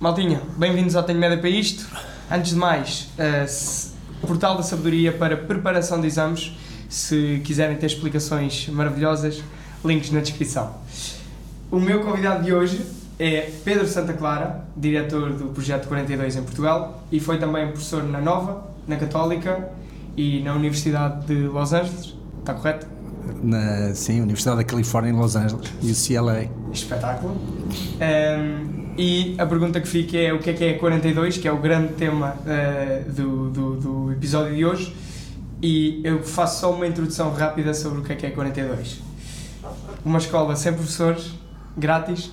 Maltinha, 0.00 0.40
bem-vindos 0.56 0.94
ao 0.94 1.02
Tenho 1.02 1.18
Média 1.18 1.36
para 1.36 1.50
isto. 1.50 1.84
Antes 2.30 2.52
de 2.52 2.56
mais, 2.56 3.10
uh, 3.18 4.24
portal 4.28 4.56
da 4.56 4.62
sabedoria 4.62 5.10
para 5.10 5.36
preparação 5.36 6.00
de 6.00 6.06
exames. 6.06 6.56
Se 6.88 7.42
quiserem 7.44 7.76
ter 7.76 7.86
explicações 7.86 8.68
maravilhosas, 8.68 9.42
links 9.84 10.12
na 10.12 10.20
descrição. 10.20 10.72
O 11.68 11.80
meu 11.80 12.04
convidado 12.04 12.44
de 12.44 12.54
hoje 12.54 12.80
é 13.18 13.50
Pedro 13.64 13.88
Santa 13.88 14.12
Clara, 14.12 14.64
diretor 14.76 15.32
do 15.32 15.46
Projeto 15.46 15.88
42 15.88 16.36
em 16.36 16.42
Portugal 16.44 17.02
e 17.10 17.18
foi 17.18 17.36
também 17.40 17.66
professor 17.66 18.04
na 18.04 18.20
Nova, 18.20 18.70
na 18.86 18.94
Católica 18.94 19.68
e 20.16 20.40
na 20.44 20.54
Universidade 20.54 21.26
de 21.26 21.48
Los 21.48 21.72
Angeles. 21.72 22.14
Está 22.38 22.54
correto? 22.54 22.86
Na, 23.42 23.92
sim, 23.96 24.20
Universidade 24.20 24.58
da 24.58 24.64
Califórnia 24.64 25.10
em 25.10 25.16
Los 25.16 25.34
Angeles, 25.34 25.72
UCLA. 25.82 26.48
Espetáculo. 26.72 27.32
Um, 27.34 28.77
e 28.98 29.36
a 29.38 29.46
pergunta 29.46 29.80
que 29.80 29.86
fica 29.86 30.18
é 30.18 30.32
o 30.32 30.40
que 30.40 30.50
é 30.50 30.52
que 30.52 30.64
é 30.64 30.74
42, 30.74 31.38
que 31.38 31.46
é 31.46 31.52
o 31.52 31.58
grande 31.58 31.92
tema 31.92 32.36
uh, 32.40 33.12
do, 33.12 33.48
do, 33.48 33.76
do, 33.76 34.12
episódio 34.12 34.56
de 34.56 34.64
hoje. 34.66 34.96
E 35.62 36.00
eu 36.02 36.24
faço 36.24 36.62
só 36.62 36.72
uma 36.72 36.84
introdução 36.84 37.32
rápida 37.32 37.72
sobre 37.72 38.00
o 38.00 38.02
que 38.02 38.12
é 38.12 38.16
que 38.16 38.26
é 38.26 38.30
42. 38.30 39.00
Uma 40.04 40.18
escola 40.18 40.56
sem 40.56 40.72
professores, 40.72 41.32
grátis 41.76 42.32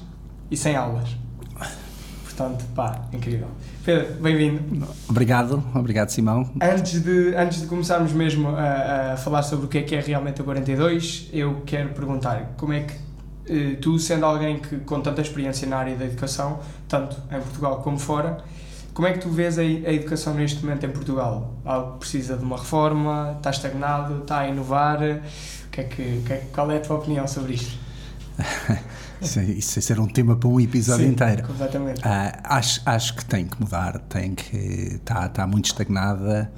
e 0.50 0.58
sem 0.58 0.76
aulas. 0.76 1.16
Portanto, 2.24 2.66
pá, 2.74 3.00
incrível. 3.14 3.48
Pedro, 3.86 4.16
bem-vindo. 4.16 4.88
Obrigado, 5.08 5.64
obrigado 5.76 6.10
Simão. 6.10 6.52
Antes 6.60 7.04
de, 7.04 7.36
antes 7.36 7.62
de 7.62 7.68
começarmos 7.68 8.12
mesmo 8.12 8.50
a, 8.50 9.14
a 9.14 9.18
falar 9.18 9.44
sobre 9.44 9.68
o 9.68 9.70
que 9.70 9.78
é 9.78 9.84
que 9.84 9.96
é 9.96 10.00
realmente 10.00 10.42
a 10.42 10.44
42, 10.44 11.30
eu 11.32 11.62
quero 11.64 11.90
perguntar 11.90 12.56
como 12.58 12.74
é 12.74 12.82
que 12.82 13.05
tu 13.82 14.00
sendo 14.00 14.26
alguém 14.26 14.60
que 14.60 14.78
com 14.80 15.02
tanta 15.02 15.22
experiência 15.22 15.68
na 15.68 15.78
área 15.78 15.96
da 15.96 16.06
educação, 16.06 16.60
tanto 16.88 17.16
em 17.32 17.40
Portugal 17.40 17.82
como 17.82 18.00
fora, 18.00 18.44
como 18.96 19.10
é 19.10 19.12
que 19.12 19.20
tu 19.20 19.30
vês 19.30 19.60
a, 19.60 19.62
a 19.62 19.66
educação 19.66 20.34
neste 20.34 20.64
momento 20.64 20.86
em 20.86 20.90
Portugal? 20.90 21.54
Algo 21.66 21.98
precisa 21.98 22.38
de 22.38 22.46
uma 22.46 22.58
reforma? 22.58 23.36
Está 23.38 23.50
estagnado? 23.50 24.22
Está 24.22 24.40
a 24.40 24.48
inovar? 24.48 25.00
Que 25.70 25.82
é 25.82 25.84
que, 25.84 26.22
que 26.26 26.34
é, 26.34 26.48
qual 26.54 26.72
é 26.72 26.78
a 26.78 26.80
tua 26.80 26.96
opinião 26.96 27.28
sobre 27.28 27.56
isto? 27.56 27.78
isso, 29.22 29.42
isso 29.42 29.82
ser 29.82 30.00
um 30.00 30.08
tema 30.08 30.38
para 30.38 30.48
um 30.48 30.62
episódio 30.62 31.06
Sim, 31.06 31.12
inteiro. 31.12 31.46
Completamente. 31.46 32.00
Uh, 32.00 32.40
acho, 32.46 32.82
acho 32.86 33.16
que 33.18 33.26
tem 33.26 33.46
que 33.46 33.60
mudar, 33.62 34.00
tem 34.00 34.34
que 34.34 34.56
está, 34.56 35.26
está 35.26 35.46
muito 35.46 35.66
estagnada. 35.66 36.50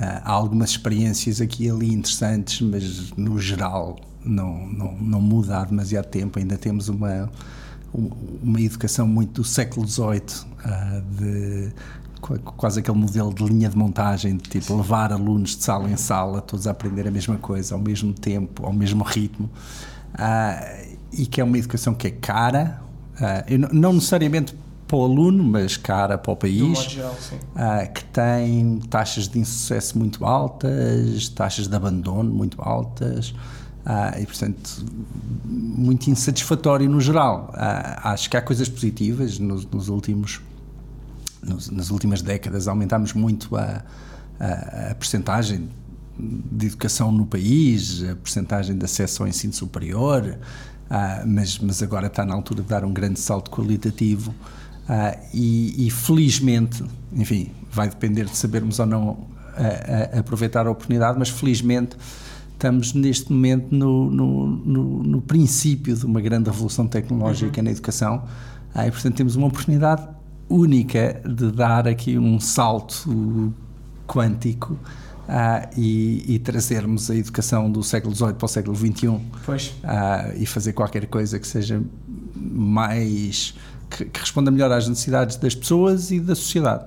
Uh, 0.00 0.04
há 0.24 0.32
algumas 0.32 0.70
experiências 0.70 1.38
aqui 1.38 1.66
e 1.66 1.70
ali 1.70 1.92
interessantes, 1.92 2.62
mas 2.62 3.10
no 3.10 3.38
geral 3.38 3.96
não, 4.24 4.66
não, 4.66 4.92
não 4.94 5.20
muda 5.20 5.58
há 5.58 5.64
demasiado 5.64 6.06
tempo, 6.06 6.38
ainda 6.38 6.56
temos 6.56 6.88
uma, 6.88 7.30
uma 8.42 8.60
educação 8.60 9.06
muito 9.06 9.42
do 9.42 9.44
século 9.44 9.86
XVIII, 9.86 10.20
uh, 10.64 11.02
de 11.16 11.72
quase 12.56 12.80
aquele 12.80 12.96
modelo 12.96 13.32
de 13.34 13.44
linha 13.44 13.68
de 13.68 13.76
montagem, 13.76 14.36
de 14.36 14.48
tipo 14.48 14.74
levar 14.74 15.12
alunos 15.12 15.56
de 15.56 15.62
sala 15.62 15.90
em 15.90 15.96
sala, 15.96 16.40
todos 16.40 16.66
a 16.66 16.70
aprender 16.70 17.06
a 17.06 17.10
mesma 17.10 17.36
coisa, 17.36 17.74
ao 17.74 17.80
mesmo 17.80 18.12
tempo, 18.14 18.64
ao 18.64 18.72
mesmo 18.72 19.04
ritmo, 19.04 19.50
uh, 20.14 20.94
e 21.12 21.26
que 21.26 21.40
é 21.40 21.44
uma 21.44 21.58
educação 21.58 21.94
que 21.94 22.08
é 22.08 22.10
cara, 22.10 22.80
uh, 23.16 23.74
não 23.74 23.92
necessariamente 23.92 24.56
para 24.86 24.96
o 24.96 25.04
aluno, 25.04 25.42
mas 25.42 25.76
cara 25.76 26.16
para 26.16 26.32
o 26.32 26.36
país, 26.36 26.78
geral, 26.78 27.12
uh, 27.12 27.92
que 27.92 28.04
tem 28.06 28.78
taxas 28.90 29.28
de 29.28 29.38
insucesso 29.38 29.98
muito 29.98 30.24
altas, 30.24 31.28
taxas 31.28 31.68
de 31.68 31.76
abandono 31.76 32.32
muito 32.32 32.60
altas, 32.60 33.34
Uh, 33.84 34.18
e, 34.18 34.24
portanto, 34.24 34.86
muito 35.44 36.08
insatisfatório 36.08 36.88
no 36.88 37.02
geral. 37.02 37.52
Uh, 37.52 38.08
acho 38.08 38.30
que 38.30 38.36
há 38.36 38.40
coisas 38.40 38.66
positivas 38.66 39.38
nos, 39.38 39.66
nos 39.66 39.88
últimos. 39.88 40.40
Nos, 41.42 41.68
nas 41.68 41.90
últimas 41.90 42.22
décadas 42.22 42.66
aumentámos 42.66 43.12
muito 43.12 43.54
a, 43.54 43.84
a, 44.40 44.90
a 44.92 44.94
percentagem 44.94 45.68
de 46.18 46.68
educação 46.68 47.12
no 47.12 47.26
país, 47.26 48.02
a 48.02 48.16
percentagem 48.16 48.78
de 48.78 48.82
acesso 48.86 49.22
ao 49.22 49.28
ensino 49.28 49.52
superior, 49.52 50.38
uh, 50.88 51.26
mas, 51.26 51.58
mas 51.58 51.82
agora 51.82 52.06
está 52.06 52.24
na 52.24 52.32
altura 52.32 52.62
de 52.62 52.68
dar 52.68 52.82
um 52.82 52.92
grande 52.94 53.20
salto 53.20 53.50
qualitativo 53.50 54.34
e, 55.32 55.86
e, 55.86 55.90
felizmente, 55.90 56.84
enfim, 57.12 57.50
vai 57.70 57.88
depender 57.88 58.24
de 58.24 58.36
sabermos 58.36 58.78
ou 58.78 58.84
não 58.84 59.26
aproveitar 60.18 60.66
a 60.66 60.70
oportunidade, 60.70 61.18
mas 61.18 61.30
felizmente 61.30 61.96
estamos 62.64 62.94
neste 62.94 63.30
momento 63.30 63.74
no, 63.74 64.10
no, 64.10 64.46
no, 64.46 65.02
no 65.02 65.20
princípio 65.20 65.94
de 65.94 66.06
uma 66.06 66.18
grande 66.18 66.48
revolução 66.48 66.86
tecnológica 66.86 67.58
uhum. 67.60 67.64
na 67.64 67.70
educação 67.70 68.24
ah, 68.74 68.86
e, 68.86 68.90
portanto, 68.90 69.16
temos 69.16 69.36
uma 69.36 69.48
oportunidade 69.48 70.08
única 70.48 71.20
de 71.26 71.52
dar 71.52 71.86
aqui 71.86 72.16
um 72.18 72.40
salto 72.40 73.52
quântico 74.06 74.78
ah, 75.28 75.68
e, 75.76 76.24
e, 76.26 76.38
trazermos 76.38 77.10
a 77.10 77.14
educação 77.14 77.70
do 77.70 77.82
século 77.82 78.14
XVIII 78.14 78.32
para 78.32 78.46
o 78.46 78.48
século 78.48 78.74
XXI. 78.74 79.20
Ah, 79.82 80.32
e 80.34 80.46
fazer 80.46 80.72
qualquer 80.72 81.06
coisa 81.06 81.38
que 81.38 81.46
seja 81.46 81.82
mais 82.34 83.54
que, 83.90 84.06
que, 84.06 84.20
responda 84.20 84.50
melhor 84.50 84.72
às 84.72 84.88
necessidades 84.88 85.36
das 85.36 85.54
pessoas 85.54 86.10
e 86.10 86.18
da 86.18 86.34
sociedade. 86.34 86.84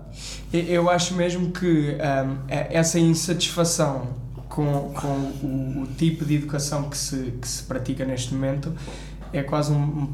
Eu 0.52 0.90
acho 0.90 1.14
mesmo 1.14 1.52
que 1.52 1.96
um, 1.96 2.38
essa 2.50 3.00
insatisfação 3.00 4.27
com, 4.50 4.92
com 4.94 5.08
o, 5.08 5.84
o, 5.84 5.88
tipo 5.98 6.26
de 6.26 6.36
educação 6.36 6.90
que 6.90 6.98
se, 6.98 7.34
que 7.42 7.48
se 7.48 7.64
pratica 7.64 8.06
neste 8.06 8.34
momento 8.34 8.74
é 9.34 9.44
quase 9.44 9.72
um, 9.72 9.76
um, 9.76 10.10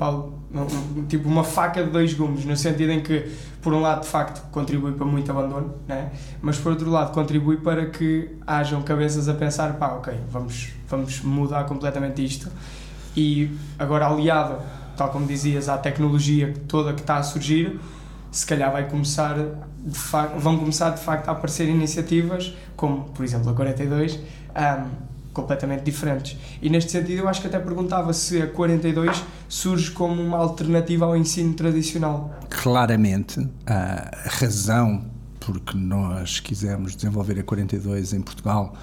um, 0.54 1.00
um, 1.00 1.06
tipo 1.06 1.28
uma 1.28 1.44
faca 1.44 1.84
de 1.84 1.90
dois 1.90 2.14
gumes, 2.14 2.46
no 2.46 2.56
sentido 2.58 2.92
em 2.92 3.02
que, 3.02 3.32
por 3.62 3.74
um 3.74 3.80
lado, 3.80 4.02
de 4.02 4.08
facto, 4.08 4.50
contribui 4.52 4.94
para 4.94 5.06
muito 5.06 5.30
abandono, 5.30 5.76
né? 5.88 6.12
mas 6.42 6.58
por 6.58 6.72
outro 6.72 6.90
lado, 6.90 7.14
contribui 7.14 7.58
para 7.58 7.86
que 7.88 8.32
hajam 8.46 8.82
cabeças 8.82 9.30
a 9.30 9.34
pensar: 9.34 9.74
pá, 9.74 9.90
ok, 9.94 10.14
vamos, 10.32 10.70
vamos 10.88 11.22
mudar 11.22 11.66
completamente 11.66 12.24
isto. 12.24 12.50
E 13.16 13.52
agora, 13.78 14.08
aliado, 14.08 14.58
tal 14.98 15.10
como 15.10 15.26
dizias, 15.28 15.70
à 15.70 15.78
tecnologia 15.78 16.54
toda 16.68 16.94
que 16.94 17.02
está 17.02 17.18
a 17.18 17.24
surgir, 17.24 17.80
se 18.34 18.46
calhar 18.46 18.72
vai 18.72 18.90
começar 18.90 19.38
vão 20.38 20.58
começar 20.58 20.90
de 20.90 21.02
facto 21.02 21.30
a 21.30 21.32
aparecer 21.34 21.70
iniciativas, 21.70 22.54
como 22.76 23.06
por 23.10 23.24
exemplo 23.24 23.50
a 23.50 23.54
42, 23.54 24.16
um, 24.16 24.90
completamente 25.32 25.84
diferentes. 25.84 26.38
E 26.62 26.70
neste 26.70 26.92
sentido 26.92 27.20
eu 27.20 27.30
acho 27.30 27.42
que 27.42 27.48
até 27.48 27.60
perguntava 27.60 28.12
se 28.12 28.42
a 28.42 28.48
42 28.48 29.24
surge 29.48 29.92
como 29.92 30.22
uma 30.22 30.38
alternativa 30.38 31.06
ao 31.06 31.16
ensino 31.16 31.54
tradicional. 31.54 32.34
Claramente, 32.50 33.48
a 33.66 34.10
razão 34.26 35.06
porque 35.40 35.78
nós 35.78 36.40
quisemos 36.40 36.96
desenvolver 36.96 37.40
a 37.40 37.44
42 37.44 38.14
em 38.14 38.22
Portugal 38.22 38.74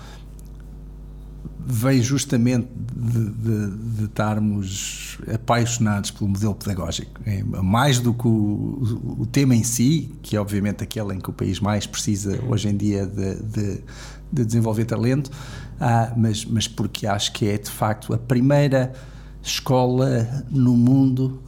veio 1.66 2.02
justamente 2.02 2.68
de, 2.94 3.30
de, 3.30 3.70
de, 3.96 4.04
estarmos 4.04 5.18
apaixonados 5.32 6.10
pelo 6.10 6.30
modelo 6.30 6.54
pedagógico. 6.54 7.20
É 7.24 7.42
mais 7.42 8.00
do 8.00 8.12
que 8.12 8.26
o, 8.26 9.16
o, 9.20 9.26
tema 9.26 9.54
em 9.54 9.62
si, 9.62 10.12
que 10.22 10.36
é 10.36 10.40
obviamente 10.40 10.82
aquele 10.82 11.14
em 11.14 11.18
que 11.20 11.30
o 11.30 11.32
país 11.32 11.60
mais 11.60 11.86
precisa 11.86 12.40
hoje 12.48 12.68
em 12.68 12.76
dia 12.76 13.06
de, 13.06 13.36
de 13.36 13.82
desenvolver 14.44 14.84
talento, 14.84 15.30
ah, 15.80 16.12
mas, 16.16 16.44
mas 16.44 16.68
porque 16.68 17.06
acho 17.06 17.32
que 17.32 17.46
é 17.46 17.56
de 17.56 17.70
facto 17.70 18.12
a 18.12 18.18
primeira 18.18 18.92
escola 19.42 20.44
no 20.50 20.76
mundo 20.76 21.40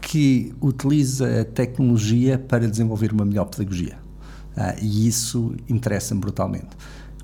que 0.00 0.54
utiliza 0.60 1.42
a 1.42 1.44
tecnologia 1.44 2.38
para 2.38 2.68
desenvolver 2.68 3.12
uma 3.12 3.24
melhor 3.24 3.46
pedagogia. 3.46 3.98
Ah, 4.56 4.74
e 4.80 5.06
isso 5.06 5.54
interessa-me 5.68 6.20
brutalmente. 6.20 6.68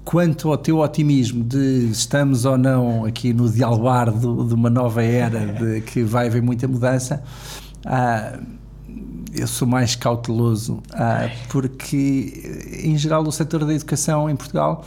Quanto 0.04 0.50
ao 0.50 0.58
teu 0.58 0.78
otimismo 0.78 1.44
de 1.44 1.88
estamos 1.90 2.44
ou 2.44 2.58
não 2.58 3.04
aqui 3.04 3.32
no 3.32 3.48
dialbar 3.48 4.10
de 4.10 4.26
uma 4.26 4.68
nova 4.68 5.02
era, 5.02 5.46
de 5.46 5.80
que 5.86 6.02
vai 6.02 6.26
haver 6.26 6.42
muita 6.42 6.66
mudança, 6.66 7.22
ah, 7.84 8.38
eu 9.32 9.46
sou 9.46 9.66
mais 9.66 9.94
cauteloso, 9.94 10.82
ah, 10.92 11.30
porque 11.48 12.80
em 12.82 12.96
geral 12.98 13.22
o 13.22 13.32
setor 13.32 13.64
da 13.64 13.72
educação 13.72 14.28
em 14.28 14.36
Portugal 14.36 14.84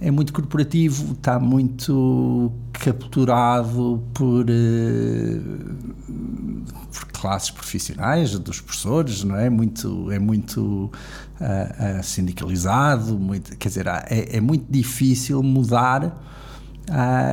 é 0.00 0.10
muito 0.10 0.32
corporativo, 0.32 1.12
está 1.12 1.38
muito 1.38 2.52
capturado 2.72 4.02
por, 4.12 4.44
uh, 4.44 5.42
por 6.92 7.06
classes 7.12 7.50
profissionais, 7.50 8.38
dos 8.38 8.60
professores, 8.60 9.24
não 9.24 9.36
é? 9.36 9.48
Muito, 9.48 10.10
é 10.10 10.18
muito 10.18 10.60
uh, 10.60 12.00
uh, 12.00 12.02
sindicalizado, 12.02 13.18
muito, 13.18 13.56
quer 13.56 13.68
dizer, 13.68 13.86
é, 13.86 14.36
é 14.36 14.40
muito 14.40 14.66
difícil 14.68 15.42
mudar 15.42 16.22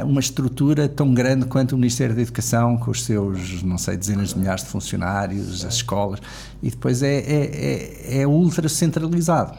uma 0.06 0.22
estrutura 0.22 0.88
tão 0.88 1.14
grande 1.14 1.46
quanto 1.46 1.74
o 1.74 1.78
Ministério 1.78 2.16
da 2.16 2.22
Educação, 2.22 2.78
com 2.78 2.90
os 2.90 3.04
seus, 3.04 3.62
não 3.62 3.78
sei, 3.78 3.98
dezenas 3.98 4.30
de 4.30 4.40
milhares 4.40 4.64
de 4.64 4.70
funcionários, 4.70 5.66
as 5.66 5.74
escolas, 5.74 6.22
e 6.64 6.70
depois 6.70 7.04
é, 7.04 7.18
é, 7.18 8.16
é, 8.16 8.22
é 8.22 8.26
ultra 8.26 8.70
centralizado. 8.70 9.58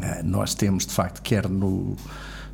Eh, 0.00 0.22
nós 0.22 0.54
temos, 0.54 0.86
de 0.86 0.92
facto, 0.92 1.20
quer 1.22 1.48
no, 1.48 1.96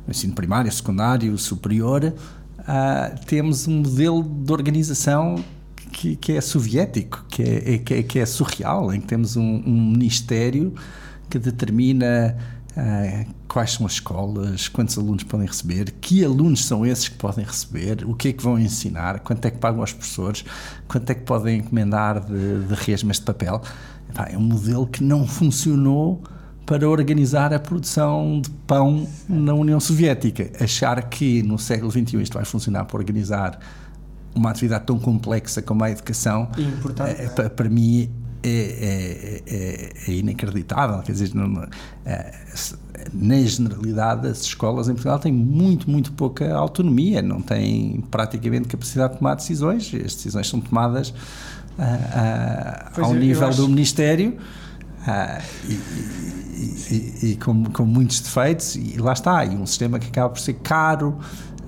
ensino 0.07 0.33
primário, 0.33 0.71
secundário, 0.71 1.37
superior, 1.37 2.13
uh, 2.59 3.25
temos 3.25 3.67
um 3.67 3.81
modelo 3.81 4.23
de 4.23 4.51
organização 4.51 5.43
que, 5.91 6.15
que 6.15 6.33
é 6.33 6.41
soviético, 6.41 7.25
que 7.29 7.43
é, 7.43 7.77
que 7.77 7.93
é, 7.93 8.03
que 8.03 8.19
é 8.19 8.25
surreal, 8.25 8.93
em 8.93 9.01
que 9.01 9.07
temos 9.07 9.35
um, 9.35 9.63
um 9.65 9.91
ministério 9.91 10.73
que 11.29 11.37
determina 11.37 12.37
uh, 12.71 13.33
quais 13.47 13.73
são 13.73 13.85
as 13.85 13.93
escolas, 13.93 14.67
quantos 14.69 14.97
alunos 14.97 15.23
podem 15.23 15.45
receber, 15.45 15.91
que 15.99 16.23
alunos 16.23 16.65
são 16.65 16.85
esses 16.85 17.09
que 17.09 17.17
podem 17.17 17.43
receber, 17.43 18.05
o 18.05 18.15
que 18.15 18.29
é 18.29 18.33
que 18.33 18.43
vão 18.43 18.57
ensinar, 18.57 19.19
quanto 19.19 19.45
é 19.45 19.51
que 19.51 19.57
pagam 19.57 19.81
aos 19.81 19.91
professores, 19.91 20.45
quanto 20.87 21.09
é 21.09 21.15
que 21.15 21.23
podem 21.23 21.59
encomendar 21.59 22.25
de, 22.25 22.63
de 22.63 22.73
resmas 22.73 23.17
de 23.17 23.23
papel. 23.23 23.61
É 24.29 24.37
um 24.37 24.41
modelo 24.41 24.87
que 24.87 25.03
não 25.03 25.27
funcionou 25.27 26.23
para 26.67 26.87
organizar 26.87 27.53
a 27.53 27.59
produção 27.59 28.41
de 28.41 28.49
pão 28.67 29.07
na 29.27 29.53
União 29.53 29.79
Soviética. 29.79 30.51
Achar 30.61 31.01
que 31.09 31.41
no 31.41 31.57
século 31.57 31.89
XXI 31.89 32.21
isto 32.21 32.33
vai 32.33 32.43
funcionar 32.43 32.83
para 32.83 32.97
organizar 32.97 33.57
uma 34.35 34.51
atividade 34.51 34.85
tão 34.85 34.99
complexa 34.99 35.61
como 35.61 35.81
a 35.85 35.89
educação, 35.89 36.49
é, 37.07 37.27
para, 37.29 37.49
para 37.49 37.69
mim 37.69 38.09
é, 38.43 38.49
é, 38.49 39.41
é, 39.47 39.91
é, 40.07 40.11
inacreditável. 40.11 41.01
Quer 41.03 41.13
dizer, 41.13 41.33
não, 41.33 41.65
é, 42.05 42.35
na 43.13 43.41
generalidade, 43.41 44.27
as 44.27 44.41
escolas 44.41 44.89
em 44.89 44.91
Portugal 44.91 45.19
têm 45.19 45.31
muito, 45.31 45.89
muito 45.89 46.11
pouca 46.11 46.53
autonomia, 46.53 47.21
não 47.21 47.41
têm 47.41 48.03
praticamente 48.11 48.67
capacidade 48.67 49.13
de 49.13 49.19
tomar 49.19 49.35
decisões. 49.35 49.85
As 49.93 50.15
decisões 50.15 50.49
são 50.49 50.59
tomadas 50.59 51.09
uh, 51.09 51.13
uh, 51.81 53.05
ao 53.05 53.15
é, 53.15 53.19
nível 53.19 53.49
do 53.51 53.69
Ministério. 53.69 54.37
Uh, 55.07 55.41
e, 55.69 55.73
e, 55.73 57.23
e, 57.23 57.31
e 57.31 57.35
com, 57.37 57.63
com 57.65 57.85
muitos 57.85 58.19
defeitos, 58.19 58.75
e 58.75 58.97
lá 58.97 59.13
está, 59.13 59.45
e 59.45 59.55
um 59.55 59.65
sistema 59.65 59.99
que 59.99 60.07
acaba 60.07 60.29
por 60.29 60.39
ser 60.39 60.55
caro, 60.55 61.17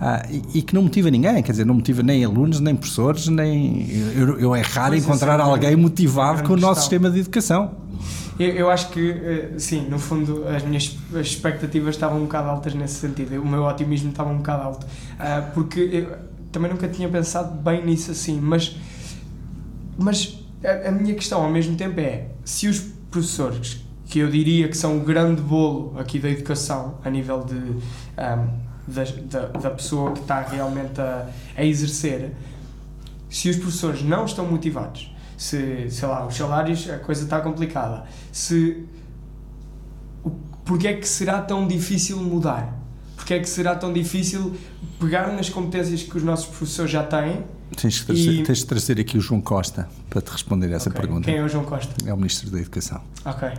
ah, 0.02 0.26
e, 0.54 0.62
que 0.62 0.74
não 0.74 0.84
motiva 0.84 1.12
ninguém, 1.12 1.44
quer 1.44 1.52
dizer, 1.52 1.66
não 1.66 1.74
motiva 1.74 2.02
nem 2.02 2.24
alunos, 2.24 2.62
nem 2.62 2.74
professores, 2.74 3.28
nem. 3.28 3.92
Eu, 4.16 4.40
eu 4.40 4.56
é 4.56 4.62
raro 4.62 4.92
pois 4.92 5.04
encontrar 5.04 5.40
é, 5.40 5.44
alguém 5.44 5.76
motivado 5.76 6.44
com 6.44 6.54
o 6.54 6.58
nosso 6.58 6.82
sistema 6.82 7.12
de 7.12 7.20
educação. 7.20 7.76
Eu, 8.40 8.48
eu, 8.48 8.70
acho 8.70 8.90
que, 8.92 9.12
eh, 9.12 9.52
sim, 9.58 9.90
no 9.90 10.00
fundo, 10.00 10.48
as 10.48 10.64
minhas 10.64 10.98
expectativas 11.16 11.96
estavam 11.96 12.20
um 12.20 12.24
bocado 12.24 12.48
altas 12.48 12.74
nesse 12.74 12.96
sentido, 12.96 13.42
o 13.42 13.46
meu 13.46 13.64
otimismo 13.64 14.12
estava 14.12 14.30
um 14.30 14.38
bocado 14.38 14.64
alto, 14.64 14.86
uh, 14.86 15.52
porque 15.54 15.82
eu 15.82 16.18
também 16.50 16.72
nunca 16.72 16.88
tinha 16.88 17.10
pensado 17.10 17.54
bem 17.62 17.86
nisso 17.86 18.12
assim, 18.12 18.40
mas, 18.40 18.78
mas 19.98 20.40
a, 20.64 20.88
a 20.88 20.92
minha 20.94 21.14
questão 21.14 21.44
ao 21.44 21.52
mesmo 21.52 21.76
tempo 21.76 22.00
é: 22.00 22.28
se 22.46 22.70
os 22.70 22.80
professores, 23.10 23.84
que 24.06 24.20
eu 24.20 24.30
diria 24.30 24.68
que 24.68 24.78
são 24.78 24.98
o 24.98 25.02
grande 25.02 25.42
bolo 25.42 25.94
aqui 25.98 26.20
da 26.20 26.30
educação, 26.30 26.98
a 27.04 27.10
nível 27.10 27.44
de. 27.44 27.56
Um, 27.56 28.70
da, 28.90 29.04
da, 29.04 29.48
da 29.60 29.70
pessoa 29.70 30.14
que 30.14 30.22
está 30.22 30.42
realmente 30.42 31.00
a, 31.00 31.30
a 31.56 31.64
exercer, 31.64 32.32
se 33.30 33.50
os 33.50 33.58
professores 33.58 34.02
não 34.02 34.26
estão 34.26 34.46
motivados, 34.46 35.14
se, 35.38 35.90
sei 35.90 36.08
lá, 36.08 36.26
os 36.26 36.36
salários, 36.36 36.90
a 36.90 36.98
coisa 36.98 37.24
está 37.24 37.40
complicada, 37.40 38.06
se. 38.32 38.86
Porque 40.66 40.88
é 40.88 40.94
que 40.94 41.08
será 41.08 41.42
tão 41.42 41.68
difícil 41.68 42.18
mudar? 42.18 42.78
Porque 43.16 43.34
é 43.34 43.40
que 43.40 43.50
será 43.50 43.76
tão 43.76 43.92
difícil 43.92 44.56
pegar 45.00 45.32
nas 45.34 45.50
competências 45.50 46.04
que 46.04 46.18
os 46.18 46.24
nossos 46.24 46.46
professores 46.48 46.92
já 46.92 47.04
têm? 47.04 47.44
Tens 47.76 47.94
de 47.96 48.06
trazer, 48.06 48.32
e... 48.32 48.44
tens 48.44 48.58
de 48.60 48.66
trazer 48.66 49.00
aqui 49.00 49.18
o 49.18 49.22
João 49.22 49.42
Costa 49.42 49.88
para 50.10 50.22
te 50.22 50.30
responder 50.30 50.72
a 50.74 50.76
essa 50.76 50.90
okay. 50.90 51.02
pergunta. 51.02 51.26
Quem 51.26 51.38
é 51.38 51.44
o 51.44 51.50
João 51.50 51.64
Costa? 51.66 51.94
É 52.06 52.14
o 52.14 52.18
Ministro 52.18 52.50
da 52.50 52.60
Educação. 52.60 53.02
Ok. 53.26 53.50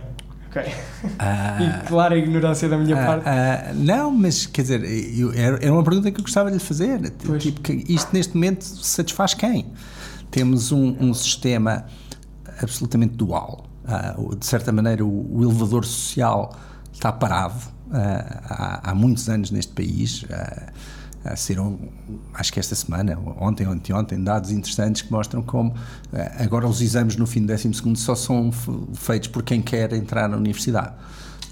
Ok. 0.51 0.61
Uh, 0.61 0.67
e 1.63 1.87
clara 1.87 2.17
ignorância 2.17 2.67
da 2.67 2.77
minha 2.77 2.95
uh, 2.95 3.05
parte. 3.05 3.25
Uh, 3.25 3.75
não, 3.75 4.11
mas 4.11 4.45
quer 4.45 4.63
dizer, 4.63 4.83
eu, 5.17 5.31
era 5.33 5.71
uma 5.71 5.83
pergunta 5.83 6.11
que 6.11 6.19
eu 6.19 6.23
gostava 6.23 6.49
de 6.49 6.57
lhe 6.57 6.63
fazer. 6.63 7.11
Pois. 7.25 7.41
Tipo, 7.41 7.61
que 7.61 7.85
isto 7.87 8.09
neste 8.11 8.35
momento 8.35 8.63
satisfaz 8.63 9.33
quem? 9.33 9.71
Temos 10.29 10.71
um, 10.71 10.95
um 10.99 11.13
sistema 11.13 11.85
absolutamente 12.61 13.15
dual. 13.15 13.65
de 14.37 14.45
certa 14.45 14.71
maneira, 14.71 15.05
o, 15.05 15.37
o, 15.37 15.43
elevador 15.43 15.85
social 15.85 16.53
está 16.93 17.11
parado 17.11 17.59
há, 17.91 18.91
há, 18.91 18.95
muitos 18.95 19.27
anos 19.29 19.51
neste 19.51 19.73
país. 19.73 20.25
Saíram, 21.35 21.79
acho 22.33 22.51
que 22.51 22.59
esta 22.59 22.73
semana, 22.73 23.17
ontem 23.39 23.67
ou 23.67 23.73
anteontem, 23.73 24.23
dados 24.23 24.51
interessantes 24.51 25.03
que 25.03 25.11
mostram 25.11 25.43
como 25.43 25.75
eh, 26.11 26.31
agora 26.39 26.67
os 26.67 26.81
exames 26.81 27.15
no 27.15 27.27
fim 27.27 27.41
do 27.41 27.47
12 27.47 27.95
só 27.95 28.15
são 28.15 28.51
feitos 28.93 29.27
por 29.27 29.43
quem 29.43 29.61
quer 29.61 29.93
entrar 29.93 30.27
na 30.27 30.37
universidade. 30.37 30.93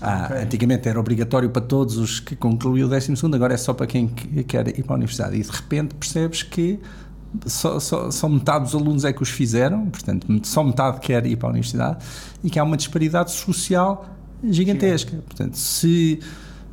Ah, 0.02 0.28
okay. 0.32 0.44
Antigamente 0.44 0.88
era 0.88 1.00
obrigatório 1.00 1.50
para 1.50 1.62
todos 1.62 1.98
os 1.98 2.20
que 2.20 2.36
concluíam 2.36 2.88
o 2.88 2.90
12, 2.90 3.14
agora 3.34 3.54
é 3.54 3.58
só 3.58 3.74
para 3.74 3.86
quem 3.86 4.08
quer 4.08 4.68
ir 4.70 4.84
para 4.84 4.96
a 4.96 4.98
universidade. 4.98 5.36
E 5.36 5.44
de 5.44 5.52
repente 5.52 5.94
percebes 5.94 6.42
que 6.42 6.80
só, 7.46 7.80
só, 7.80 8.10
só, 8.10 8.28
metade 8.28 8.66
dos 8.66 8.76
alunos 8.76 9.06
é 9.06 9.14
que 9.14 9.22
os 9.22 9.30
fizeram, 9.30 9.86
portanto, 9.88 10.28
só 10.44 10.64
metade 10.64 11.00
quer 11.00 11.26
ir 11.26 11.36
para 11.36 11.50
a 11.50 11.52
universidade 11.52 12.04
e 12.44 12.50
que 12.50 12.58
há 12.58 12.64
uma 12.64 12.76
disparidade 12.78 13.32
social 13.32 14.10
gigantesca. 14.44 15.18
Portanto, 15.18 15.56
se 15.56 16.20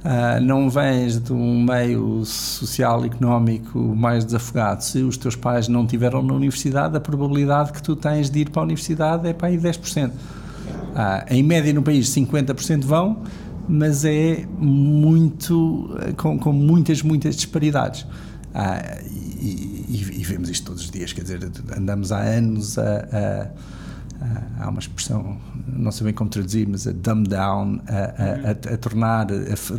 Uh, 0.07 0.41
não 0.41 0.71
vens 0.71 1.19
de 1.19 1.33
um 1.33 1.65
meio 1.65 2.25
social 2.25 3.05
económico 3.05 3.77
mais 3.77 4.25
desafogado, 4.25 4.85
se 4.85 5.03
os 5.03 5.17
teus 5.17 5.35
pais 5.35 5.67
não 5.67 5.85
tiveram 5.85 6.23
na 6.23 6.33
universidade, 6.33 6.97
a 6.97 7.01
probabilidade 7.01 7.73
que 7.73 7.83
tu 7.83 7.97
tens 7.97 8.31
de 8.31 8.39
ir 8.39 8.51
para 8.51 8.63
a 8.63 8.65
universidade 8.67 9.27
é 9.27 9.33
para 9.33 9.49
aí 9.49 9.59
10%. 9.59 10.11
Uh, 10.11 10.13
ah, 10.95 11.27
em 11.29 11.43
média 11.43 11.73
no 11.73 11.83
país 11.83 12.09
50% 12.15 12.85
vão, 12.85 13.25
mas 13.69 14.05
é 14.05 14.47
muito, 14.57 15.99
com, 16.17 16.39
com 16.39 16.53
muitas, 16.53 17.03
muitas 17.03 17.35
disparidades. 17.35 18.03
Uh, 18.03 19.05
e, 19.11 19.87
e, 19.89 20.21
e, 20.21 20.25
vemos 20.25 20.49
isto 20.49 20.67
todos 20.67 20.85
os 20.85 20.91
dias, 20.91 21.13
quer 21.13 21.23
dizer, 21.23 21.51
andamos 21.77 22.13
há 22.13 22.21
anos 22.21 22.79
a, 22.79 23.09
a 23.13 23.47
há 24.59 24.69
uma 24.69 24.79
expressão, 24.79 25.37
não 25.67 25.91
sei 25.91 26.05
bem 26.07 26.15
como 26.15 26.31
traduzir, 26.31 26.67
mas 26.69 26.87
a 26.87 26.93
dumb 26.93 27.27
down, 27.29 27.81
a, 27.87 27.93
a, 27.93 28.73
a, 28.73 28.75
a 28.75 28.77
tornar 28.79 29.27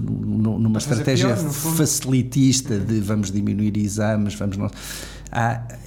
numa 0.01 0.77
estratégia 0.77 1.35
pior, 1.35 1.51
facilitista 1.51 2.79
de 2.79 2.99
vamos 2.99 3.31
diminuir 3.31 3.77
exames, 3.77 4.35
vamos 4.35 4.57
não. 4.57 4.69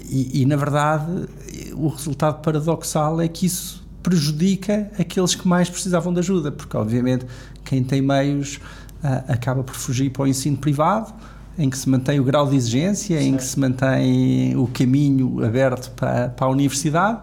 E, 0.08 0.43
e, 0.43 0.47
na 0.47 0.56
verdade, 0.56 1.29
o 1.75 1.88
resultado 1.88 2.43
paradoxal 2.43 3.20
é 3.20 3.29
que 3.29 3.47
isso 3.47 3.87
prejudica 4.02 4.91
aqueles 4.99 5.35
que 5.35 5.46
mais 5.46 5.69
precisavam 5.69 6.12
de 6.12 6.20
ajuda, 6.20 6.50
porque 6.50 6.76
obviamente 6.76 7.26
quem 7.64 7.85
tem 7.85 8.00
meios 8.00 8.56
uh, 9.05 9.32
acaba 9.32 9.62
por 9.62 9.75
fugir 9.75 10.11
para 10.11 10.23
o 10.23 10.26
ensino 10.26 10.56
privado 10.56 11.12
em 11.58 11.69
que 11.69 11.76
se 11.76 11.88
mantém 11.88 12.19
o 12.19 12.25
grau 12.25 12.49
de 12.49 12.56
exigência, 12.56 13.20
em 13.20 13.37
que 13.37 13.44
se 13.44 13.58
mantém 13.61 14.56
o 14.56 14.67
caminho 14.69 15.44
aberto 15.44 15.91
para, 15.91 16.31
para 16.31 16.46
a 16.46 16.50
universidade 16.50 17.20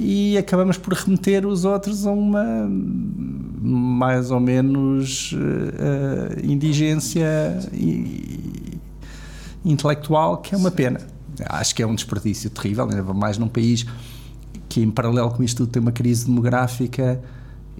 e 0.00 0.38
acabamos 0.38 0.78
por 0.78 0.92
remeter 0.92 1.46
os 1.46 1.64
outros 1.64 2.06
a 2.06 2.12
uma 2.12 2.68
mais 3.60 4.30
ou 4.30 4.38
menos 4.38 5.32
uh, 5.32 6.46
indigência 6.46 7.58
intelectual, 9.64 10.38
que 10.38 10.54
é 10.54 10.58
uma 10.58 10.70
pena. 10.70 11.00
Acho 11.46 11.74
que 11.74 11.82
é 11.82 11.86
um 11.86 11.94
desperdício 11.94 12.48
terrível, 12.50 12.84
ainda 12.84 13.02
mais 13.12 13.38
num 13.38 13.48
país 13.48 13.84
que, 14.68 14.80
em 14.80 14.90
paralelo 14.90 15.30
com 15.30 15.42
isto 15.42 15.58
tudo, 15.58 15.72
tem 15.72 15.82
uma 15.82 15.92
crise 15.92 16.26
demográfica 16.26 17.20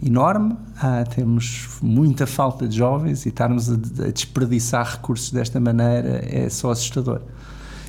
enorme, 0.04 0.56
ah, 0.80 1.04
temos 1.04 1.68
muita 1.82 2.26
falta 2.26 2.68
de 2.68 2.76
jovens 2.76 3.26
e 3.26 3.30
estarmos 3.30 3.70
a, 3.70 3.74
a 3.74 4.10
desperdiçar 4.10 4.96
recursos 4.96 5.30
desta 5.30 5.58
maneira 5.58 6.22
é 6.24 6.48
só 6.48 6.70
assustador 6.70 7.20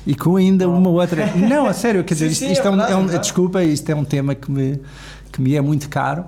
e 0.06 0.14
com 0.14 0.36
ainda 0.36 0.68
uma 0.68 0.90
outra. 0.90 1.34
Não, 1.36 1.66
a 1.66 1.72
sério, 1.72 2.02
quer 2.04 2.14
dizer, 2.14 2.26
sim, 2.28 2.32
isto, 2.32 2.44
sim, 2.46 2.52
isto 2.52 2.66
é, 2.66 2.70
um, 2.70 2.80
é 2.80 2.96
um, 2.96 3.06
desculpa, 3.18 3.62
isto 3.62 3.88
é 3.90 3.94
um 3.94 4.04
tema 4.04 4.34
que 4.34 4.50
me, 4.50 4.80
que 5.32 5.40
me 5.40 5.54
é 5.54 5.60
muito 5.60 5.88
caro. 5.88 6.24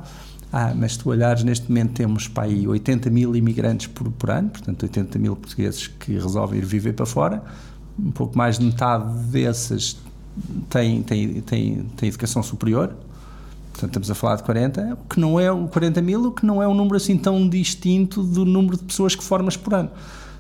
Ah, 0.53 0.75
mas 0.77 0.93
se 0.93 0.99
tu 0.99 1.09
olhares, 1.09 1.43
neste 1.43 1.67
momento 1.71 1.95
temos 1.95 2.29
para 2.29 2.45
aí 2.45 2.69
80 2.69 3.09
mil 3.09 3.35
imigrantes 3.35 3.87
por, 3.87 4.11
por 4.13 4.31
ano, 4.31 4.51
portanto 4.51 4.83
80 4.83 5.19
mil 5.19 5.35
portugueses 5.35 5.87
que 5.87 6.13
resolvem 6.13 6.59
ir 6.59 6.65
viver 6.67 6.93
para 6.93 7.07
fora. 7.07 7.43
Um 7.99 8.11
pouco 8.11 8.37
mais 8.37 8.59
de 8.59 8.67
metade 8.67 9.11
desses 9.29 9.97
têm, 10.69 11.03
têm, 11.03 11.41
têm, 11.41 11.87
têm 11.97 12.09
educação 12.09 12.43
superior, 12.43 12.89
portanto 13.73 13.91
estamos 13.91 14.11
a 14.11 14.15
falar 14.15 14.37
de 14.37 14.43
40, 14.43 14.99
o 15.03 15.09
que 15.09 15.19
não 15.19 15.41
é 15.41 15.51
o 15.51 15.69
40 15.69 16.03
mil, 16.03 16.27
o 16.27 16.33
que 16.33 16.45
não 16.45 16.63
é 16.63 16.69
um 16.69 16.75
número 16.75 16.97
assim 16.97 17.17
tão 17.17 17.49
distinto 17.49 18.23
do 18.23 18.45
número 18.45 18.77
de 18.77 18.85
pessoas 18.85 19.15
que 19.15 19.25
formas 19.25 19.57
por 19.57 19.73
ano. 19.73 19.91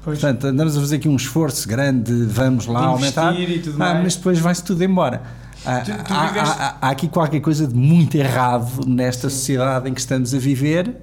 Pois. 0.04 0.20
Portanto, 0.20 0.48
andamos 0.48 0.76
a 0.76 0.80
fazer 0.80 0.96
aqui 0.96 1.08
um 1.08 1.16
esforço 1.16 1.68
grande, 1.68 2.12
vamos 2.24 2.66
lá 2.66 2.86
aumentar, 2.86 3.32
ah, 3.78 4.00
mas 4.02 4.16
depois 4.16 4.38
vai-se 4.38 4.64
tudo 4.64 4.82
embora. 4.82 5.22
Ah, 5.64 5.80
tu, 5.80 5.92
tu 5.92 6.12
há, 6.12 6.24
há, 6.24 6.76
há, 6.80 6.90
aqui 6.90 7.06
qualquer 7.06 7.40
coisa 7.40 7.68
de 7.68 7.74
muito 7.74 8.16
errado 8.16 8.84
nesta 8.84 9.30
Sim. 9.30 9.36
sociedade 9.36 9.88
em 9.88 9.94
que 9.94 10.00
estamos 10.00 10.34
a 10.34 10.38
viver. 10.38 10.96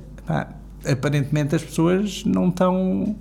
aparentemente 0.86 1.56
as 1.56 1.64
pessoas 1.64 2.24
não 2.26 2.50
estão 2.50 3.16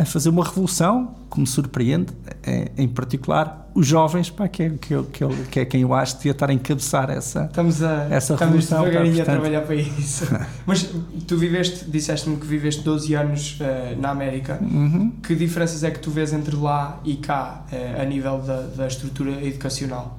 a 0.00 0.04
fazer 0.04 0.28
uma 0.28 0.44
revolução 0.44 1.14
que 1.30 1.40
me 1.40 1.46
surpreende, 1.46 2.12
é, 2.42 2.70
em 2.76 2.88
particular 2.88 3.70
os 3.74 3.86
jovens, 3.86 4.30
pá, 4.30 4.48
que, 4.48 4.64
é, 4.64 4.70
que, 4.70 5.02
que, 5.04 5.24
que 5.50 5.60
é 5.60 5.64
quem 5.64 5.82
eu 5.82 5.94
acho 5.94 6.14
que 6.14 6.18
devia 6.18 6.32
estar 6.32 6.50
a 6.50 6.52
encabeçar 6.52 7.08
essa, 7.08 7.44
estamos 7.44 7.82
a, 7.82 8.08
essa 8.10 8.34
estamos 8.34 8.40
revolução. 8.40 8.82
devagarinho 8.84 9.16
portanto... 9.16 9.36
a 9.36 9.40
trabalhar 9.40 9.60
para 9.62 9.74
isso. 9.76 10.24
Mas 10.66 10.90
tu 11.26 11.36
viveste, 11.36 11.84
disseste-me 11.84 12.36
que 12.36 12.46
viveste 12.46 12.82
12 12.82 13.14
anos 13.14 13.60
uh, 13.60 14.00
na 14.00 14.10
América. 14.10 14.58
Uhum. 14.60 15.12
Que 15.22 15.34
diferenças 15.34 15.84
é 15.84 15.90
que 15.90 16.00
tu 16.00 16.10
vês 16.10 16.32
entre 16.32 16.56
lá 16.56 17.00
e 17.04 17.16
cá, 17.16 17.64
uh, 17.72 18.02
a 18.02 18.04
nível 18.04 18.38
da, 18.38 18.62
da 18.62 18.86
estrutura 18.86 19.44
educacional? 19.44 20.18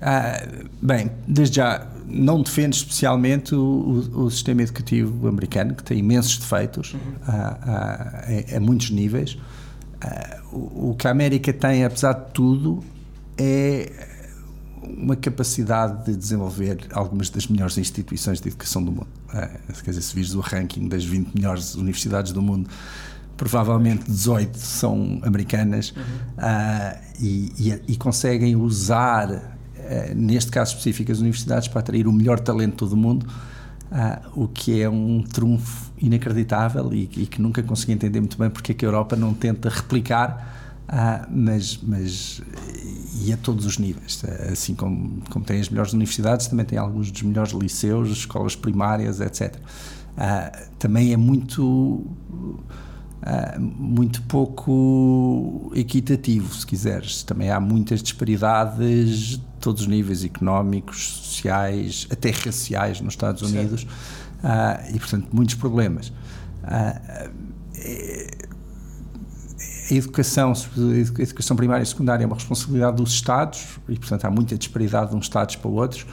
Ah, 0.00 0.46
bem, 0.80 1.10
desde 1.28 1.56
já, 1.56 1.86
não 2.10 2.42
defendo 2.42 2.72
especialmente 2.72 3.54
o, 3.54 3.58
o, 4.12 4.24
o, 4.24 4.30
sistema 4.30 4.62
educativo 4.62 5.28
americano, 5.28 5.74
que 5.74 5.82
tem 5.82 5.98
imensos 5.98 6.38
defeitos 6.38 6.94
uhum. 6.94 7.00
a, 7.26 8.24
a, 8.52 8.56
a, 8.56 8.60
muitos 8.60 8.90
níveis. 8.90 9.38
o, 10.52 10.90
o 10.90 10.96
que 10.98 11.06
a 11.06 11.10
América 11.10 11.52
tem, 11.52 11.84
apesar 11.84 12.12
de 12.12 12.32
tudo, 12.32 12.82
é 13.38 14.08
uma 14.82 15.16
capacidade 15.16 16.06
de 16.06 16.16
desenvolver 16.16 16.86
algumas 16.92 17.30
das 17.30 17.46
melhores 17.46 17.76
instituições 17.78 18.40
de 18.40 18.48
educação 18.48 18.82
do 18.82 18.90
mundo. 18.90 19.08
quer 19.84 19.90
dizer, 19.90 20.02
se 20.02 20.14
vires 20.14 20.34
o 20.34 20.40
ranking 20.40 20.88
das 20.88 21.04
20 21.04 21.34
melhores 21.34 21.74
universidades 21.74 22.32
do 22.32 22.42
mundo, 22.42 22.68
provavelmente 23.36 24.04
18 24.04 24.58
são 24.58 25.20
americanas 25.22 25.94
uhum. 25.96 26.02
uh, 26.02 26.98
e, 27.18 27.52
e, 27.58 27.82
e, 27.88 27.96
conseguem 27.96 28.54
usar 28.54 29.58
neste 30.14 30.50
caso 30.50 30.72
específico, 30.72 31.10
as 31.10 31.18
universidades 31.18 31.68
para 31.68 31.80
atrair 31.80 32.06
o 32.06 32.12
melhor 32.12 32.38
talento 32.40 32.86
do 32.86 32.96
mundo, 32.96 33.26
uh, 33.90 34.42
o 34.42 34.48
que 34.48 34.80
é 34.80 34.88
um 34.88 35.22
trunfo 35.22 35.92
inacreditável 35.98 36.92
e, 36.92 37.10
e, 37.16 37.26
que 37.26 37.42
nunca 37.42 37.62
consegui 37.62 37.92
entender 37.92 38.20
muito 38.20 38.38
bem 38.38 38.48
porque 38.48 38.72
é 38.72 38.74
que 38.74 38.84
a 38.84 38.88
Europa 38.88 39.16
não 39.16 39.34
tenta 39.34 39.68
replicar, 39.68 40.82
uh, 40.88 41.26
mas, 41.30 41.78
mas 41.82 42.40
e 43.22 43.32
a 43.32 43.36
todos 43.36 43.66
os 43.66 43.78
níveis. 43.78 44.22
Assim 44.50 44.74
como, 44.74 45.22
como 45.30 45.44
tem 45.44 45.60
as 45.60 45.68
melhores 45.68 45.92
universidades, 45.92 46.46
também 46.46 46.64
tem 46.64 46.78
alguns 46.78 47.10
dos 47.10 47.22
melhores 47.22 47.52
liceus, 47.52 48.10
escolas 48.10 48.56
primárias, 48.56 49.20
etc. 49.20 49.56
Uh, 49.56 50.68
também 50.78 51.12
é 51.12 51.16
muito 51.16 52.06
Uh, 53.20 53.60
muito 53.60 54.22
pouco 54.22 55.70
equitativo, 55.74 56.54
se 56.54 56.66
quiseres. 56.66 57.22
Também 57.22 57.50
há 57.50 57.60
muitas 57.60 58.02
disparidades 58.02 59.36
de 59.36 59.49
todos 59.60 59.82
os 59.82 59.86
níveis 59.86 60.24
económicos, 60.24 61.20
sociais, 61.24 62.06
até 62.10 62.30
raciais 62.30 63.00
nos 63.00 63.14
Estados 63.14 63.42
Unidos 63.42 63.84
uh, 63.84 64.94
e, 64.94 64.98
portanto, 64.98 65.28
muitos 65.32 65.54
problemas. 65.54 66.08
Uh, 66.08 67.30
a 69.90 69.94
educação, 69.94 70.52
a 70.52 71.22
educação 71.22 71.56
primária 71.56 71.82
e 71.82 71.86
secundária 71.86 72.22
é 72.22 72.26
uma 72.26 72.36
responsabilidade 72.36 72.96
dos 72.96 73.12
Estados 73.12 73.66
e, 73.88 73.98
portanto, 73.98 74.24
há 74.24 74.30
muita 74.30 74.56
disparidade 74.56 75.10
de 75.10 75.16
uns 75.16 75.24
Estados 75.24 75.56
para 75.56 75.70
outros. 75.70 76.06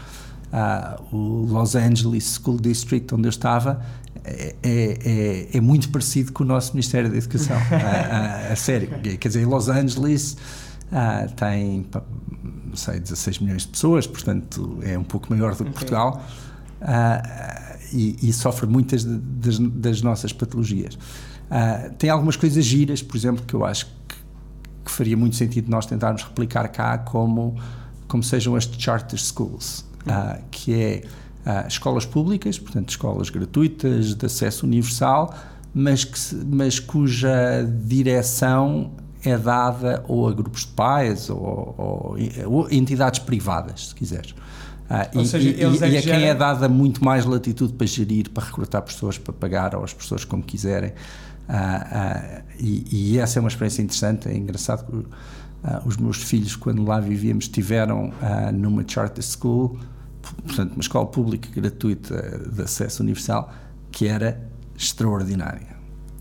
Uh, 0.48 1.16
o 1.16 1.46
Los 1.46 1.76
Angeles 1.76 2.40
School 2.42 2.60
District, 2.60 3.14
onde 3.14 3.28
eu 3.28 3.30
estava, 3.30 3.82
é, 4.24 4.56
é, 4.64 5.58
é, 5.58 5.62
muito 5.62 5.90
parecido 5.90 6.34
com 6.34 6.44
o 6.44 6.48
nosso 6.48 6.74
Ministério 6.74 7.10
da 7.10 7.18
Educação, 7.18 7.56
a, 7.56 7.76
a, 8.50 8.54
a, 8.54 8.56
sério. 8.56 8.90
Quer 9.02 9.28
dizer, 9.28 9.46
Los 9.46 9.70
Angeles 9.70 10.36
uh, 10.92 11.32
tem, 11.36 11.86
sei, 12.78 13.00
16 13.00 13.40
milhões 13.40 13.64
de 13.64 13.70
pessoas, 13.70 14.08
portanto 14.08 14.80
é 14.82 14.98
um 14.98 15.04
pouco 15.04 15.28
maior 15.30 15.52
do 15.52 15.58
que 15.58 15.64
okay. 15.64 15.74
Portugal 15.74 16.24
uh, 16.82 17.78
e, 17.94 18.18
e, 18.22 18.34
sofre 18.34 18.68
muitas 18.68 19.04
das, 19.04 19.60
das 19.60 20.02
nossas 20.02 20.32
patologias. 20.34 20.96
Uh, 20.96 21.94
tem 21.98 22.10
algumas 22.10 22.36
coisas 22.36 22.64
giras, 22.64 23.02
por 23.02 23.18
exemplo, 23.18 23.44
que 23.46 23.54
eu 23.54 23.66
acho 23.66 23.86
que, 24.08 24.16
que, 24.86 24.92
faria 24.92 25.16
muito 25.16 25.36
sentido 25.36 25.70
nós 25.70 25.86
tentarmos 25.86 26.24
replicar 26.24 26.68
cá, 26.70 26.98
como, 26.98 27.56
como 28.08 28.24
sejam 28.24 28.56
as 28.56 28.66
charter 28.66 29.20
schools, 29.20 29.86
que 30.52 30.74
é 30.74 31.04
uh, 31.46 31.68
escolas 31.68 32.06
públicas, 32.06 32.60
portanto, 32.60 32.90
escolas 32.90 33.30
gratuitas, 33.30 34.14
de 34.14 34.26
acesso 34.26 34.66
universal, 34.66 35.34
mas, 35.74 36.04
que, 36.04 36.20
mas 36.46 36.80
cuja 36.80 37.64
direção 37.86 38.92
é 39.32 39.38
dada 39.38 40.04
ou 40.08 40.28
a 40.28 40.34
grupos 40.34 40.62
de 40.62 40.68
pais 40.68 41.30
ou, 41.30 41.76
ou, 41.78 42.18
ou 42.46 42.68
entidades 42.72 43.20
privadas, 43.20 43.90
se 43.90 43.96
quiseres. 43.96 44.32
Uh, 44.32 45.20
e, 45.20 45.26
seja, 45.26 45.50
e, 45.50 45.60
e, 45.60 45.96
é 45.96 46.00
a 46.00 46.02
quem 46.02 46.24
é 46.24 46.34
dada 46.34 46.70
muito 46.70 47.04
mais 47.04 47.26
latitude 47.26 47.74
para 47.74 47.86
gerir, 47.86 48.30
para 48.30 48.46
recrutar 48.46 48.82
pessoas, 48.82 49.18
para 49.18 49.34
pagar 49.34 49.76
às 49.76 49.94
pessoas 49.94 50.24
como 50.24 50.42
quiserem. 50.42 50.92
Uh, 51.50 51.54
uh, 51.54 52.44
e, 52.60 53.14
e, 53.14 53.20
essa 53.20 53.38
é 53.38 53.42
uma 53.42 53.50
experiência 53.50 53.82
interessante. 53.82 54.30
É 54.30 54.36
engraçado 54.36 54.86
que 54.86 55.08
os 55.86 55.98
meus 55.98 56.18
filhos, 56.18 56.56
quando 56.56 56.86
lá 56.86 57.00
vivíamos, 57.00 57.46
estiveram 57.46 58.14
numa 58.54 58.86
charter 58.88 59.24
school 59.24 59.78
portanto, 60.46 60.74
uma 60.74 60.82
escola 60.82 61.08
pública 61.08 61.50
gratuita 61.54 62.40
de 62.52 62.62
acesso 62.62 63.04
universal 63.04 63.52
que 63.92 64.08
era 64.08 64.40
extraordinária. 64.78 65.76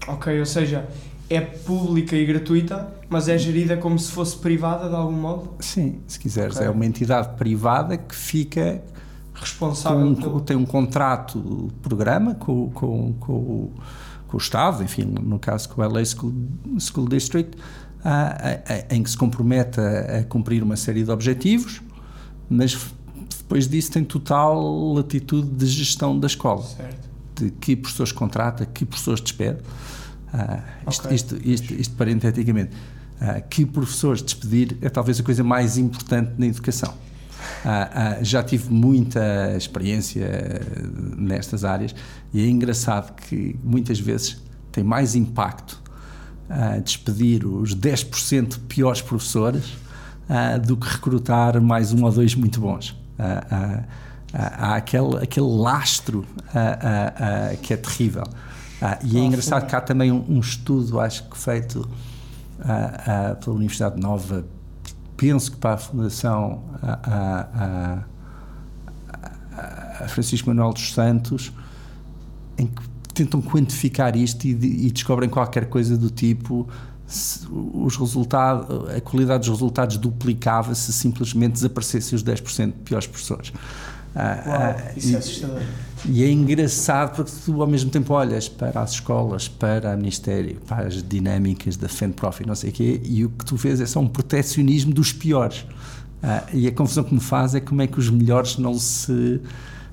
Ok, 0.09 0.39
ou 0.39 0.47
seja, 0.47 0.87
é 1.28 1.40
pública 1.40 2.14
e 2.16 2.25
gratuita, 2.25 2.92
mas 3.09 3.28
é 3.28 3.37
gerida 3.37 3.76
como 3.76 3.99
se 3.99 4.11
fosse 4.12 4.37
privada 4.37 4.88
de 4.88 4.95
algum 4.95 5.12
modo? 5.12 5.50
Sim, 5.61 6.00
se 6.06 6.18
quiseres. 6.18 6.56
Okay. 6.56 6.68
É 6.68 6.71
uma 6.71 6.87
entidade 6.87 7.37
privada 7.37 7.97
que 7.97 8.14
fica 8.14 8.83
responsável. 9.35 10.14
Com, 10.14 10.14
pelo... 10.14 10.40
Tem 10.40 10.56
um 10.56 10.66
contrato 10.66 11.68
de 11.68 11.75
programa 11.80 12.35
com, 12.35 12.71
com, 12.71 13.12
com, 13.14 13.71
com, 14.28 14.37
o 14.37 14.38
Estado, 14.38 14.83
enfim, 14.83 15.04
no 15.04 15.38
caso 15.38 15.68
com 15.68 15.80
o 15.80 15.88
LA 15.88 16.04
School, 16.04 16.33
School 16.78 17.09
District, 17.09 17.56
em 18.90 19.02
que 19.02 19.11
se 19.11 19.16
compromete 19.16 19.80
a, 19.80 20.18
a 20.18 20.25
cumprir 20.25 20.62
uma 20.62 20.76
série 20.76 21.02
de 21.02 21.11
objetivos, 21.11 21.83
mas 22.49 22.76
depois 23.38 23.68
disso 23.68 23.92
tem 23.92 24.04
total 24.04 24.92
latitude 24.95 25.49
de 25.49 25.66
gestão 25.66 26.18
da 26.18 26.26
escola. 26.26 26.62
Certo. 26.62 27.06
De 27.35 27.50
que 27.50 27.76
professores 27.76 28.12
contrata, 28.12 28.64
que 28.64 28.85
professores 28.85 29.21
despede. 29.21 29.59
Uh, 30.33 30.90
isto, 30.90 31.04
okay. 31.04 31.14
isto, 31.14 31.37
isto, 31.42 31.75
isto, 31.75 31.95
parenteticamente. 31.95 32.73
Uh, 33.21 33.42
que 33.49 33.64
professores 33.64 34.21
despedir 34.23 34.76
é 34.83 34.88
talvez 34.88 35.18
a 35.18 35.23
coisa 35.23 35.42
mais 35.42 35.78
importante 35.78 36.33
na 36.37 36.47
educação. 36.47 36.92
Uh, 37.64 38.25
já 38.25 38.42
tive 38.42 38.73
muita 38.73 39.54
experiência 39.56 40.61
nestas 41.16 41.64
áreas 41.64 41.95
e 42.33 42.45
é 42.45 42.49
engraçado 42.49 43.14
que 43.14 43.56
muitas 43.62 43.99
vezes 44.00 44.42
tem 44.73 44.85
mais 44.85 45.14
impacto 45.14 45.80
despedir 46.85 47.45
os 47.45 47.75
10% 47.75 48.61
piores 48.68 49.02
professores 49.02 49.64
do 50.64 50.76
que 50.76 50.87
recrutar 50.87 51.61
mais 51.61 51.92
um 51.92 52.04
ou 52.04 52.12
dois 52.12 52.37
muito 52.37 52.61
bons 52.61 52.97
há, 54.33 54.76
aquele, 54.76 55.16
aquele 55.16 55.47
lastro 55.47 56.25
que 57.62 57.73
é 57.73 57.76
terrível. 57.76 58.25
E 59.04 59.18
é 59.18 59.21
engraçado 59.21 59.66
que 59.66 59.75
há 59.75 59.80
também 59.80 60.12
um, 60.12 60.25
um 60.28 60.40
estudo, 60.40 61.00
acho 61.00 61.28
que 61.28 61.38
feito 61.38 61.88
pela 63.42 63.56
Universidade 63.56 64.00
Nova, 64.00 64.45
penso 65.16 65.52
que 65.52 65.56
para 65.56 65.75
a 65.75 65.78
Fundação 65.78 66.62
a, 66.83 68.04
Francisco 70.09 70.49
Manuel 70.49 70.73
dos 70.73 70.92
Santos, 70.92 71.52
em 72.59 72.66
que 72.66 72.83
tentam 73.14 73.40
quantificar 73.40 74.16
isto 74.16 74.45
e, 74.47 74.50
e 74.50 74.90
descobrem 74.90 75.28
qualquer 75.28 75.66
coisa 75.66 75.97
do 75.97 76.11
tipo 76.11 76.68
os 77.62 77.97
resultados, 77.97 78.90
a 78.90 79.00
qualidade 79.00 79.40
dos 79.40 79.49
resultados 79.49 79.97
duplicava 79.97 80.75
se 80.75 80.92
simplesmente 80.92 81.52
desaparecessem 81.52 82.16
os 82.16 82.25
10% 82.25 82.66
de 82.66 82.73
piores 82.73 83.06
professores. 83.06 83.52
Ah, 84.14 84.42
Uau, 84.47 84.56
ah, 84.56 84.92
isso 84.97 85.14
é 85.14 85.18
assustador. 85.18 85.62
E 86.09 86.25
é 86.25 86.31
engraçado 86.31 87.17
porque 87.17 87.33
tu 87.45 87.61
ao 87.61 87.67
mesmo 87.67 87.91
tempo 87.91 88.15
olhas 88.15 88.49
para 88.49 88.81
as 88.81 88.93
escolas, 88.93 89.49
para 89.49 89.95
o 89.95 89.97
Ministério, 89.97 90.61
para 90.67 90.87
as 90.87 91.03
dinâmicas 91.03 91.77
da 91.77 91.89
FENPROF 91.89 92.43
e 92.43 92.47
não 92.47 92.55
sei 92.55 92.71
o 92.71 92.73
quê, 92.73 93.01
e 93.05 93.25
o 93.25 93.31
que 93.31 93.45
tu 93.45 93.57
vês 93.57 93.81
é 93.81 93.87
só 93.87 94.01
um 94.01 94.09
protecionismo 94.09 94.93
dos 94.93 95.13
piores. 95.13 95.67
Uh, 96.23 96.55
e 96.55 96.67
a 96.67 96.73
confusão 96.73 97.05
que 97.05 97.13
me 97.13 97.21
faz 97.21 97.55
é 97.55 97.61
como 97.61 97.83
é 97.83 97.87
que 97.87 97.99
os 97.99 98.09
melhores 98.09 98.57
não 98.57 98.75
se 98.75 99.41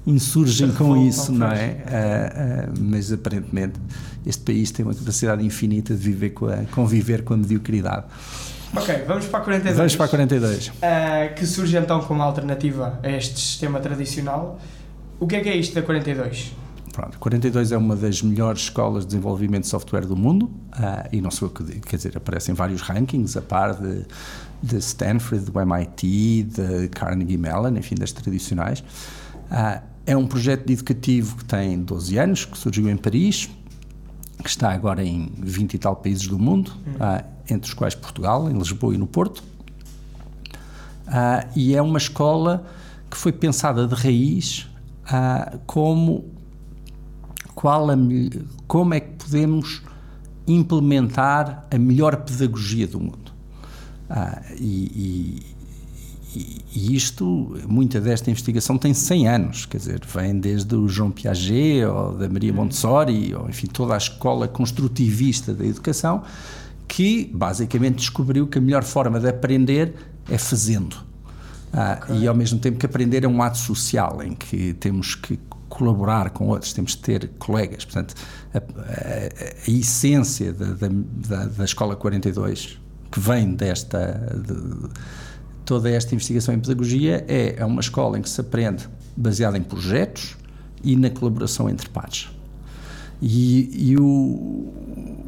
insurgem 0.05 0.71
com 0.71 0.97
isso, 0.97 1.31
não 1.31 1.47
é? 1.47 2.67
Uh, 2.67 2.71
uh, 2.71 2.73
mas 2.79 3.11
aparentemente 3.11 3.79
este 4.25 4.43
país 4.43 4.71
tem 4.71 4.85
uma 4.85 4.93
capacidade 4.93 5.45
infinita 5.45 5.95
de 5.95 5.99
viver 5.99 6.31
com 6.31 6.47
a, 6.47 6.57
conviver 6.71 7.23
com 7.23 7.33
a 7.33 7.37
mediocridade. 7.37 8.05
Ok, 8.75 9.03
vamos 9.07 9.25
para 9.27 9.39
a 9.39 9.43
42. 9.43 9.77
Vamos 9.77 9.95
para 9.95 10.05
a 10.05 10.09
42. 10.09 10.67
Uh, 10.67 10.71
que 11.35 11.45
surge 11.45 11.77
então 11.77 12.01
como 12.01 12.21
alternativa 12.23 12.99
a 13.03 13.09
este 13.09 13.39
sistema 13.39 13.79
tradicional. 13.79 14.59
O 15.19 15.27
que 15.27 15.35
é 15.35 15.41
que 15.41 15.49
é 15.49 15.55
isto 15.55 15.75
da 15.75 15.81
42? 15.81 16.53
Pronto, 16.93 17.17
42 17.17 17.71
é 17.71 17.77
uma 17.77 17.95
das 17.95 18.21
melhores 18.21 18.61
escolas 18.61 19.03
de 19.03 19.07
desenvolvimento 19.07 19.63
de 19.63 19.69
software 19.69 20.05
do 20.05 20.15
mundo 20.15 20.43
uh, 20.43 21.09
e 21.11 21.19
não 21.21 21.31
sou 21.31 21.47
eu 21.47 21.65
que 21.65 21.79
quer 21.79 21.95
dizer, 21.95 22.15
aparecem 22.15 22.53
vários 22.53 22.81
rankings 22.81 23.35
a 23.35 23.41
par 23.41 23.73
de, 23.73 24.05
de 24.61 24.77
Stanford, 24.77 25.45
do 25.45 25.59
MIT, 25.59 26.43
de 26.43 26.87
Carnegie 26.89 27.37
Mellon, 27.37 27.75
enfim, 27.77 27.95
das 27.95 28.11
tradicionais. 28.11 28.81
Uh, 29.49 29.81
é 30.05 30.15
um 30.15 30.27
projeto 30.27 30.69
educativo 30.69 31.37
que 31.37 31.45
tem 31.45 31.81
12 31.81 32.17
anos, 32.17 32.45
que 32.45 32.57
surgiu 32.57 32.87
em 32.87 32.97
Paris, 32.97 33.49
que 34.43 34.49
está 34.49 34.71
agora 34.71 35.03
em 35.03 35.31
20 35.39 35.73
e 35.73 35.77
tal 35.79 35.95
países 35.95 36.27
do 36.27 36.37
mundo, 36.37 36.73
uh, 36.87 37.25
entre 37.49 37.69
os 37.69 37.73
quais 37.73 37.95
Portugal, 37.95 38.51
em 38.51 38.53
Lisboa 38.53 38.93
e 38.93 38.97
no 38.99 39.07
Porto. 39.07 39.43
Uh, 41.07 41.47
e 41.55 41.75
é 41.75 41.81
uma 41.81 41.97
escola 41.97 42.65
que 43.09 43.17
foi 43.17 43.31
pensada 43.31 43.87
de 43.87 43.95
raiz 43.95 44.67
uh, 45.05 45.59
como 45.65 46.25
qual 47.53 47.89
a, 47.89 47.95
como 48.67 48.93
é 48.93 48.99
que 48.99 49.11
podemos 49.23 49.81
implementar 50.47 51.65
a 51.71 51.77
melhor 51.77 52.17
pedagogia 52.17 52.87
do 52.87 52.99
mundo. 52.99 53.31
E, 54.59 55.41
e, 56.35 56.63
e, 56.75 56.95
isto, 56.95 57.57
muita 57.67 57.99
desta 58.01 58.29
investigação 58.29 58.77
tem 58.77 58.93
100 58.93 59.27
anos, 59.27 59.65
quer 59.65 59.77
dizer, 59.77 60.01
vem 60.05 60.39
desde 60.39 60.75
o 60.75 60.87
João 60.87 61.11
Piaget 61.11 61.85
ou 61.85 62.13
da 62.17 62.27
Maria 62.27 62.53
Montessori, 62.53 63.33
ou 63.33 63.49
enfim, 63.49 63.67
toda 63.67 63.93
a 63.93 63.97
escola 63.97 64.47
construtivista 64.47 65.53
da 65.53 65.65
educação, 65.65 66.23
que 66.87 67.29
basicamente 67.33 67.95
descobriu 67.95 68.47
que 68.47 68.57
a 68.57 68.61
melhor 68.61 68.83
forma 68.83 69.19
de 69.19 69.27
aprender 69.27 69.93
é 70.29 70.37
fazendo. 70.37 70.97
Ah. 71.73 71.99
E 72.09 72.27
ao 72.27 72.35
mesmo 72.35 72.59
tempo 72.59 72.77
que 72.77 72.85
aprender 72.85 73.23
é 73.23 73.27
um 73.27 73.41
ato 73.41 73.57
social 73.57 74.21
em 74.21 74.33
que 74.33 74.73
temos 74.73 75.15
que 75.15 75.39
colaborar 75.67 76.29
com 76.29 76.49
outros, 76.49 76.71
temos 76.71 76.91
de 76.91 76.99
ter 76.99 77.31
colegas. 77.39 77.83
Portanto, 77.83 78.13
a, 78.53 78.57
a, 78.59 78.61
a 79.67 79.71
essência 79.71 80.53
da, 80.53 80.87
da, 80.87 81.45
da, 81.45 81.65
Escola 81.65 81.95
42, 81.95 82.79
que 83.11 83.19
vem 83.19 83.55
desta. 83.55 84.13
De, 84.45 84.89
toda 85.65 85.89
esta 85.89 86.13
investigação 86.13 86.53
em 86.53 86.59
pedagogia 86.59 87.23
é, 87.25 87.55
é 87.57 87.65
uma 87.65 87.79
escola 87.79 88.19
em 88.19 88.21
que 88.21 88.29
se 88.29 88.41
aprende 88.41 88.87
baseada 89.15 89.57
em 89.57 89.63
projetos 89.63 90.35
e 90.83 90.95
na 90.95 91.09
colaboração 91.09 91.69
entre 91.69 91.89
pares. 91.89 92.29
E, 93.21 93.91
e 93.91 93.97
o, 93.97 95.23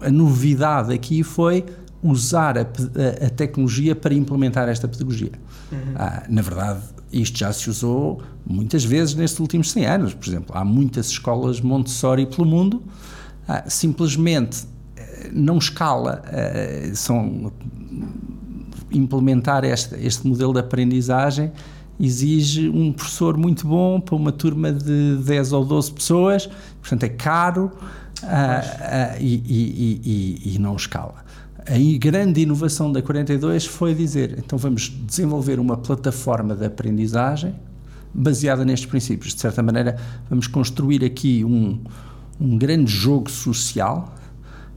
a 0.00 0.10
novidade 0.10 0.92
aqui 0.92 1.22
foi 1.22 1.64
usar 2.02 2.58
a, 2.58 2.62
a, 2.62 3.26
a, 3.26 3.30
tecnologia 3.30 3.94
para 3.94 4.14
implementar 4.14 4.68
esta 4.68 4.88
pedagogia. 4.88 5.32
Uhum. 5.72 5.94
Ah, 5.96 6.24
na 6.28 6.42
verdade, 6.42 6.80
isto 7.12 7.38
já 7.38 7.52
se 7.52 7.68
usou 7.70 8.22
muitas 8.46 8.84
vezes 8.84 9.14
nestes 9.14 9.40
últimos 9.40 9.70
100 9.70 9.86
anos. 9.86 10.14
Por 10.14 10.28
exemplo, 10.28 10.56
há 10.56 10.64
muitas 10.64 11.08
escolas 11.08 11.60
Montessori 11.60 12.26
pelo 12.26 12.46
mundo, 12.46 12.82
ah, 13.48 13.64
simplesmente 13.68 14.66
eh, 14.96 15.30
não 15.32 15.58
escala, 15.58 16.22
ah, 16.26 16.94
são 16.94 17.52
implementar 18.90 19.64
este, 19.64 19.94
este 19.96 20.26
modelo 20.26 20.52
de 20.52 20.60
aprendizagem 20.60 21.52
exige 21.98 22.68
um 22.68 22.92
professor 22.92 23.36
muito 23.36 23.66
bom 23.66 24.00
para 24.00 24.14
uma 24.14 24.32
turma 24.32 24.72
de 24.72 25.16
10 25.16 25.52
ou 25.52 25.64
12 25.64 25.92
pessoas, 25.92 26.48
portanto 26.80 27.04
é 27.04 27.08
caro 27.08 27.72
uh, 28.22 28.26
uh, 28.26 29.20
e, 29.20 29.34
e, 29.46 30.00
e, 30.04 30.54
e, 30.54 30.58
não 30.58 30.76
escala. 30.76 31.24
A 31.66 31.98
grande 31.98 32.42
inovação 32.42 32.92
da 32.92 33.00
42 33.00 33.64
foi 33.64 33.94
dizer: 33.94 34.38
então 34.38 34.58
vamos 34.58 34.88
desenvolver 34.88 35.58
uma 35.58 35.76
plataforma 35.76 36.54
de 36.54 36.66
aprendizagem 36.66 37.54
baseada 38.12 38.64
nestes 38.64 38.88
princípios. 38.88 39.34
De 39.34 39.40
certa 39.40 39.62
maneira, 39.62 39.96
vamos 40.28 40.46
construir 40.46 41.04
aqui 41.04 41.44
um, 41.44 41.80
um 42.40 42.56
grande 42.58 42.90
jogo 42.90 43.30
social 43.30 44.14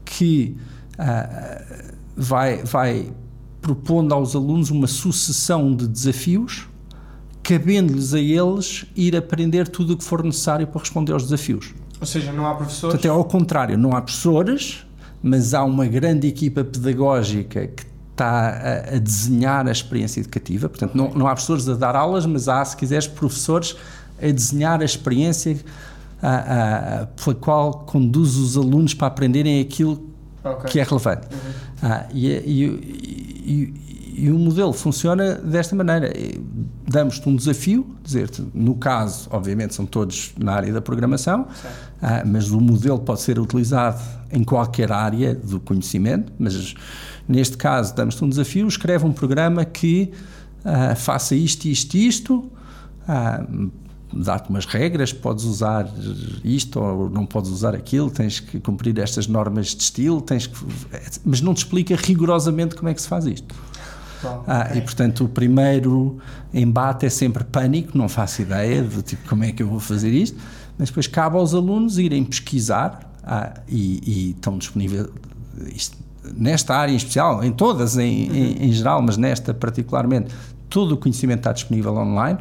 que 0.04 0.56
uh, 0.94 1.94
vai, 2.16 2.64
vai 2.64 3.12
propondo 3.60 4.14
aos 4.14 4.34
alunos 4.34 4.70
uma 4.70 4.86
sucessão 4.86 5.74
de 5.74 5.86
desafios, 5.86 6.66
cabendo-lhes 7.42 8.14
a 8.14 8.18
eles 8.18 8.86
ir 8.96 9.14
aprender 9.14 9.68
tudo 9.68 9.92
o 9.92 9.96
que 9.96 10.04
for 10.04 10.24
necessário 10.24 10.66
para 10.66 10.80
responder 10.80 11.12
aos 11.12 11.24
desafios. 11.24 11.74
Ou 12.00 12.06
seja, 12.06 12.32
não 12.32 12.46
há 12.46 12.54
professores? 12.54 12.96
Até 12.96 13.08
ao 13.08 13.24
contrário, 13.24 13.76
não 13.76 13.92
há 13.94 14.00
professores, 14.00 14.86
mas 15.22 15.54
há 15.54 15.64
uma 15.64 15.86
grande 15.86 16.26
equipa 16.26 16.64
pedagógica 16.64 17.66
que 17.66 17.84
está 18.10 18.48
a, 18.48 18.96
a 18.96 18.98
desenhar 18.98 19.66
a 19.66 19.70
experiência 19.70 20.20
educativa. 20.20 20.68
Portanto, 20.68 20.94
não, 20.94 21.10
não 21.10 21.26
há 21.26 21.30
professores 21.30 21.68
a 21.68 21.74
dar 21.74 21.94
aulas, 21.94 22.26
mas 22.26 22.48
há, 22.48 22.64
se 22.64 22.76
quiseres, 22.76 23.06
professores 23.06 23.76
a 24.20 24.30
desenhar 24.30 24.80
a 24.80 24.84
experiência 24.84 25.56
a, 26.20 27.02
a, 27.02 27.06
pela 27.06 27.36
qual 27.36 27.72
conduz 27.86 28.36
os 28.36 28.56
alunos 28.56 28.94
para 28.94 29.06
aprenderem 29.06 29.60
aquilo 29.60 30.10
okay. 30.44 30.70
que 30.70 30.80
é 30.80 30.82
relevante. 30.82 31.28
Uhum. 31.32 31.52
Ah, 31.82 32.06
e, 32.12 32.26
e, 32.26 32.64
e, 33.46 33.74
e, 34.24 34.30
o 34.30 34.38
modelo 34.38 34.72
funciona 34.72 35.34
desta 35.34 35.74
maneira. 35.76 36.12
Damos-te 36.86 37.28
um 37.28 37.36
desafio, 37.36 37.86
dizer-te, 38.02 38.44
no 38.54 38.74
caso, 38.74 39.28
obviamente, 39.30 39.74
são 39.74 39.86
todos 39.86 40.32
na 40.38 40.54
área 40.54 40.72
da 40.72 40.80
programação, 40.80 41.46
ah, 42.00 42.22
mas 42.26 42.50
o 42.50 42.60
modelo 42.60 42.98
pode 42.98 43.20
ser 43.20 43.38
utilizado 43.38 44.00
em 44.32 44.42
qualquer 44.44 44.92
área 44.92 45.34
do 45.34 45.60
conhecimento, 45.60 46.32
mas 46.38 46.74
neste 47.28 47.56
caso 47.56 47.94
damos-te 47.94 48.24
um 48.24 48.28
desafio, 48.28 48.66
escreve 48.66 49.04
um 49.04 49.12
programa 49.12 49.64
que 49.64 50.12
ah, 50.64 50.94
faça 50.94 51.34
isto, 51.34 51.66
isto, 51.66 51.96
isto, 51.96 52.50
ah, 53.06 53.44
dá-te 54.12 54.48
umas 54.48 54.64
regras, 54.64 55.12
podes 55.12 55.44
usar 55.44 55.88
isto 56.44 56.80
ou 56.80 57.10
não 57.10 57.26
podes 57.26 57.50
usar 57.50 57.74
aquilo, 57.74 58.10
tens 58.10 58.40
que 58.40 58.58
cumprir 58.58 58.98
estas 58.98 59.26
normas 59.26 59.68
de 59.68 59.82
estilo, 59.82 60.20
tens 60.20 60.46
que, 60.46 60.56
mas 61.24 61.40
não 61.40 61.54
te 61.54 61.58
explica 61.58 61.94
rigorosamente 61.96 62.74
como 62.74 62.88
é 62.88 62.94
que 62.94 63.02
se 63.02 63.08
faz 63.08 63.26
isto. 63.26 63.54
Bom, 64.22 64.44
ah, 64.46 64.70
E 64.74 64.80
portanto 64.80 65.24
o 65.24 65.28
primeiro 65.28 66.18
embate 66.52 67.06
é 67.06 67.10
sempre 67.10 67.44
pânico, 67.44 67.96
não 67.96 68.08
faço 68.08 68.42
ideia 68.42 68.82
de 68.82 69.02
tipo 69.02 69.28
como 69.28 69.44
é 69.44 69.52
que 69.52 69.62
eu 69.62 69.68
vou 69.68 69.80
fazer 69.80 70.10
isto, 70.10 70.38
mas 70.76 70.88
depois 70.88 71.06
cabe 71.06 71.36
aos 71.36 71.54
alunos 71.54 71.98
irem 71.98 72.24
pesquisar 72.24 73.12
ah, 73.24 73.52
e, 73.68 74.00
e, 74.04 74.30
estão 74.30 74.56
disponíveis 74.58 75.08
nesta 76.36 76.74
área 76.76 76.92
em 76.92 76.96
especial, 76.96 77.42
em 77.42 77.52
todas 77.52 77.96
em, 77.96 78.28
uhum. 78.28 78.34
em, 78.34 78.66
em 78.66 78.72
geral, 78.72 79.02
mas 79.02 79.16
nesta 79.16 79.54
particularmente, 79.54 80.34
todo 80.68 80.92
o 80.92 80.96
conhecimento 80.96 81.40
está 81.40 81.52
disponível 81.52 81.94
online. 81.94 82.38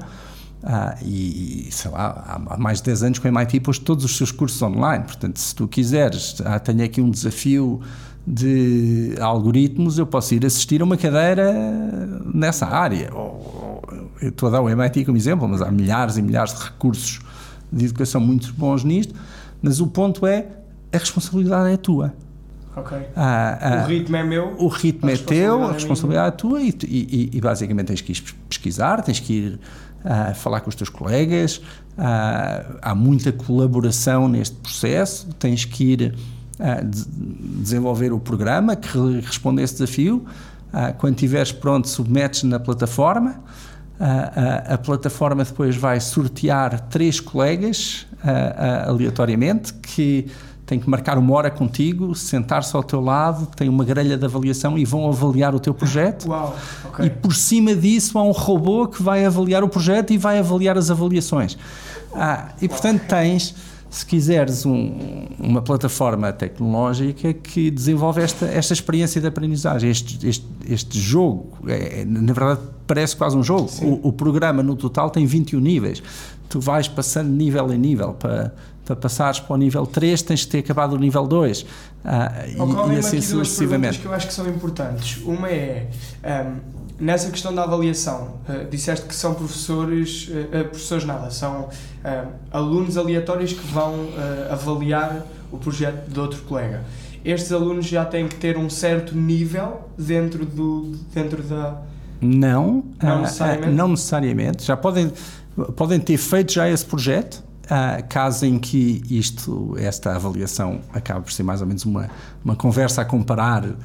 Ah, 0.64 0.98
e, 1.02 1.68
sei 1.72 1.92
lá, 1.92 2.40
há 2.50 2.58
mais 2.58 2.80
de 2.80 2.86
10 2.86 3.04
anos 3.04 3.20
com 3.20 3.28
o 3.28 3.32
MIT 3.32 3.60
pôs 3.60 3.78
todos 3.78 4.04
os 4.04 4.18
seus 4.18 4.32
cursos 4.32 4.62
online. 4.62 5.04
Portanto, 5.04 5.38
se 5.38 5.56
tu 5.56 5.68
quiseres, 5.68 6.36
ah, 6.44 6.60
tenho 6.60 6.84
aqui 6.84 7.00
um 7.00 7.10
desafio 7.10 7.80
de 8.28 9.16
algoritmos, 9.22 9.98
eu 9.98 10.06
posso 10.06 10.36
ir 10.36 10.46
assistir 10.46 10.82
a 10.82 10.84
uma 10.84 10.98
cadeira 10.98 11.54
nessa 12.34 12.68
área. 12.68 13.10
Eu 14.22 14.30
estou 14.30 14.50
a 14.50 14.52
dar 14.52 14.62
o 14.62 14.70
MIT 14.70 15.06
como 15.06 15.16
exemplo, 15.16 15.48
mas 15.48 15.62
há 15.62 15.72
milhares 15.72 16.18
e 16.18 16.22
milhares 16.22 16.54
de 16.54 16.66
recursos 16.66 17.22
de 17.72 17.86
educação 17.86 18.20
muito 18.20 18.54
bons 18.54 18.84
nisto. 18.84 19.16
Mas 19.62 19.80
o 19.80 19.88
ponto 19.88 20.28
é, 20.28 20.46
a 20.92 20.98
responsabilidade 20.98 21.72
é 21.72 21.78
tua. 21.78 22.14
Ok. 22.76 22.98
Ah, 23.16 23.58
ah, 23.62 23.84
o 23.86 23.88
ritmo 23.88 24.16
é 24.18 24.24
meu. 24.24 24.56
O 24.60 24.68
ritmo 24.68 25.10
é 25.10 25.16
teu, 25.16 25.64
a 25.64 25.72
responsabilidade 25.72 26.28
é, 26.28 26.34
é 26.34 26.38
tua 26.38 26.62
e, 26.62 26.76
e, 26.84 27.30
e, 27.34 27.42
basicamente 27.42 27.88
tens 27.88 28.02
que 28.02 28.12
ir 28.12 28.22
pesquisar, 28.48 29.02
tens 29.02 29.20
que 29.20 29.34
ir 29.34 29.60
uh, 30.04 30.36
falar 30.36 30.60
com 30.60 30.70
os 30.70 30.76
teus 30.76 30.90
colegas, 30.90 31.58
uh, 31.98 32.78
há 32.80 32.94
muita 32.94 33.32
colaboração 33.32 34.28
neste 34.28 34.56
processo, 34.58 35.30
tens 35.40 35.66
que 35.66 35.84
ir 35.86 36.16
de 36.84 37.06
desenvolver 37.62 38.12
o 38.12 38.20
programa 38.20 38.76
que 38.76 38.98
responde 39.22 39.62
a 39.62 39.64
esse 39.64 39.74
desafio. 39.74 40.26
quando 40.98 41.14
estiveres 41.14 41.52
pronto, 41.52 41.88
submetes 41.88 42.44
na 42.44 42.60
plataforma. 42.60 43.40
A, 44.00 44.74
a, 44.76 44.78
plataforma 44.78 45.44
depois 45.44 45.76
vai 45.76 46.00
sortear 46.00 46.80
três 46.82 47.20
colegas 47.20 48.06
aleatoriamente 48.86 49.74
que 49.74 50.28
tem 50.68 50.78
que 50.78 50.90
marcar 50.90 51.18
uma 51.18 51.34
hora 51.34 51.50
contigo, 51.50 52.14
sentar-se 52.14 52.76
ao 52.76 52.84
teu 52.84 53.00
lado, 53.00 53.48
tem 53.56 53.70
uma 53.70 53.86
grelha 53.86 54.18
de 54.18 54.26
avaliação 54.26 54.78
e 54.78 54.84
vão 54.84 55.08
avaliar 55.08 55.56
o 55.56 55.62
teu 55.62 55.74
projeto. 55.74 56.28
Uau, 56.30 56.54
okay. 56.90 57.06
E 57.06 57.10
por 57.10 57.34
cima 57.34 57.74
disso 57.74 58.20
há 58.20 58.24
um 58.24 58.32
robô 58.32 58.86
que 58.86 59.02
vai 59.02 59.26
avaliar 59.26 59.64
o 59.64 59.70
projeto 59.70 60.12
e 60.12 60.18
vai 60.18 60.38
avaliar 60.38 60.78
as 60.78 60.92
avaliações. 60.92 61.58
Ah, 62.14 62.50
e 62.62 62.68
portanto 62.68 63.04
tens, 63.08 63.56
se 63.98 64.06
quiseres, 64.06 64.66
um, 64.66 65.28
uma 65.40 65.62
plataforma 65.62 66.32
tecnológica 66.32 67.34
que 67.34 67.72
desenvolve 67.72 68.22
esta, 68.22 68.46
esta 68.46 68.74
experiência 68.74 69.20
de 69.20 69.28
aprendizagem, 69.28 69.90
este, 69.90 70.28
este, 70.28 70.46
este 70.70 71.00
jogo. 71.00 71.58
É, 71.68 72.06
na 72.06 72.34
verdade, 72.34 72.62
parece 72.86 73.16
quase 73.16 73.36
um 73.36 73.44
jogo. 73.44 73.70
O, 73.82 74.10
o 74.10 74.14
programa 74.14 74.62
no 74.62 74.76
total 74.76 75.10
tem 75.10 75.26
21 75.26 75.60
níveis. 75.60 76.02
Tu 76.50 76.60
vais 76.60 76.88
passando 76.88 77.30
nível 77.30 77.72
em 77.74 77.78
nível 77.78 78.14
para 78.14 78.54
para 78.88 78.96
passares 78.96 79.40
para 79.42 79.54
o 79.54 79.58
nível 79.58 79.86
3 79.86 80.22
tens 80.22 80.40
de 80.42 80.48
ter 80.48 80.60
acabado 80.60 80.94
o 80.94 80.98
nível 80.98 81.28
2 81.28 81.66
ah, 82.06 82.32
e, 82.48 82.94
e 82.96 83.00
assim 83.00 83.20
sucessivamente. 83.20 84.00
que 84.00 84.06
eu 84.06 84.14
acho 84.14 84.28
que 84.28 84.34
são 84.34 84.48
importantes. 84.48 85.22
Uma 85.26 85.50
é 85.50 85.90
um, 86.24 86.78
nessa 87.00 87.30
questão 87.30 87.54
da 87.54 87.64
avaliação, 87.64 88.36
uh, 88.48 88.70
disseste 88.70 89.06
que 89.06 89.14
são 89.14 89.34
professores, 89.34 90.30
uh, 90.30 90.64
professores 90.70 91.04
nada, 91.04 91.30
são 91.30 91.64
uh, 91.64 92.28
alunos 92.52 92.98
aleatórios 92.98 93.54
que 93.54 93.68
vão 93.68 94.08
avaliar 94.50 95.26
o 95.52 95.58
projeto 95.58 96.10
de 96.10 96.20
outro 96.20 96.42
colega. 96.44 96.84
Estes 97.24 97.52
alunos 97.52 97.86
já 97.86 98.06
têm 98.06 98.28
que 98.28 98.36
ter 98.36 98.58
um 98.58 98.70
certo 98.70 99.16
nível 99.16 99.82
dentro, 99.98 100.46
do, 100.46 100.96
dentro 101.14 101.44
da. 101.44 101.82
Não, 102.22 102.84
não 103.02 103.22
necessariamente. 103.22 103.74
não 103.74 103.88
necessariamente. 103.90 104.64
Já 104.64 104.78
podem, 104.78 105.12
podem 105.76 106.00
ter 106.00 106.18
feito 106.18 106.54
já 106.54 106.70
esse 106.70 106.86
projeto, 106.86 107.46
Uh, 107.68 108.02
caso 108.08 108.46
em 108.46 108.58
que 108.58 109.04
isto, 109.10 109.76
esta 109.78 110.16
avaliação 110.16 110.80
acabe 110.94 111.26
por 111.26 111.34
ser 111.34 111.44
mais 111.44 111.60
ou 111.60 111.68
menos 111.68 111.84
uma, 111.84 112.10
uma 112.42 112.56
conversa 112.56 113.02
a 113.02 113.06
comparar 113.06 113.66
uh, 113.66 113.76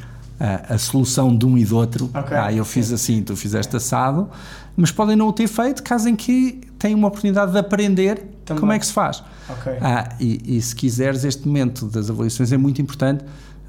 a 0.68 0.78
solução 0.78 1.36
de 1.36 1.44
um 1.44 1.58
e 1.58 1.64
do 1.64 1.76
outro. 1.76 2.08
Okay. 2.14 2.36
Ah, 2.36 2.52
eu 2.52 2.64
fiz 2.64 2.92
assim, 2.92 3.24
tu 3.24 3.36
fizeste 3.36 3.74
assado, 3.74 4.30
mas 4.76 4.92
podem 4.92 5.16
não 5.16 5.26
o 5.26 5.32
ter 5.32 5.48
feito, 5.48 5.82
caso 5.82 6.08
em 6.08 6.14
que 6.14 6.60
têm 6.78 6.94
uma 6.94 7.08
oportunidade 7.08 7.50
de 7.50 7.58
aprender 7.58 8.24
Também. 8.44 8.60
como 8.60 8.70
é 8.70 8.78
que 8.78 8.86
se 8.86 8.92
faz. 8.92 9.20
Okay. 9.48 9.78
Ah, 9.80 10.10
e, 10.20 10.56
e, 10.56 10.62
se 10.62 10.76
quiseres, 10.76 11.24
este 11.24 11.44
momento 11.48 11.86
das 11.86 12.08
avaliações 12.08 12.52
é 12.52 12.56
muito 12.56 12.80
importante 12.80 13.24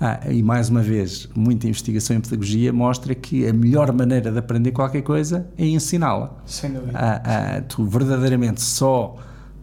Ah, 0.05 0.19
e 0.29 0.43
mais 0.43 0.67
uma 0.67 0.81
vez, 0.81 1.29
muita 1.33 1.65
investigação 1.65 2.17
em 2.17 2.19
pedagogia 2.19 2.73
mostra 2.73 3.15
que 3.15 3.47
a 3.47 3.53
melhor 3.53 3.89
maneira 3.93 4.33
de 4.33 4.37
aprender 4.37 4.73
qualquer 4.73 5.01
coisa 5.01 5.47
é 5.57 5.65
ensiná-la. 5.65 6.35
Sem 6.45 6.73
dúvida. 6.73 6.91
Ah, 6.93 7.21
ah, 7.23 7.61
tu 7.61 7.85
verdadeiramente 7.85 8.61
só 8.61 9.15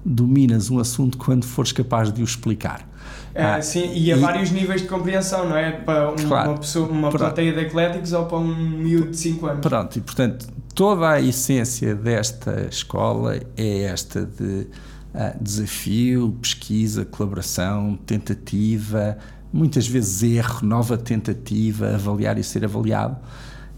dominas 0.03 0.71
um 0.71 0.79
assunto 0.79 1.19
quando 1.19 1.45
fores 1.45 1.73
capaz 1.73 2.11
de 2.11 2.23
o 2.23 2.25
explicar. 2.25 2.89
É, 3.35 3.45
ah, 3.45 3.61
sim, 3.61 3.93
e 3.93 4.11
a 4.11 4.17
e, 4.17 4.19
vários 4.19 4.51
níveis 4.51 4.81
de 4.81 4.89
compreensão, 4.89 5.47
não 5.47 5.55
é? 5.55 5.73
Para 5.73 6.11
um, 6.11 6.17
claro, 6.17 6.53
uma, 6.53 6.59
pessoa, 6.59 6.89
uma 6.89 7.11
plateia 7.11 7.53
de 7.53 7.61
atléticos 7.61 8.15
ou 8.15 8.25
para 8.25 8.39
um 8.39 8.55
miúdo 8.55 9.11
de 9.11 9.19
5 9.19 9.47
anos. 9.47 9.61
Pronto, 9.61 9.99
e 9.99 10.01
portanto, 10.01 10.49
toda 10.75 11.11
a 11.11 11.21
essência 11.21 11.95
desta 11.95 12.67
escola 12.71 13.39
é 13.59 13.83
esta 13.83 14.25
de 14.25 14.69
uh, 15.15 15.37
desafio, 15.39 16.35
pesquisa, 16.41 17.05
colaboração, 17.05 17.99
tentativa, 18.07 19.19
muitas 19.53 19.87
vezes 19.87 20.23
erro, 20.23 20.67
nova 20.67 20.97
tentativa, 20.97 21.95
avaliar 21.95 22.39
e 22.39 22.45
ser 22.45 22.65
avaliado. 22.65 23.17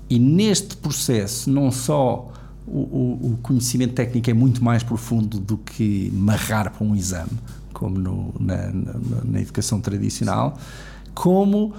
E 0.09 0.19
neste 0.19 0.77
processo, 0.77 1.51
não 1.51 1.71
só 1.71 2.31
o, 2.67 2.79
o, 2.79 3.33
o 3.33 3.39
conhecimento 3.43 3.95
técnico 3.95 4.31
é 4.31 4.35
muito 4.35 4.63
mais 4.63 4.83
profundo 4.83 5.41
do 5.41 5.57
que 5.59 6.11
marrar 6.13 6.71
para 6.71 6.87
um 6.87 6.95
exame, 6.95 7.39
como 7.73 7.99
no, 7.99 8.35
na, 8.39 8.69
na, 8.69 8.95
na, 9.25 9.41
educação 9.41 9.81
tradicional, 9.81 10.59
como 11.15 11.75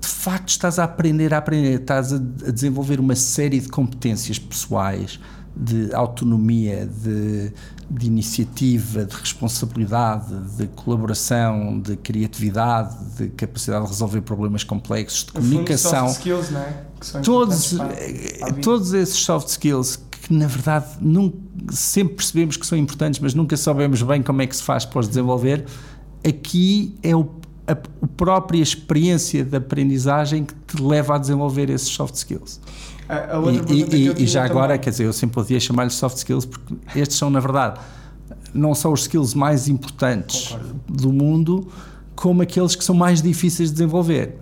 de 0.00 0.08
facto 0.08 0.48
estás 0.48 0.78
a 0.78 0.84
aprender 0.84 1.32
a 1.32 1.38
aprender, 1.38 1.80
estás 1.80 2.12
a, 2.12 2.16
a 2.16 2.50
desenvolver 2.50 2.98
uma 2.98 3.14
série 3.14 3.60
de 3.60 3.68
competências 3.68 4.38
pessoais, 4.38 5.20
de 5.56 5.94
autonomia, 5.94 6.86
de, 6.86 7.52
de 7.88 8.06
iniciativa, 8.06 9.04
de 9.04 9.14
responsabilidade, 9.14 10.34
de 10.56 10.66
colaboração, 10.68 11.80
de 11.80 11.96
criatividade, 11.96 12.96
de 13.16 13.28
capacidade 13.28 13.84
de 13.84 13.90
resolver 13.90 14.20
problemas 14.22 14.64
complexos, 14.64 15.24
de 15.24 15.32
comunicação. 15.32 16.08
Soft 16.08 16.18
skills, 16.18 16.50
não 16.50 16.60
é? 16.60 16.86
todos, 17.22 17.78
eh, 17.78 18.52
todos 18.62 18.92
esses 18.92 19.16
soft 19.16 19.48
skills 19.48 19.96
que 20.26 20.32
na 20.32 20.46
verdade 20.46 20.86
nunca, 21.00 21.36
sempre 21.70 22.14
percebemos 22.16 22.56
que 22.56 22.66
são 22.66 22.76
importantes, 22.76 23.20
mas 23.20 23.34
nunca 23.34 23.56
sabemos 23.56 24.02
bem 24.02 24.22
como 24.22 24.42
é 24.42 24.46
que 24.46 24.56
se 24.56 24.62
faz 24.62 24.84
para 24.84 25.00
os 25.00 25.08
desenvolver. 25.08 25.64
Aqui 26.26 26.96
é 27.02 27.14
o, 27.14 27.28
a, 27.66 27.72
a 27.72 28.06
própria 28.16 28.60
experiência 28.60 29.44
de 29.44 29.56
aprendizagem 29.56 30.44
que 30.44 30.54
te 30.54 30.82
leva 30.82 31.14
a 31.14 31.18
desenvolver 31.18 31.70
esses 31.70 31.88
soft 31.88 32.16
skills. 32.16 32.60
A, 33.08 33.36
a 33.36 33.52
e, 33.68 33.82
e, 33.82 34.22
e 34.22 34.26
já 34.26 34.44
agora, 34.44 34.68
também. 34.68 34.80
quer 34.80 34.90
dizer, 34.90 35.04
eu 35.04 35.12
sempre 35.12 35.34
podia 35.34 35.60
chamar-lhes 35.60 35.94
soft 35.94 36.16
skills 36.16 36.44
porque 36.44 36.74
estes 36.94 37.16
são, 37.16 37.30
na 37.30 37.40
verdade, 37.40 37.80
não 38.52 38.74
são 38.74 38.92
os 38.92 39.02
skills 39.02 39.34
mais 39.34 39.68
importantes 39.68 40.48
Concordo. 40.48 40.80
do 40.88 41.12
mundo, 41.12 41.68
como 42.14 42.42
aqueles 42.42 42.74
que 42.74 42.82
são 42.82 42.94
mais 42.94 43.22
difíceis 43.22 43.68
de 43.68 43.76
desenvolver. 43.76 44.38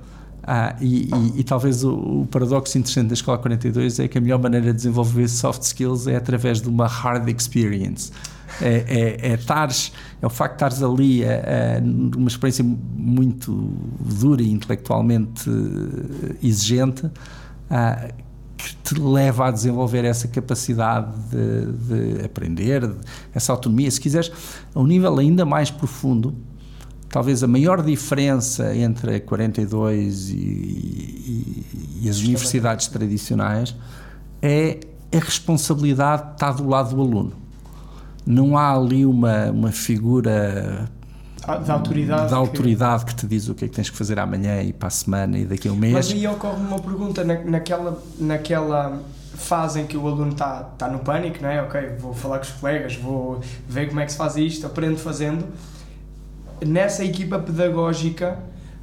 Ah, 0.46 0.76
e, 0.78 1.08
e, 1.08 1.40
e, 1.40 1.44
talvez 1.44 1.84
o, 1.84 1.94
o, 1.94 2.28
paradoxo 2.30 2.76
interessante 2.76 3.08
da 3.08 3.14
Escola 3.14 3.38
42 3.38 3.98
é 3.98 4.08
que 4.08 4.18
a 4.18 4.20
melhor 4.20 4.38
maneira 4.38 4.66
de 4.66 4.74
desenvolver 4.74 5.26
soft 5.26 5.62
skills 5.62 6.06
é 6.06 6.16
através 6.16 6.60
de 6.60 6.68
uma 6.68 6.86
hard 6.86 7.28
experience. 7.30 8.12
É, 8.60 8.84
é, 9.22 9.32
é, 9.32 9.36
tares, 9.38 9.90
é 10.20 10.26
o 10.26 10.30
facto 10.30 10.52
de 10.52 10.56
estares 10.56 10.82
ali 10.82 11.24
a, 11.24 11.78
a, 11.78 11.80
numa 11.80 12.28
experiência 12.28 12.62
muito 12.62 13.52
dura 13.98 14.42
e 14.42 14.50
intelectualmente 14.50 15.50
exigente 16.42 17.10
ah, 17.70 18.08
que 18.64 18.76
te 18.76 19.00
leva 19.00 19.48
a 19.48 19.50
desenvolver 19.50 20.04
essa 20.04 20.26
capacidade 20.28 21.12
de, 21.30 22.16
de 22.16 22.24
aprender, 22.24 22.90
essa 23.34 23.52
autonomia. 23.52 23.90
Se 23.90 24.00
quiseres, 24.00 24.32
a 24.74 24.80
um 24.80 24.86
nível 24.86 25.18
ainda 25.18 25.44
mais 25.44 25.70
profundo, 25.70 26.34
talvez 27.08 27.42
a 27.42 27.46
maior 27.46 27.82
diferença 27.82 28.74
entre 28.74 29.16
a 29.16 29.20
42 29.20 30.30
e, 30.30 30.34
e, 30.34 31.66
e 32.02 32.08
as 32.08 32.18
universidades 32.18 32.88
tradicionais 32.88 33.74
é 34.42 34.80
a 35.12 35.18
responsabilidade 35.18 36.32
está 36.32 36.50
do 36.50 36.68
lado 36.68 36.94
do 36.94 37.00
aluno. 37.00 37.32
Não 38.26 38.56
há 38.56 38.74
ali 38.74 39.04
uma, 39.06 39.50
uma 39.50 39.70
figura 39.70 40.88
da 41.46 41.74
autoridade, 41.74 42.30
da 42.30 42.36
autoridade 42.36 43.04
que... 43.04 43.14
que... 43.14 43.20
te 43.20 43.26
diz 43.26 43.48
o 43.48 43.54
que 43.54 43.64
é 43.64 43.68
que 43.68 43.74
tens 43.74 43.90
que 43.90 43.96
fazer 43.96 44.18
amanhã 44.18 44.62
e 44.62 44.72
para 44.72 44.88
a 44.88 44.90
semana 44.90 45.38
e 45.38 45.44
daqui 45.44 45.68
a 45.68 45.72
um 45.72 45.76
mês. 45.76 45.92
Mas 45.92 46.10
aí 46.10 46.26
ocorre 46.26 46.60
uma 46.60 46.78
pergunta 46.78 47.22
na, 47.24 47.38
naquela, 47.42 48.02
naquela 48.18 49.00
fase 49.34 49.80
em 49.80 49.86
que 49.86 49.96
o 49.96 50.06
aluno 50.06 50.32
está 50.32 50.62
tá 50.78 50.88
no 50.88 51.00
pânico, 51.00 51.38
não 51.42 51.48
é? 51.48 51.62
Ok, 51.62 51.96
vou 51.98 52.14
falar 52.14 52.38
com 52.38 52.44
os 52.44 52.50
colegas, 52.52 52.96
vou 52.96 53.40
ver 53.68 53.88
como 53.88 54.00
é 54.00 54.06
que 54.06 54.12
se 54.12 54.18
faz 54.18 54.36
isto, 54.36 54.66
aprendo 54.66 54.96
fazendo. 54.98 55.44
Nessa 56.64 57.04
equipa 57.04 57.38
pedagógica 57.38 58.38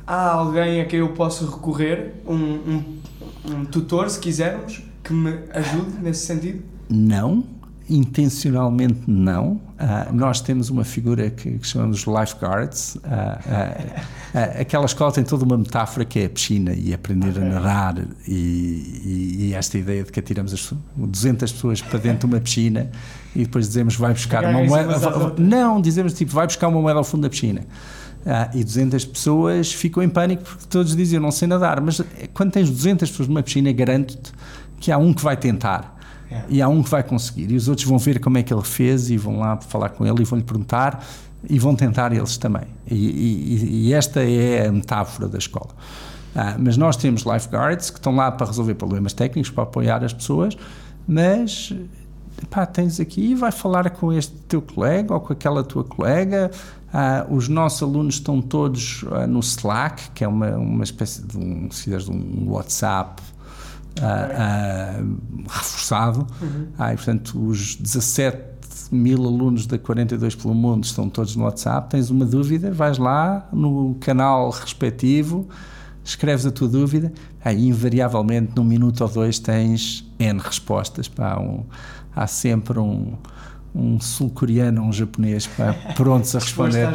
há 0.06 0.32
alguém 0.32 0.82
a 0.82 0.86
quem 0.86 1.00
eu 1.00 1.10
posso 1.10 1.46
recorrer, 1.50 2.16
um, 2.28 2.36
um, 2.36 3.00
um 3.46 3.66
tutor, 3.66 4.10
se 4.10 4.20
quisermos, 4.20 4.84
que 5.04 5.14
me 5.14 5.40
ajude 5.54 6.00
nesse 6.02 6.26
sentido? 6.26 6.64
Não 6.90 7.61
intencionalmente 7.92 9.02
não. 9.08 9.54
Uh, 9.54 10.14
nós 10.14 10.40
temos 10.40 10.70
uma 10.70 10.86
figura 10.86 11.30
que, 11.30 11.58
que 11.58 11.68
chamamos 11.68 12.06
lifeguards. 12.06 12.96
Uh, 12.96 13.00
uh, 13.00 14.62
aquela 14.62 14.86
escola 14.86 15.12
tem 15.12 15.24
toda 15.24 15.44
uma 15.44 15.58
metáfora 15.58 16.06
que 16.06 16.20
é 16.20 16.26
a 16.26 16.30
piscina 16.30 16.74
e 16.74 16.94
aprender 16.94 17.32
okay. 17.32 17.44
a 17.44 17.46
nadar 17.50 18.08
e, 18.26 18.32
e, 18.32 19.38
e, 19.40 19.54
esta 19.54 19.78
ideia 19.78 20.04
de 20.04 20.12
que 20.12 20.20
atiramos 20.20 20.54
as 20.54 20.74
200 20.96 21.52
pessoas 21.52 21.82
para 21.82 22.00
dentro 22.00 22.28
de 22.30 22.36
uma 22.36 22.42
piscina 22.42 22.90
e 23.36 23.40
depois 23.40 23.68
dizemos 23.68 23.96
vai 23.96 24.14
buscar 24.14 24.46
uma 24.46 24.64
moeda. 24.64 25.36
Não, 25.38 25.82
dizemos 25.82 26.14
tipo 26.14 26.32
vai 26.32 26.46
buscar 26.46 26.70
uma 26.70 26.82
moeda 26.82 27.00
ao 27.00 27.04
fundo 27.04 27.24
da 27.24 27.30
piscina. 27.30 27.66
E 28.54 28.64
200 28.64 29.04
pessoas 29.06 29.74
ficam 29.74 30.02
em 30.04 30.10
pânico 30.10 30.44
porque 30.44 30.66
todos 30.70 30.96
dizem 30.96 31.18
eu 31.18 31.22
não 31.22 31.32
sei 31.32 31.48
nadar, 31.48 31.82
mas 31.82 32.02
quando 32.34 32.52
tens 32.52 32.70
200 32.70 33.10
pessoas 33.10 33.28
numa 33.28 33.42
piscina, 33.42 33.72
garanto-te 33.72 34.32
que 34.80 34.92
há 34.92 34.98
um 34.98 35.14
que 35.14 35.24
vai 35.24 35.36
tentar. 35.36 36.01
E 36.50 36.62
há 36.62 36.68
um 36.68 36.82
que 36.82 36.90
vai 36.90 37.04
conseguir, 37.04 37.52
e 37.52 37.56
os 37.56 37.68
outros 37.68 37.88
vão 37.88 37.98
ver 37.98 38.20
como 38.20 38.38
é 38.38 38.44
que 38.44 38.54
ele 38.54 38.64
fez 38.64 39.10
e 39.10 39.18
vão 39.18 39.40
lá 39.40 39.58
falar 39.58 39.90
com 39.90 40.06
ele 40.06 40.22
e 40.22 40.26
vão 40.26 40.40
lhe 40.40 40.46
perguntar 40.46 41.04
e 41.50 41.60
vão 41.60 41.76
tentar 41.76 42.14
eles 42.14 42.38
também. 42.38 42.66
E, 42.90 42.96
e, 42.96 43.88
e 43.88 43.94
esta 43.94 44.24
é 44.24 44.68
a 44.68 44.72
metáfora 44.72 45.28
da 45.28 45.38
escola. 45.38 45.72
Ah, 46.36 46.56
mas 46.58 46.78
nós 46.78 46.96
temos 46.96 47.24
lifeguards 47.24 47.90
que 47.90 47.98
estão 47.98 48.16
lá 48.16 48.32
para 48.32 48.48
resolver 48.48 48.76
problemas 48.76 49.14
técnicos, 49.14 49.52
para 49.52 49.64
apoiar 49.64 50.04
as 50.04 50.14
pessoas, 50.14 50.58
mas 51.08 51.74
pá, 52.50 52.66
tens 52.66 53.00
aqui 53.00 53.36
vai 53.36 53.52
falar 53.52 53.90
com 53.90 54.14
este 54.14 54.34
teu 54.48 54.62
colega 54.62 55.14
ou 55.14 55.20
com 55.20 55.34
aquela 55.34 55.64
tua 55.64 55.84
colega. 55.84 56.52
Ah, 56.94 57.26
os 57.30 57.48
nossos 57.48 57.82
alunos 57.84 58.16
estão 58.16 58.42
todos 58.42 59.04
ah, 59.12 59.28
no 59.28 59.40
Slack, 59.40 60.12
que 60.12 60.24
é 60.24 60.28
uma, 60.28 60.56
uma 60.58 60.84
espécie 60.84 61.26
de 61.26 61.38
um, 61.38 61.68
de 61.68 62.12
um 62.12 62.52
WhatsApp 62.52 63.22
uh, 64.00 65.04
uh, 65.04 65.48
reforçado. 65.48 66.28
Uhum. 66.42 66.68
Ah, 66.78 66.94
e, 66.94 66.96
portanto, 66.96 67.40
os 67.48 67.76
17 67.76 68.52
mil 68.92 69.26
alunos 69.26 69.66
da 69.66 69.78
42 69.78 70.36
pelo 70.36 70.54
mundo 70.54 70.84
estão 70.84 71.10
todos 71.10 71.36
no 71.36 71.44
WhatsApp. 71.44 71.90
Tens 71.90 72.10
uma 72.10 72.26
dúvida, 72.26 72.72
vais 72.72 72.98
lá 72.98 73.48
no 73.52 73.96
canal 74.00 74.50
respectivo, 74.50 75.48
escreves 76.04 76.46
a 76.46 76.52
tua 76.52 76.68
dúvida, 76.68 77.12
aí 77.44 77.68
invariavelmente 77.68 78.52
num 78.56 78.64
minuto 78.64 79.02
ou 79.02 79.10
dois 79.10 79.40
tens 79.40 80.06
N 80.20 80.40
respostas. 80.40 81.08
Pá, 81.08 81.40
um, 81.40 81.64
há 82.16 82.28
sempre 82.28 82.80
um 82.80 83.14
um 83.74 84.00
sul-coreano, 84.00 84.82
um 84.82 84.92
japonês, 84.92 85.48
pá, 85.48 85.74
prontos 85.96 86.36
a 86.36 86.40
responder. 86.40 86.90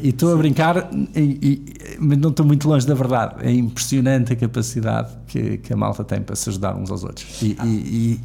e 0.00 0.08
estou 0.08 0.32
a 0.32 0.36
brincar, 0.36 0.90
e, 1.14 1.20
e, 1.20 1.96
mas 1.98 2.18
não 2.18 2.30
estou 2.30 2.46
muito 2.46 2.68
longe 2.68 2.86
da 2.86 2.94
verdade. 2.94 3.36
É 3.46 3.52
impressionante 3.52 4.32
a 4.32 4.36
capacidade 4.36 5.12
que, 5.26 5.58
que 5.58 5.72
a 5.72 5.76
malta 5.76 6.04
tem 6.04 6.20
para 6.20 6.36
se 6.36 6.48
ajudar 6.48 6.76
uns 6.76 6.90
aos 6.90 7.02
outros. 7.02 7.42
E, 7.42 7.56
ah. 7.58 7.66
e, 7.66 8.20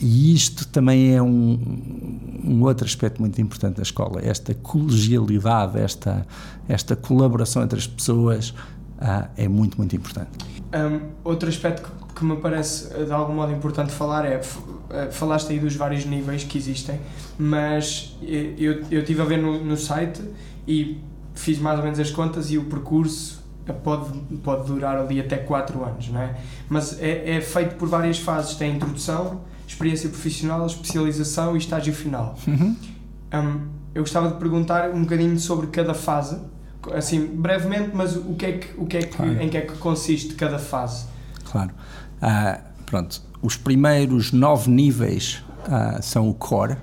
e 0.00 0.34
isto 0.34 0.66
também 0.68 1.14
é 1.14 1.22
um, 1.22 1.58
um, 2.44 2.62
outro 2.62 2.86
aspecto 2.86 3.20
muito 3.20 3.40
importante 3.40 3.76
da 3.76 3.82
escola, 3.82 4.20
esta 4.22 4.54
colegialidade, 4.54 5.78
esta, 5.78 6.26
esta 6.68 6.94
colaboração 6.94 7.62
entre 7.62 7.78
as 7.78 7.86
pessoas 7.86 8.54
ah, 8.98 9.28
é 9.36 9.48
muito, 9.48 9.78
muito 9.78 9.96
importante. 9.96 10.30
Um, 10.74 11.00
outro 11.24 11.48
aspecto 11.48 11.82
que, 11.82 12.05
que 12.16 12.24
me 12.24 12.36
parece 12.36 12.88
de 13.04 13.12
algum 13.12 13.34
modo 13.34 13.52
importante 13.52 13.92
falar 13.92 14.24
é 14.24 14.40
eh, 14.90 15.10
falaste 15.10 15.52
aí 15.52 15.60
dos 15.60 15.76
vários 15.76 16.06
níveis 16.06 16.44
que 16.44 16.56
existem, 16.56 16.98
mas 17.38 18.16
eu, 18.22 18.82
eu 18.90 19.00
estive 19.00 19.20
a 19.20 19.24
ver 19.24 19.36
no, 19.36 19.62
no 19.62 19.76
site 19.76 20.22
e 20.66 20.98
fiz 21.34 21.58
mais 21.58 21.78
ou 21.78 21.84
menos 21.84 22.00
as 22.00 22.10
contas 22.10 22.50
e 22.50 22.56
o 22.56 22.64
percurso 22.64 23.44
pode, 23.82 24.18
pode 24.42 24.66
durar 24.66 24.96
ali 24.96 25.20
até 25.20 25.36
4 25.36 25.84
anos, 25.84 26.08
não 26.08 26.22
é? 26.22 26.36
Mas 26.68 27.00
é, 27.00 27.36
é 27.36 27.40
feito 27.40 27.76
por 27.76 27.88
várias 27.88 28.18
fases: 28.18 28.54
tem 28.54 28.74
introdução, 28.76 29.42
experiência 29.66 30.08
profissional, 30.08 30.66
especialização 30.66 31.54
e 31.54 31.58
estágio 31.58 31.92
final. 31.92 32.36
Uhum. 32.46 32.76
Um, 33.34 33.68
eu 33.94 34.02
gostava 34.02 34.28
de 34.28 34.36
perguntar 34.36 34.90
um 34.90 35.02
bocadinho 35.02 35.38
sobre 35.38 35.66
cada 35.68 35.94
fase, 35.94 36.38
assim, 36.94 37.26
brevemente, 37.26 37.90
mas 37.94 38.16
o 38.16 38.34
que 38.34 38.46
é 38.46 38.52
que, 38.52 38.80
o 38.80 38.86
que, 38.86 38.96
é 38.96 39.00
que 39.00 39.16
claro. 39.16 39.42
em 39.42 39.48
que 39.48 39.56
é 39.56 39.62
que 39.62 39.76
consiste 39.78 40.34
cada 40.34 40.58
fase? 40.58 41.06
Claro. 41.50 41.70
Uh, 42.22 42.60
pronto, 42.86 43.20
os 43.42 43.56
primeiros 43.56 44.32
nove 44.32 44.70
níveis 44.70 45.42
uh, 45.68 46.02
são 46.02 46.28
o 46.28 46.34
core, 46.34 46.76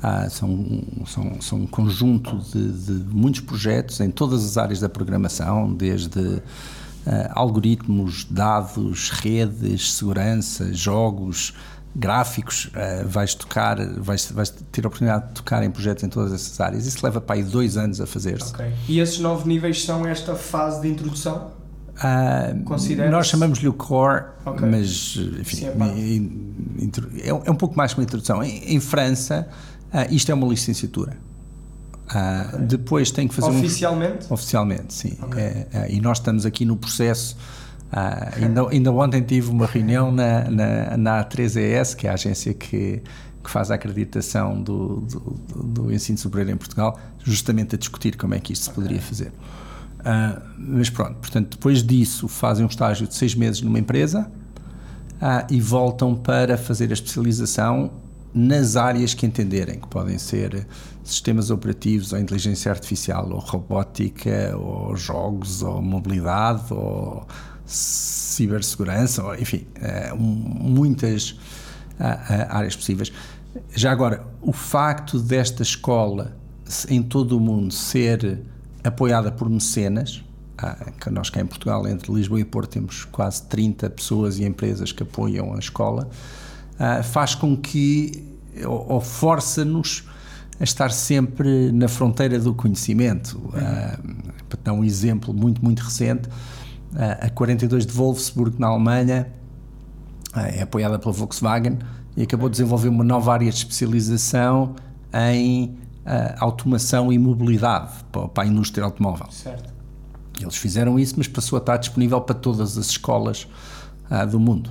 Ah, 0.00 0.30
são, 0.30 0.80
são, 1.06 1.40
são 1.40 1.58
um 1.58 1.66
conjunto 1.66 2.38
de, 2.52 2.72
de, 2.72 2.92
muitos 3.12 3.40
projetos 3.40 3.98
em 3.98 4.12
todas 4.12 4.44
as 4.44 4.56
áreas 4.56 4.78
da 4.78 4.88
programação, 4.88 5.74
desde 5.74 6.40
ah, 7.04 7.32
algoritmos, 7.34 8.24
dados, 8.30 9.10
redes, 9.10 9.94
segurança, 9.94 10.72
jogos, 10.72 11.52
gráficos. 11.96 12.70
Vais 13.06 13.34
tocar, 13.34 13.76
vais, 13.98 14.30
vais 14.30 14.50
ter 14.70 14.84
a 14.84 14.86
oportunidade 14.86 15.28
de 15.28 15.32
tocar 15.34 15.64
em 15.64 15.70
projetos 15.70 16.04
em 16.04 16.08
todas 16.08 16.32
essas 16.32 16.60
áreas. 16.60 16.86
Isso 16.86 17.04
leva 17.04 17.20
para 17.20 17.34
aí 17.34 17.42
dois 17.42 17.76
anos 17.76 18.00
a 18.00 18.06
fazer-se. 18.06 18.52
Okay. 18.52 18.72
E 18.88 19.00
esses 19.00 19.18
nove 19.18 19.48
níveis 19.48 19.84
são 19.84 20.06
esta 20.06 20.36
fase 20.36 20.80
de 20.80 20.88
introdução? 20.88 21.57
Uh, 21.98 23.10
nós 23.10 23.26
chamamos-lhe 23.26 23.66
o 23.66 23.72
core, 23.72 24.26
okay. 24.46 24.68
mas 24.68 25.16
enfim, 25.40 25.56
Sim, 25.56 25.66
é, 27.20 27.28
é, 27.28 27.50
um 27.50 27.56
pouco 27.56 27.76
mais 27.76 27.92
que 27.92 27.98
uma 27.98 28.04
introdução. 28.04 28.42
Em, 28.42 28.76
em 28.76 28.78
França, 28.78 29.48
uh, 29.92 30.14
isto 30.14 30.30
é 30.30 30.34
uma 30.34 30.46
licenciatura. 30.46 31.16
Uh, 32.06 32.54
okay. 32.54 32.66
Depois 32.66 33.10
tem 33.10 33.26
que 33.26 33.34
fazer 33.34 33.50
oficialmente. 33.50 34.26
Um, 34.30 34.34
oficialmente, 34.34 34.94
sim. 34.94 35.18
Okay. 35.22 35.42
É, 35.42 35.66
é, 35.72 35.92
e 35.92 36.00
nós 36.00 36.18
estamos 36.18 36.46
aqui 36.46 36.64
no 36.64 36.76
processo. 36.76 37.36
ainda, 38.36 38.68
ainda 38.68 38.92
ontem 38.92 39.22
tive 39.22 39.50
uma 39.50 39.66
reunião 39.66 40.12
na, 40.12 40.44
na, 40.50 40.96
na 40.96 41.24
A3ES, 41.24 41.96
que 41.96 42.06
é 42.06 42.10
a 42.10 42.14
agência 42.14 42.52
que, 42.54 43.02
que 43.42 43.50
faz 43.50 43.70
a 43.70 43.74
acreditação 43.74 44.62
do, 44.62 45.00
do, 45.00 45.64
do, 45.64 45.92
ensino 45.92 46.18
superior 46.18 46.50
em 46.50 46.56
Portugal, 46.56 46.98
justamente 47.24 47.74
a 47.74 47.78
discutir 47.78 48.16
como 48.16 48.34
é 48.34 48.40
que 48.40 48.52
isto 48.52 48.66
se 48.66 48.70
poderia 48.70 49.00
fazer. 49.00 49.32
Uh, 49.98 50.40
mas 50.56 50.88
pronto, 50.88 51.16
portanto, 51.16 51.56
depois 51.56 51.82
disso 51.82 52.28
fazem 52.28 52.64
um 52.64 52.68
estágio 52.68 53.06
de 53.06 53.14
seis 53.14 53.34
meses 53.34 53.60
numa 53.62 53.78
empresa 53.78 54.30
uh, 55.14 55.52
e 55.52 55.60
voltam 55.60 56.14
para 56.14 56.56
fazer 56.56 56.90
a 56.90 56.92
especialização 56.92 57.90
nas 58.32 58.76
áreas 58.76 59.12
que 59.12 59.26
entenderem, 59.26 59.80
que 59.80 59.88
podem 59.88 60.16
ser 60.16 60.66
sistemas 61.02 61.50
operativos, 61.50 62.12
ou 62.12 62.18
inteligência 62.18 62.70
artificial, 62.70 63.28
ou 63.30 63.40
robótica, 63.40 64.56
ou 64.56 64.94
jogos, 64.96 65.62
ou 65.62 65.82
mobilidade, 65.82 66.72
ou 66.72 67.26
cibersegurança, 67.66 69.24
ou, 69.24 69.34
enfim, 69.34 69.66
uh, 70.12 70.16
muitas 70.16 71.36
áreas 72.48 72.76
possíveis. 72.76 73.12
Já 73.74 73.90
agora, 73.90 74.24
o 74.40 74.52
facto 74.52 75.18
desta 75.18 75.64
escola 75.64 76.36
em 76.88 77.02
todo 77.02 77.36
o 77.36 77.40
mundo 77.40 77.74
ser 77.74 78.40
apoiada 78.82 79.30
por 79.30 79.48
mecenas, 79.48 80.24
ah, 80.56 80.90
que 81.00 81.10
nós 81.10 81.30
cá 81.30 81.40
em 81.40 81.46
Portugal, 81.46 81.86
entre 81.86 82.12
Lisboa 82.12 82.40
e 82.40 82.44
Porto, 82.44 82.70
temos 82.70 83.04
quase 83.04 83.42
30 83.44 83.90
pessoas 83.90 84.38
e 84.38 84.44
empresas 84.44 84.92
que 84.92 85.02
apoiam 85.02 85.54
a 85.54 85.58
escola, 85.58 86.08
ah, 86.78 87.02
faz 87.02 87.34
com 87.34 87.56
que, 87.56 88.24
ou, 88.64 89.00
força-nos 89.00 90.04
a 90.60 90.64
estar 90.64 90.90
sempre 90.90 91.70
na 91.70 91.86
fronteira 91.86 92.38
do 92.38 92.52
conhecimento. 92.52 93.38
Uhum. 93.38 94.32
para 94.48 94.58
dar 94.64 94.72
um 94.72 94.82
exemplo 94.82 95.32
muito, 95.32 95.62
muito 95.62 95.80
recente, 95.80 96.28
a 97.20 97.28
42 97.30 97.86
de 97.86 97.92
Wolfsburg, 97.92 98.58
na 98.58 98.66
Alemanha, 98.66 99.28
é 100.34 100.62
apoiada 100.62 100.98
pela 100.98 101.12
Volkswagen 101.12 101.78
e 102.16 102.22
acabou 102.22 102.48
de 102.48 102.52
desenvolver 102.52 102.88
uma 102.88 103.04
nova 103.04 103.32
área 103.32 103.48
de 103.48 103.56
especialização 103.56 104.74
em 105.12 105.76
automação 106.38 107.12
e 107.12 107.18
mobilidade 107.18 107.92
para, 108.10 108.28
para 108.28 108.44
a 108.44 108.46
indústria 108.46 108.84
automóvel. 108.84 109.26
Certo. 109.30 109.78
Eles 110.40 110.56
fizeram 110.56 110.98
isso, 110.98 111.14
mas 111.16 111.26
passou 111.26 111.56
a 111.56 111.60
estar 111.60 111.76
disponível 111.76 112.20
para 112.20 112.34
todas 112.34 112.78
as 112.78 112.86
escolas 112.86 113.46
uh, 114.10 114.26
do 114.26 114.38
mundo. 114.38 114.70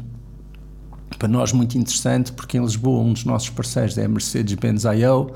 Para 1.17 1.27
nós, 1.27 1.51
muito 1.51 1.77
interessante, 1.77 2.31
porque 2.31 2.57
em 2.57 2.61
Lisboa, 2.61 3.03
um 3.03 3.13
dos 3.13 3.25
nossos 3.25 3.49
parceiros 3.49 3.97
é 3.97 4.05
a 4.05 4.07
Mercedes-Benz 4.07 4.85
I.O., 4.85 5.23
uh, 5.23 5.31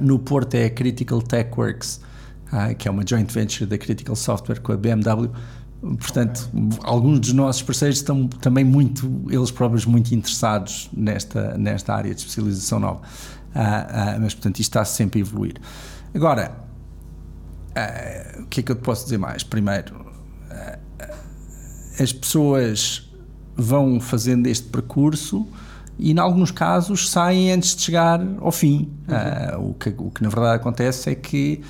no 0.00 0.18
Porto 0.18 0.54
é 0.54 0.66
a 0.66 0.70
Critical 0.70 1.20
Tech 1.20 1.50
Works, 1.56 2.00
uh, 2.52 2.74
que 2.74 2.88
é 2.88 2.90
uma 2.90 3.02
joint 3.06 3.30
venture 3.30 3.66
da 3.66 3.76
Critical 3.76 4.16
Software 4.16 4.60
com 4.60 4.72
a 4.72 4.76
BMW. 4.76 5.30
Portanto, 5.82 6.48
okay. 6.54 6.78
alguns 6.84 7.18
dos 7.18 7.32
nossos 7.32 7.60
parceiros 7.62 7.98
estão 7.98 8.28
também 8.28 8.64
muito, 8.64 9.24
eles 9.28 9.50
próprios, 9.50 9.84
muito 9.84 10.14
interessados 10.14 10.88
nesta, 10.92 11.58
nesta 11.58 11.92
área 11.92 12.14
de 12.14 12.20
especialização 12.20 12.78
nova. 12.78 13.00
Uh, 13.00 13.58
uh, 13.58 14.20
mas, 14.20 14.32
portanto, 14.32 14.60
isto 14.60 14.70
está 14.70 14.84
sempre 14.84 15.18
a 15.18 15.22
evoluir. 15.22 15.54
Agora, 16.14 16.52
uh, 17.70 18.42
o 18.42 18.46
que 18.46 18.60
é 18.60 18.62
que 18.62 18.70
eu 18.70 18.76
te 18.76 18.82
posso 18.82 19.04
dizer 19.04 19.18
mais? 19.18 19.42
Primeiro, 19.42 20.12
as 22.00 22.12
pessoas 22.12 23.10
vão 23.56 24.00
fazendo 24.00 24.46
este 24.46 24.68
percurso 24.68 25.46
e, 25.98 26.12
em 26.12 26.18
alguns 26.18 26.52
casos, 26.52 27.10
saem 27.10 27.50
antes 27.50 27.74
de 27.74 27.82
chegar 27.82 28.20
ao 28.40 28.52
fim. 28.52 28.88
Uhum. 29.58 29.70
o, 29.70 29.74
que, 29.74 29.88
o 29.98 30.10
que, 30.10 30.22
na 30.22 30.28
verdade, 30.28 30.56
acontece 30.56 31.10
é 31.10 31.14
que, 31.16 31.60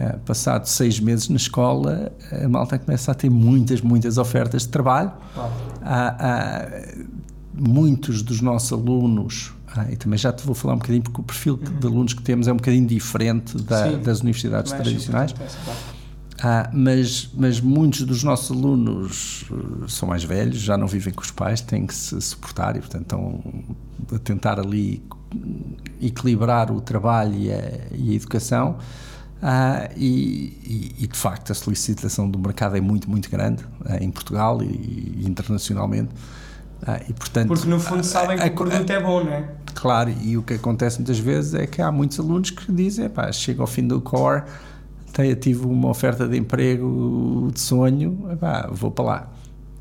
uh, 0.00 0.18
passado 0.20 0.66
seis 0.66 0.98
meses 0.98 1.28
na 1.28 1.36
escola, 1.36 2.12
a 2.32 2.48
malta 2.48 2.78
começa 2.78 3.12
a 3.12 3.14
ter 3.14 3.30
muitas, 3.30 3.80
muitas 3.80 4.18
ofertas 4.18 4.62
de 4.62 4.68
trabalho. 4.68 5.12
muitos 7.52 8.22
dos 8.22 8.40
nossos 8.40 8.72
alunos 8.72 9.52
ah, 9.76 9.86
e 9.90 9.96
também 9.96 10.18
já 10.18 10.32
te 10.32 10.44
vou 10.44 10.54
falar 10.54 10.74
um 10.74 10.78
bocadinho, 10.78 11.02
porque 11.02 11.20
o 11.20 11.24
perfil 11.24 11.54
uhum. 11.54 11.78
de 11.78 11.86
alunos 11.86 12.14
que 12.14 12.22
temos 12.22 12.48
é 12.48 12.52
um 12.52 12.56
bocadinho 12.56 12.86
diferente 12.86 13.56
da, 13.58 13.92
das 13.92 14.20
universidades 14.20 14.72
tradicionais. 14.72 15.34
Ah, 16.42 16.70
mas, 16.72 17.30
mas 17.34 17.60
muitos 17.60 18.02
dos 18.02 18.24
nossos 18.24 18.50
alunos 18.56 19.44
uh, 19.50 19.88
são 19.88 20.08
mais 20.08 20.24
velhos, 20.24 20.58
já 20.58 20.76
não 20.76 20.86
vivem 20.86 21.12
com 21.12 21.20
os 21.20 21.30
pais, 21.30 21.60
têm 21.60 21.86
que 21.86 21.94
se 21.94 22.18
suportar 22.20 22.76
e, 22.76 22.80
portanto, 22.80 23.02
estão 23.02 23.42
a 24.14 24.18
tentar 24.18 24.58
ali 24.58 25.02
equilibrar 26.00 26.72
o 26.72 26.80
trabalho 26.80 27.34
e 27.34 27.52
a, 27.52 27.60
e 27.92 28.10
a 28.10 28.14
educação. 28.14 28.78
Ah, 29.42 29.88
e, 29.96 30.94
e, 30.98 31.06
de 31.06 31.16
facto, 31.16 31.50
a 31.50 31.54
solicitação 31.54 32.28
do 32.28 32.38
mercado 32.38 32.76
é 32.76 32.80
muito, 32.80 33.08
muito 33.08 33.30
grande 33.30 33.64
ah, 33.86 33.96
em 34.02 34.10
Portugal 34.10 34.62
e, 34.62 34.66
e 34.66 35.24
internacionalmente. 35.26 36.10
Ah, 36.86 37.00
e, 37.08 37.12
portanto, 37.12 37.48
Porque 37.48 37.68
no 37.68 37.80
fundo 37.80 38.04
sabem 38.04 38.36
que 38.36 38.42
a, 38.42 38.46
o 38.46 38.50
produto 38.50 38.90
é 38.90 39.00
bom, 39.00 39.24
não 39.24 39.32
é? 39.32 39.48
Claro, 39.74 40.10
e 40.22 40.36
o 40.36 40.42
que 40.42 40.54
acontece 40.54 40.98
muitas 40.98 41.18
vezes 41.18 41.54
é 41.54 41.66
que 41.66 41.80
há 41.80 41.90
muitos 41.90 42.20
alunos 42.20 42.50
que 42.50 42.70
dizem: 42.70 43.08
pá, 43.08 43.32
chega 43.32 43.62
ao 43.62 43.66
fim 43.66 43.86
do 43.86 44.00
core, 44.00 44.42
tive 45.40 45.64
uma 45.64 45.88
oferta 45.88 46.28
de 46.28 46.36
emprego 46.36 47.50
de 47.52 47.60
sonho, 47.60 48.36
pá, 48.38 48.68
vou 48.70 48.90
para 48.90 49.04
lá. 49.04 49.28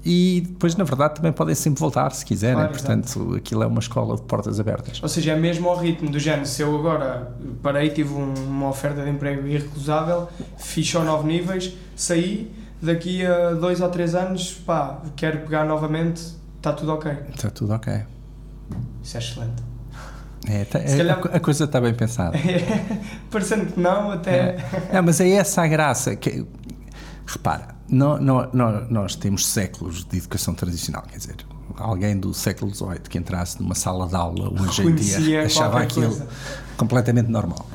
E 0.03 0.43
depois, 0.47 0.75
na 0.75 0.83
verdade, 0.85 1.15
também 1.15 1.31
podem 1.31 1.53
sempre 1.53 1.79
voltar 1.79 2.11
se 2.11 2.23
quiserem, 2.25 2.55
claro, 2.55 2.71
portanto, 2.71 3.05
exatamente. 3.05 3.37
aquilo 3.37 3.63
é 3.63 3.67
uma 3.67 3.79
escola 3.79 4.15
de 4.15 4.21
portas 4.21 4.59
abertas. 4.59 5.01
Ou 5.03 5.09
seja, 5.09 5.33
é 5.33 5.35
mesmo 5.35 5.67
ao 5.67 5.77
ritmo 5.77 6.09
do 6.09 6.17
género. 6.17 6.45
Se 6.45 6.61
eu 6.61 6.73
agora 6.77 7.35
parei, 7.61 7.89
tive 7.89 8.13
um, 8.13 8.33
uma 8.47 8.69
oferta 8.69 9.03
de 9.03 9.09
emprego 9.09 9.45
irrecusável, 9.45 10.29
fiz 10.57 10.89
só 10.89 11.03
nove 11.03 11.27
níveis, 11.27 11.75
saí, 11.95 12.49
daqui 12.81 13.25
a 13.25 13.51
dois 13.51 13.81
ou 13.81 13.89
três 13.89 14.15
anos, 14.15 14.53
pá, 14.65 15.01
quero 15.17 15.39
pegar 15.39 15.65
novamente, 15.65 16.23
está 16.57 16.71
tudo 16.71 16.93
ok. 16.93 17.11
Está 17.35 17.49
tudo 17.49 17.73
ok. 17.73 17.93
Isso 19.03 19.17
é 19.17 19.19
excelente. 19.19 19.69
É, 20.47 20.63
tá, 20.63 20.79
é, 20.79 20.97
calhar... 20.97 21.19
a, 21.33 21.39
coisa 21.39 21.65
está 21.65 21.81
bem 21.81 21.93
pensada. 21.93 22.37
Parecendo 23.29 23.65
que 23.65 23.79
não, 23.79 24.11
até. 24.11 24.57
É. 24.91 25.01
mas 25.01 25.19
é 25.19 25.29
essa 25.31 25.61
a 25.61 25.67
graça. 25.67 26.15
Que, 26.15 26.45
repara, 27.29 27.75
não, 27.87 28.19
nós 28.89 29.15
temos 29.15 29.45
séculos 29.45 30.03
de 30.03 30.17
educação 30.17 30.53
tradicional, 30.53 31.03
quer 31.03 31.17
dizer, 31.17 31.35
alguém 31.77 32.17
do 32.17 32.33
século 32.33 32.73
XVIII 32.73 32.99
que 33.09 33.17
entrasse 33.17 33.61
numa 33.61 33.75
sala 33.75 34.07
de 34.07 34.15
aula 34.15 34.49
hoje 34.61 34.81
em 34.81 34.95
dia 34.95 35.45
achava 35.45 35.81
aquilo 35.81 36.07
coisa. 36.07 36.27
completamente 36.77 37.29
normal. 37.29 37.65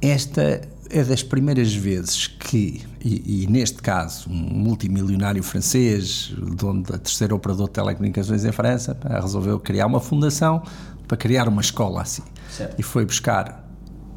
Esta 0.00 0.62
é 0.88 1.04
das 1.04 1.22
primeiras 1.22 1.74
vezes 1.74 2.26
que, 2.26 2.82
e, 3.04 3.44
e, 3.44 3.46
neste 3.46 3.80
caso, 3.82 4.28
um 4.28 4.34
multimilionário 4.34 5.42
francês, 5.42 6.34
dono 6.56 6.82
da 6.82 6.98
terceira 6.98 7.34
operador 7.34 7.68
de 7.68 7.74
telecomunicações 7.74 8.44
em 8.44 8.52
França, 8.52 8.98
resolveu 9.20 9.60
criar 9.60 9.86
uma 9.86 10.00
fundação 10.00 10.62
para 11.06 11.16
criar 11.16 11.48
uma 11.48 11.60
escola 11.60 12.02
assim. 12.02 12.22
Certo. 12.50 12.78
E 12.78 12.82
foi 12.82 13.04
buscar 13.04 13.64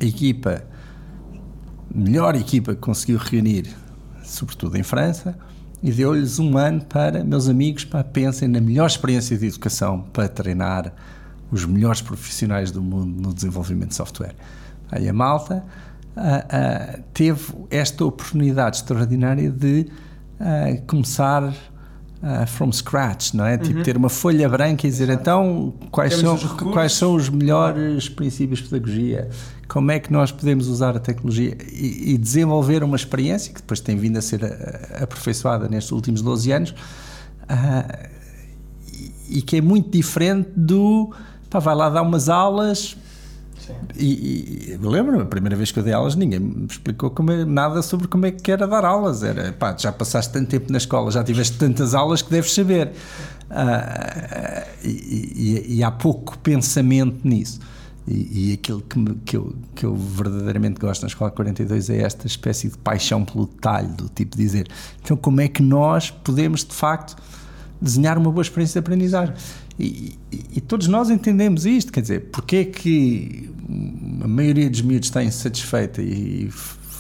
a 0.01 0.05
equipa, 0.05 0.63
melhor 1.93 2.36
equipa 2.36 2.73
que 2.73 2.82
conseguiu 2.82 3.17
reunir, 3.17 3.67
sobretudo 4.23 4.77
em 4.77 4.84
França, 4.84 5.38
e 5.82 5.91
deu-lhes 5.91 6.39
um 6.39 6.58
ano 6.58 6.82
para, 6.86 7.23
meus 7.23 7.49
amigos, 7.49 7.84
para 7.84 8.03
pensem 8.03 8.47
na 8.47 8.62
melhor 8.62 8.88
experiência 8.88 9.38
de 9.38 9.47
educação 9.47 10.06
para 10.13 10.29
treinar 10.29 10.93
os 11.51 11.65
melhores 11.65 12.01
profissionais 12.01 12.71
do 12.71 12.82
mundo 12.82 13.21
no 13.21 13.34
desenvolvimento 13.34 13.89
de 13.89 13.95
software. 13.95 14.34
Aí 14.89 15.08
a 15.08 15.13
malta 15.13 15.63
uh, 16.15 16.19
uh, 16.19 17.03
teve 17.13 17.53
esta 17.69 18.06
oportunidade 18.06 18.77
extraordinária 18.77 19.51
de 19.51 19.88
uh, 20.39 20.82
começar 20.88 21.53
from 22.47 22.71
scratch, 22.71 23.34
não 23.34 23.45
é? 23.45 23.58
Tipo, 23.58 23.65
uhum. 23.65 23.73
Tipo, 23.73 23.84
ter 23.84 23.97
uma 23.97 24.08
folha 24.08 24.47
branca 24.47 24.88
e 24.88 24.89
dizer 24.89 25.10
Exato. 25.10 25.19
então 25.19 25.73
quais 25.91 26.13
são, 26.13 26.38
quais 26.71 26.93
são 26.93 27.15
os 27.15 27.27
melhores 27.27 28.08
princípios 28.08 28.60
de 28.60 28.69
pedagogia, 28.69 29.29
como 29.73 29.89
é 29.89 29.99
que 29.99 30.13
nós 30.13 30.31
podemos 30.31 30.67
usar 30.67 30.95
a 30.95 30.99
tecnologia 30.99 31.57
e, 31.71 32.13
e 32.13 32.17
desenvolver 32.19 32.83
uma 32.83 32.95
experiência 32.95 33.51
que 33.51 33.59
depois 33.59 33.79
tem 33.79 33.97
vindo 33.97 34.17
a 34.17 34.21
ser 34.21 34.45
aperfeiçoada 35.01 35.67
nestes 35.67 35.91
últimos 35.91 36.21
12 36.21 36.51
anos 36.51 36.75
e, 38.88 39.39
e 39.39 39.41
que 39.41 39.57
é 39.57 39.62
muito 39.62 39.89
diferente 39.89 40.51
do 40.55 41.12
pá, 41.49 41.57
vai 41.57 41.73
lá 41.73 41.89
dar 41.89 42.03
umas 42.03 42.29
aulas 42.29 42.95
E, 43.97 44.05
e 44.05 44.79
eu 44.79 44.89
lembro, 44.91 45.19
a 45.19 45.25
primeira 45.25 45.55
vez 45.55 45.71
que 45.71 45.79
eu 45.79 45.83
dei 45.83 45.93
aulas, 45.93 46.15
ninguém 46.15 46.39
me 46.39 46.67
explicou 46.67 47.09
como 47.09 47.31
é, 47.31 47.43
nada 47.43 47.81
sobre 47.81 48.07
como 48.07 48.27
é 48.27 48.31
que 48.31 48.51
era 48.51 48.67
dar 48.67 48.86
aulas. 48.86 49.23
Era, 49.23 49.53
pá, 49.53 49.75
já 49.75 49.91
passaste 49.91 50.33
tanto 50.33 50.49
tempo 50.49 50.71
na 50.71 50.77
escola, 50.77 51.09
já 51.09 51.23
tiveste 51.23 51.57
tantas 51.57 51.95
aulas 51.95 52.21
que 52.21 52.29
deves 52.29 52.53
saber. 52.53 52.91
Uh, 53.49 54.67
e, 54.83 54.89
e, 54.89 55.77
e, 55.77 55.83
há 55.83 55.89
pouco 55.89 56.38
pensamento 56.39 57.27
nisso. 57.27 57.59
E, 58.08 58.50
e 58.50 58.54
aquilo 58.54 58.82
que, 58.82 59.00
me, 59.00 59.16
que, 59.26 59.38
eu, 59.38 59.56
que 59.74 59.86
eu 59.86 59.96
verdadeiramente 59.96 60.80
gosto 60.80 61.04
na 61.04 61.08
Escola 61.08 61.32
42 61.32 61.89
é 61.89 62.02
esta 62.02 62.28
espécie 62.28 62.70
de 62.70 62.78
paixão 62.78 63.24
pelo 63.24 63.46
detalhe, 63.48 63.88
do 63.88 64.10
tipo 64.10 64.36
dizer, 64.36 64.68
então 65.02 65.16
como 65.16 65.39
é 65.39 65.48
que 65.48 65.63
nós 65.63 66.12
podemos 66.12 66.66
de 66.66 66.74
facto 66.74 67.16
desenhar 67.82 68.18
uma 68.18 68.30
boa 68.30 68.42
experiência 68.42 68.82
de 68.82 68.86
aprendizagem? 68.86 69.34
E, 69.80 70.18
e, 70.32 70.44
e 70.58 70.62
todos 70.62 70.88
nós 70.88 71.10
entendemos 71.10 71.66
isto, 71.66 71.92
quer 71.94 72.02
dizer, 72.02 72.30
porque 72.32 72.58
é 72.58 72.66
que 72.66 73.50
a 74.22 74.28
maioria 74.28 74.70
dos 74.70 74.82
miúdos 74.82 75.08
está 75.08 75.24
insatisfeita 75.24 76.02
e 76.02 76.52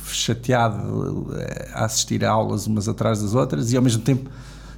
chateado 0.07 1.35
a 1.73 1.85
assistir 1.85 2.23
a 2.23 2.31
aulas 2.31 2.65
umas 2.67 2.87
atrás 2.87 3.21
das 3.21 3.33
outras 3.33 3.71
e 3.73 3.77
ao 3.77 3.83
mesmo 3.83 4.01
tempo 4.01 4.29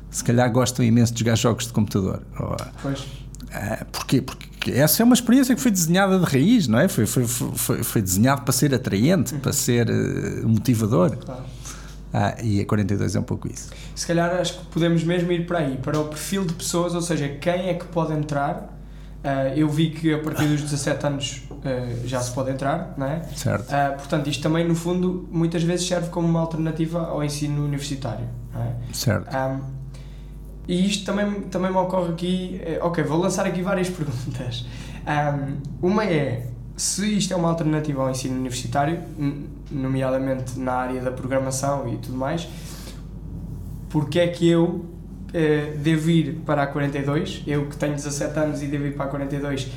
se 0.10 0.24
calhar 0.24 0.50
gostam 0.52 0.84
imenso 0.84 1.14
de 1.14 1.20
jogar 1.20 1.36
jogos 1.36 1.68
de 1.68 1.74
computador. 1.74 2.22
Pois. 2.82 3.00
Uh, 3.02 3.86
porquê? 3.92 4.22
Porque 4.22 4.48
essa 4.72 5.02
é 5.02 5.04
uma 5.04 5.14
experiência 5.14 5.56
que 5.56 5.62
foi 5.62 5.72
desenhada 5.72 6.20
de 6.20 6.26
raiz, 6.26 6.68
não 6.68 6.80
é? 6.80 6.88
Foi, 6.88 7.06
foi, 7.06 7.26
foi, 7.26 7.84
foi 7.84 8.02
desenhado 8.02 8.42
para 8.42 8.54
ser 8.54 8.74
atraente, 8.74 9.34
uhum. 9.34 9.40
para 9.40 9.54
ser 9.54 9.90
uh, 9.90 10.48
motivador. 10.48 11.18
Claro. 11.18 11.44
Ah, 12.18 12.34
e 12.42 12.62
a 12.62 12.66
42 12.66 13.16
é 13.16 13.20
um 13.20 13.24
pouco 13.24 13.52
isso. 13.52 13.70
Se 13.94 14.08
calhar 14.08 14.34
acho 14.36 14.58
que 14.58 14.66
podemos 14.68 15.04
mesmo 15.04 15.30
ir 15.34 15.46
para 15.46 15.60
aí, 15.60 15.76
para 15.76 16.00
o 16.00 16.06
perfil 16.06 16.46
de 16.46 16.54
pessoas, 16.54 16.96
ou 16.96 17.02
seja, 17.02 17.28
quem 17.28 17.68
é 17.68 17.74
que 17.74 17.86
pode 17.86 18.14
entrar. 18.14 18.74
Uh, 19.22 19.58
eu 19.58 19.68
vi 19.68 19.90
que 19.90 20.14
a 20.14 20.20
partir 20.20 20.46
dos 20.46 20.62
17 20.62 21.08
anos 21.08 21.44
uh, 21.50 22.08
já 22.08 22.22
se 22.22 22.32
pode 22.32 22.52
entrar, 22.52 22.94
não 22.96 23.08
é? 23.08 23.24
Certo. 23.36 23.64
Uh, 23.64 23.98
portanto, 23.98 24.30
isto 24.30 24.44
também, 24.44 24.66
no 24.66 24.76
fundo, 24.76 25.28
muitas 25.32 25.64
vezes 25.64 25.88
serve 25.88 26.10
como 26.10 26.28
uma 26.28 26.40
alternativa 26.40 27.08
ao 27.08 27.24
ensino 27.24 27.66
universitário, 27.66 28.28
não 28.54 28.62
é? 28.62 28.76
Certo. 28.94 29.36
Um, 29.36 29.62
e 30.68 30.86
isto 30.86 31.06
também, 31.06 31.42
também 31.44 31.72
me 31.72 31.78
ocorre 31.78 32.12
aqui. 32.12 32.62
Eh, 32.64 32.80
ok, 32.82 33.04
vou 33.04 33.20
lançar 33.20 33.46
aqui 33.46 33.62
várias 33.62 33.90
perguntas. 33.92 34.66
Um, 35.08 35.88
uma 35.88 36.04
é 36.06 36.48
se 36.76 37.18
isto 37.18 37.34
é 37.34 37.38
uma 37.38 37.50
alternativa 37.50 38.02
ao 38.02 38.10
ensino 38.10 38.36
universitário, 38.36 39.00
nomeadamente 39.72 40.60
na 40.60 40.74
área 40.74 41.02
da 41.02 41.12
programação 41.12 41.88
e 41.88 41.98
tudo 41.98 42.18
mais, 42.18 42.48
porque 43.90 44.20
é 44.20 44.28
que 44.28 44.48
eu 44.48 44.86
eh, 45.34 45.74
devo 45.78 46.10
ir 46.10 46.42
para 46.46 46.64
a 46.64 46.68
42, 46.68 47.44
eu 47.48 47.68
que 47.68 47.78
tenho 47.78 47.96
17 47.96 48.40
anos 48.40 48.62
e 48.62 48.68
devo 48.68 48.86
ir 48.86 48.96
para 48.96 49.06
a 49.06 49.08
42 49.08 49.68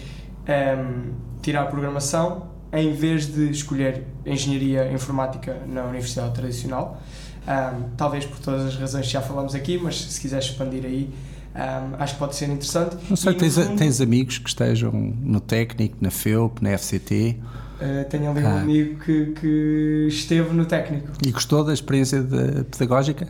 um, 0.48 1.12
tirar 1.40 1.66
programação, 1.66 2.48
em 2.72 2.92
vez 2.92 3.32
de 3.32 3.50
escolher 3.50 4.04
engenharia 4.26 4.92
informática 4.92 5.62
na 5.66 5.84
universidade 5.84 6.34
tradicional, 6.34 7.00
um, 7.48 7.84
talvez 7.96 8.26
por 8.26 8.38
todas 8.38 8.66
as 8.66 8.76
razões 8.76 9.06
que 9.06 9.12
já 9.12 9.22
falamos 9.22 9.54
aqui, 9.54 9.78
mas 9.82 10.00
se 10.00 10.20
quiseres 10.20 10.44
expandir 10.44 10.84
aí, 10.84 11.10
um, 11.54 11.94
acho 11.98 12.12
que 12.12 12.18
pode 12.18 12.36
ser 12.36 12.46
interessante. 12.46 12.96
Não 13.08 13.16
sei, 13.16 13.34
tens, 13.34 13.54
fundo, 13.54 13.76
tens 13.76 14.00
amigos 14.00 14.38
que 14.38 14.48
estejam 14.48 14.92
no 14.92 15.40
técnico, 15.40 15.96
na 16.00 16.10
FEUP, 16.10 16.62
na 16.62 16.76
FCT? 16.76 17.36
Uh, 17.80 18.00
ah, 18.00 18.04
tenho 18.04 18.30
ali 18.30 18.44
ah. 18.44 18.48
um 18.48 18.58
amigo 18.58 19.00
que, 19.02 19.26
que 19.40 20.06
esteve 20.08 20.52
no 20.54 20.66
técnico. 20.66 21.08
E 21.26 21.30
gostou 21.30 21.64
da 21.64 21.72
experiência 21.72 22.22
de, 22.22 22.64
pedagógica? 22.64 23.28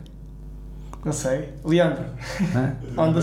Não 1.05 1.13
sei. 1.13 1.49
Leandro. 1.63 2.03
Onde... 2.97 3.19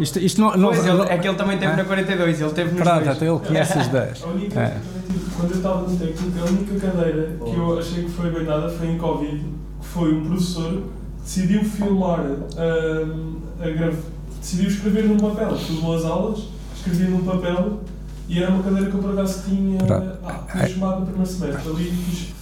Isto, 0.00 0.18
isto 0.18 0.40
não, 0.40 0.56
não, 0.56 0.70
pois, 0.70 0.84
ele, 0.84 1.02
é 1.02 1.18
que 1.18 1.28
ele 1.28 1.36
também 1.36 1.56
teve 1.56 1.72
ah? 1.72 1.76
na 1.76 1.84
42, 1.84 2.40
ele 2.40 2.50
teve 2.50 2.72
nos 2.72 2.82
Pronto, 2.82 3.04
dois. 3.04 3.16
até 3.16 3.28
ele 3.28 3.38
conhece 3.38 3.78
os 3.78 3.86
10. 3.86 4.24
É. 4.56 4.76
Quando 5.36 5.50
eu 5.50 5.56
estava 5.56 5.88
no 5.88 5.96
técnico, 5.96 6.38
a 6.38 6.44
única 6.44 6.86
cadeira 6.86 7.36
que 7.38 7.56
eu 7.56 7.78
achei 7.78 8.04
que 8.04 8.10
foi 8.10 8.30
bem 8.30 8.44
nada 8.44 8.68
foi 8.68 8.88
em 8.88 8.98
Covid, 8.98 9.44
foi 9.92 10.14
um 10.14 10.26
professor 10.26 10.72
que 10.72 11.22
decidiu 11.22 11.64
filmar 11.64 12.20
a, 12.20 13.64
a 13.64 13.70
gravação 13.70 14.12
decidiu 14.42 14.68
escrever 14.68 15.04
num 15.04 15.16
papel. 15.16 15.56
Filmou 15.56 15.96
as 15.96 16.04
aulas, 16.04 16.48
escrevia 16.76 17.08
num 17.08 17.24
papel 17.24 17.80
e 18.28 18.42
era 18.42 18.52
uma 18.52 18.62
cadeira 18.62 18.90
que 18.90 18.96
eu 18.96 19.00
por 19.00 19.12
acaso 19.12 19.44
tinha, 19.44 19.78
ah, 20.24 20.46
tinha 20.50 20.68
chamado 20.68 21.00
no 21.00 21.06
primeiro 21.06 21.30
semestre. 21.30 21.70
Ali 21.70 21.90
fiz 21.90 22.34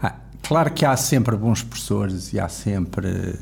ah, 0.00 0.14
Claro 0.42 0.72
que 0.72 0.86
há 0.86 0.96
sempre 0.96 1.36
bons 1.36 1.62
professores 1.62 2.32
e 2.32 2.40
há 2.40 2.48
sempre 2.48 3.34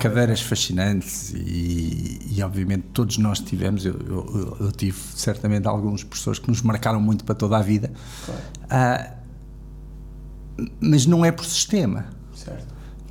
cadeiras 0.00 0.40
fascinantes 0.40 1.32
e, 1.32 2.18
e, 2.32 2.42
obviamente 2.42 2.86
todos 2.92 3.16
nós 3.18 3.38
tivemos, 3.38 3.86
eu, 3.86 3.94
eu, 3.94 4.56
eu, 4.58 4.72
tive 4.72 4.98
certamente 5.14 5.68
alguns 5.68 6.02
professores 6.02 6.40
que 6.40 6.48
nos 6.48 6.62
marcaram 6.62 7.00
muito 7.00 7.24
para 7.24 7.36
toda 7.36 7.56
a 7.56 7.62
vida, 7.62 7.92
claro. 8.26 8.40
ah, 8.68 9.10
mas 10.80 11.06
não 11.06 11.24
é 11.24 11.30
por 11.30 11.44
sistema. 11.44 12.06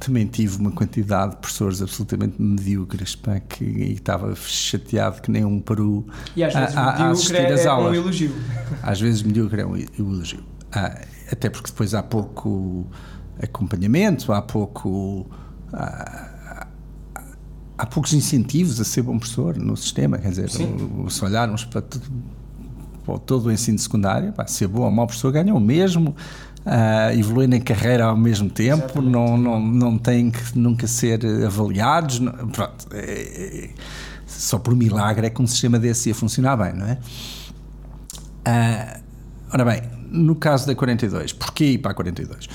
Também 0.03 0.25
tive 0.25 0.57
uma 0.57 0.71
quantidade 0.71 1.31
de 1.31 1.37
professores 1.37 1.79
absolutamente 1.79 2.41
medíocres 2.41 3.15
pá, 3.15 3.39
que 3.39 3.63
estava 3.63 4.35
chateado 4.35 5.21
que 5.21 5.29
nem 5.29 5.45
um 5.45 5.59
peru 5.59 6.07
e 6.35 6.43
às 6.43 6.53
vezes 6.55 6.75
a, 6.75 6.81
a, 6.81 6.89
a 6.89 7.09
assistir 7.11 7.35
é, 7.35 7.53
às 7.53 7.65
aulas. 7.67 7.91
um 7.91 7.95
elogio. 7.95 8.35
Às 8.81 8.99
vezes 8.99 9.21
medíocre 9.21 9.61
é 9.61 9.65
um 9.65 9.77
elogio. 9.77 10.43
Ah, 10.71 11.01
até 11.31 11.49
porque 11.51 11.69
depois 11.69 11.93
há 11.93 12.01
pouco 12.01 12.87
acompanhamento, 13.39 14.33
há 14.33 14.41
pouco. 14.41 15.27
Há, 15.71 16.67
há 17.77 17.85
poucos 17.85 18.13
incentivos 18.13 18.79
a 18.79 18.83
ser 18.83 19.01
bom 19.01 19.17
professor 19.17 19.57
no 19.57 19.75
sistema, 19.75 20.17
quer 20.17 20.29
dizer, 20.29 20.49
Sim. 20.49 21.07
se 21.09 21.25
olharmos 21.25 21.65
para, 21.65 21.81
tudo, 21.81 22.05
para 23.03 23.17
todo 23.17 23.47
o 23.47 23.51
ensino 23.51 23.79
secundário, 23.79 24.31
pá, 24.33 24.45
ser 24.45 24.67
bom 24.67 24.81
ou 24.81 24.91
mau 24.91 25.07
professor 25.07 25.31
ganham 25.31 25.57
o 25.57 25.59
mesmo, 25.59 26.15
uh, 26.65 27.17
evoluir 27.17 27.49
na 27.49 27.59
carreira 27.59 28.05
ao 28.05 28.17
mesmo 28.17 28.49
tempo, 28.49 29.01
não, 29.01 29.37
não, 29.37 29.59
não 29.59 29.97
têm 29.97 30.31
que 30.31 30.57
nunca 30.57 30.87
ser 30.87 31.25
avaliados. 31.45 32.19
Não, 32.19 32.31
pronto, 32.49 32.87
é, 32.93 33.65
é, 33.65 33.69
só 34.25 34.57
por 34.57 34.75
milagre 34.75 35.27
é 35.27 35.29
que 35.29 35.41
um 35.41 35.47
sistema 35.47 35.79
desse 35.79 36.09
ia 36.09 36.15
funcionar 36.15 36.57
bem, 36.57 36.73
não 36.73 36.85
é? 36.85 36.97
Uh, 38.47 39.01
ora 39.53 39.65
bem, 39.65 39.81
no 40.09 40.35
caso 40.35 40.65
da 40.67 40.75
42, 40.75 41.33
porquê 41.33 41.65
ir 41.65 41.77
para 41.77 41.91
a 41.91 41.93
42? 41.93 42.47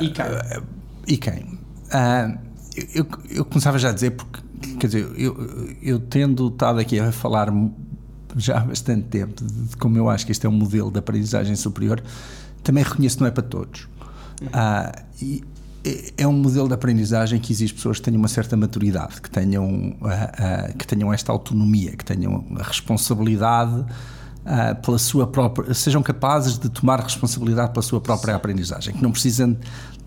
E 0.00 0.08
quem? 0.08 0.24
Uh, 0.24 0.66
e 1.06 1.16
quem? 1.16 1.42
Uh, 1.92 2.38
eu, 2.94 3.06
eu 3.28 3.44
começava 3.44 3.78
já 3.78 3.90
a 3.90 3.92
dizer, 3.92 4.12
porque, 4.12 4.40
quer 4.78 4.86
dizer, 4.86 5.10
eu, 5.16 5.74
eu 5.82 5.98
tendo 5.98 6.48
estado 6.48 6.78
aqui 6.78 6.98
a 6.98 7.10
falar 7.10 7.50
já 8.36 8.58
há 8.58 8.60
bastante 8.60 9.08
tempo 9.08 9.44
de 9.44 9.76
como 9.76 9.96
eu 9.96 10.08
acho 10.08 10.26
que 10.26 10.32
este 10.32 10.46
é 10.46 10.48
um 10.48 10.52
modelo 10.52 10.90
de 10.90 10.98
aprendizagem 10.98 11.56
superior, 11.56 12.02
também 12.62 12.84
reconheço 12.84 13.16
que 13.16 13.22
não 13.22 13.28
é 13.28 13.30
para 13.30 13.42
todos. 13.42 13.88
Ah, 14.52 14.92
e 15.20 15.42
é 16.16 16.26
um 16.26 16.32
modelo 16.32 16.68
de 16.68 16.74
aprendizagem 16.74 17.40
que 17.40 17.52
exige 17.52 17.72
pessoas 17.72 17.98
que 17.98 18.04
tenham 18.04 18.18
uma 18.18 18.28
certa 18.28 18.56
maturidade, 18.56 19.20
que 19.20 19.30
tenham, 19.30 19.96
ah, 20.02 20.32
ah, 20.38 20.72
que 20.76 20.86
tenham 20.86 21.12
esta 21.12 21.32
autonomia, 21.32 21.96
que 21.96 22.04
tenham 22.04 22.44
a 22.58 22.62
responsabilidade 22.62 23.84
ah, 24.44 24.74
pela 24.74 24.98
sua 24.98 25.26
própria, 25.26 25.72
sejam 25.72 26.02
capazes 26.02 26.58
de 26.58 26.68
tomar 26.68 27.00
responsabilidade 27.00 27.72
pela 27.72 27.82
sua 27.82 28.00
própria 28.00 28.34
aprendizagem, 28.34 28.94
que 28.94 29.02
não 29.02 29.10
precisam 29.10 29.56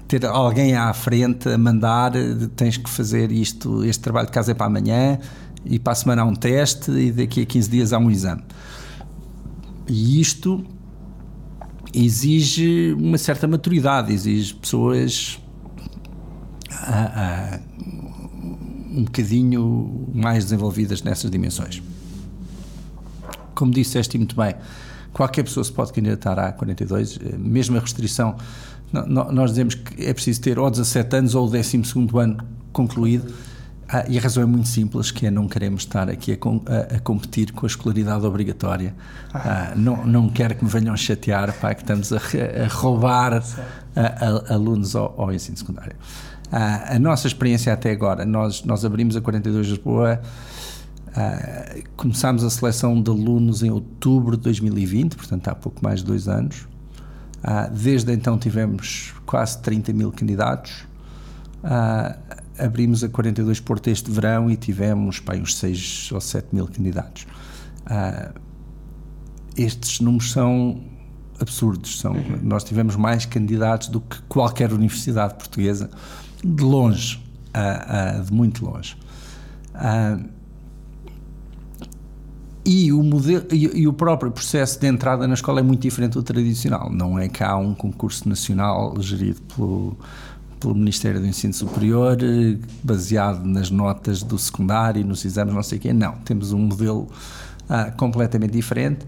ter 0.08 0.26
alguém 0.26 0.76
à 0.76 0.94
frente 0.94 1.50
a 1.50 1.58
mandar, 1.58 2.12
tens 2.56 2.78
que 2.78 2.90
fazer 2.90 3.32
isto, 3.32 3.84
este 3.84 4.02
trabalho 4.02 4.28
de 4.28 4.34
casa 4.34 4.52
é 4.52 4.54
para 4.54 4.68
amanhã 4.68 5.18
e 5.66 5.80
para 5.80 5.94
a 5.94 5.96
semana 5.96 6.22
há 6.22 6.26
um 6.26 6.36
teste 6.36 6.92
e 6.92 7.12
daqui 7.12 7.42
a 7.42 7.46
15 7.46 7.70
dias 7.70 7.94
há 7.94 7.98
um 7.98 8.12
exame. 8.12 8.44
E 9.88 10.20
isto 10.20 10.64
exige 11.94 12.94
uma 12.98 13.18
certa 13.18 13.48
maturidade, 13.48 14.12
exige 14.12 14.54
pessoas 14.56 15.40
ah, 16.72 17.12
ah, 17.16 17.60
um 18.92 19.04
bocadinho 19.04 20.10
mais 20.14 20.46
desenvolvidas 20.46 21.02
nessas 21.02 21.30
dimensões. 21.30 21.82
Como 23.54 23.72
disseste 23.72 24.18
muito 24.18 24.36
bem, 24.36 24.56
qualquer 25.12 25.44
pessoa 25.44 25.64
se 25.64 25.72
pode 25.72 25.94
candidatar 25.94 26.38
à 26.40 26.52
42, 26.52 27.20
mesmo 27.38 27.78
a 27.78 27.80
restrição, 27.80 28.36
nós 28.92 29.52
dizemos 29.52 29.76
que 29.76 30.06
é 30.06 30.14
preciso 30.14 30.42
ter 30.42 30.60
ou 30.60 30.70
17 30.70 31.16
anos 31.16 31.36
ou 31.36 31.48
o 31.48 31.50
12 31.50 31.82
ano 32.20 32.38
concluído 32.72 33.34
ah, 33.94 34.06
e 34.08 34.18
a 34.18 34.22
razão 34.22 34.42
é 34.42 34.46
muito 34.48 34.68
simples, 34.68 35.12
que 35.12 35.28
é 35.28 35.30
não 35.30 35.48
queremos 35.48 35.84
estar 35.84 36.10
aqui 36.10 36.32
a, 36.32 36.36
a, 36.36 36.96
a 36.96 37.00
competir 37.00 37.52
com 37.52 37.64
a 37.64 37.68
escolaridade 37.68 38.26
obrigatória. 38.26 38.96
Ah. 39.32 39.70
Ah, 39.72 39.76
não, 39.76 40.04
não 40.04 40.30
quero 40.30 40.56
que 40.56 40.66
me 40.66 40.70
venham 40.70 40.98
chatear 40.98 41.54
pá, 41.54 41.76
que 41.76 41.84
estamos 41.84 42.12
a, 42.12 42.18
a 42.18 42.68
roubar 42.70 43.44
alunos 44.50 44.96
ao, 44.96 45.14
ao, 45.22 45.32
ensino 45.32 45.56
secundário. 45.56 45.96
a 46.52 46.98
nossa 46.98 47.28
experiência 47.28 47.72
até 47.72 47.92
agora, 47.92 48.26
nós, 48.26 48.64
nós 48.64 48.84
abrimos 48.84 49.16
a 49.16 49.22
42 49.22 49.68
Lisboa, 49.68 50.20
começámos 51.96 52.44
a 52.44 52.50
seleção 52.50 53.00
de 53.00 53.12
alunos 53.12 53.62
em 53.62 53.70
outubro 53.70 54.36
de 54.36 54.42
2020, 54.42 55.16
portanto 55.16 55.48
há 55.50 55.54
pouco 55.54 55.84
mais 55.84 56.00
de 56.00 56.08
dois 56.08 56.28
anos. 56.28 56.68
desde 57.72 58.12
então 58.12 58.40
tivemos 58.40 59.14
quase 59.28 59.62
30 59.62 59.94
mil 59.94 60.12
candidatos 60.12 60.88
abrimos 62.58 63.04
a 63.04 63.10
42 63.10 63.60
Porto 63.60 63.90
este 63.90 64.10
verão 64.12 64.50
e 64.50 64.56
tivemos 64.56 65.20
pá, 65.20 65.36
uns 65.36 65.56
6 65.58 66.12
ou 66.14 66.22
7 66.22 66.54
mil 66.54 66.68
candidatos. 66.68 67.26
Uh, 67.86 68.40
estes 69.58 70.00
números 70.00 70.32
são 70.32 70.82
absurdos. 71.40 72.00
São, 72.00 72.16
Nós 72.42 72.64
tivemos 72.64 72.96
mais 72.96 73.26
candidatos 73.26 73.88
do 73.88 74.02
que 74.02 74.22
qualquer 74.24 74.72
universidade 74.72 75.36
portuguesa, 75.36 75.90
de 76.44 76.64
longe, 76.64 77.18
uh, 77.56 78.20
uh, 78.20 78.24
de 78.24 78.34
muito 78.34 78.66
longe. 78.66 78.98
E 82.66 82.94
o, 82.94 83.04
modelo, 83.04 83.46
e, 83.52 83.82
e, 83.82 83.88
o 83.88 83.92
próprio 83.92 84.32
processo 84.32 84.80
de 84.80 84.88
entrada 84.88 85.28
na 85.28 85.34
escola 85.34 85.60
é 85.60 85.64
muito 85.64 85.82
diferente 85.82 86.14
do 86.14 86.24
tradicional. 86.24 86.90
Não 86.90 87.20
é 87.20 87.28
que 87.28 87.44
há 87.44 87.58
um 87.58 87.74
concurso 87.74 88.30
nacional 88.30 88.96
gerido 89.02 89.42
pelo, 89.42 89.98
pelo 90.64 90.76
Ministério 90.76 91.20
do 91.20 91.28
Ensino 91.28 91.54
Superior, 91.54 92.18
baseado 92.82 93.44
nas 93.44 93.70
notas 93.70 94.24
do 94.24 94.40
secundário, 94.40 95.06
nos 95.06 95.26
exames, 95.26 95.54
não 95.54 95.62
sei 95.62 95.78
o 95.78 95.82
quê. 95.82 95.92
Não, 95.92 96.14
temos 96.20 96.54
um 96.54 96.60
modelo 96.60 97.10
ah, 97.70 97.92
completamente 97.92 98.52
diferente, 98.52 99.06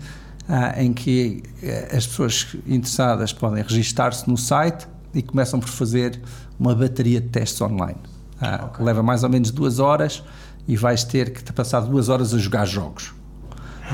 ah, 0.49 0.83
em 0.83 0.91
que 0.91 1.43
eh, 1.63 1.95
as 1.95 2.05
pessoas 2.05 2.57
interessadas 2.67 3.31
podem 3.31 3.63
registar-se 3.63 4.29
no 4.29 4.37
site 4.37 4.85
e 5.13 5.21
começam 5.21 5.57
por 5.57 5.69
fazer 5.69 6.19
uma 6.59 6.75
bateria 6.75 7.21
de 7.21 7.29
testes 7.29 7.61
online. 7.61 7.99
Ah, 8.41 8.65
okay. 8.65 8.85
Leva 8.85 9.01
mais 9.01 9.23
ou 9.23 9.29
menos 9.29 9.49
duas 9.49 9.79
horas 9.79 10.21
e 10.67 10.75
vais 10.75 11.05
ter 11.05 11.31
que 11.31 11.53
passar 11.53 11.79
duas 11.81 12.09
horas 12.09 12.33
a 12.33 12.37
jogar 12.37 12.65
jogos. 12.65 13.13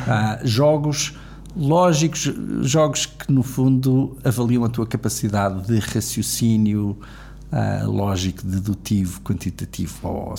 Uh, 0.08 0.48
jogos 0.48 1.16
lógicos, 1.56 2.32
jogos 2.62 3.06
que 3.06 3.32
no 3.32 3.44
fundo 3.44 4.18
avaliam 4.24 4.64
a 4.64 4.70
tua 4.70 4.88
capacidade 4.88 5.68
de 5.68 5.80
raciocínio 5.80 6.98
uh, 7.52 7.90
lógico, 7.90 8.46
dedutivo, 8.46 9.22
quantitativo, 9.22 10.08
ou, 10.08 10.36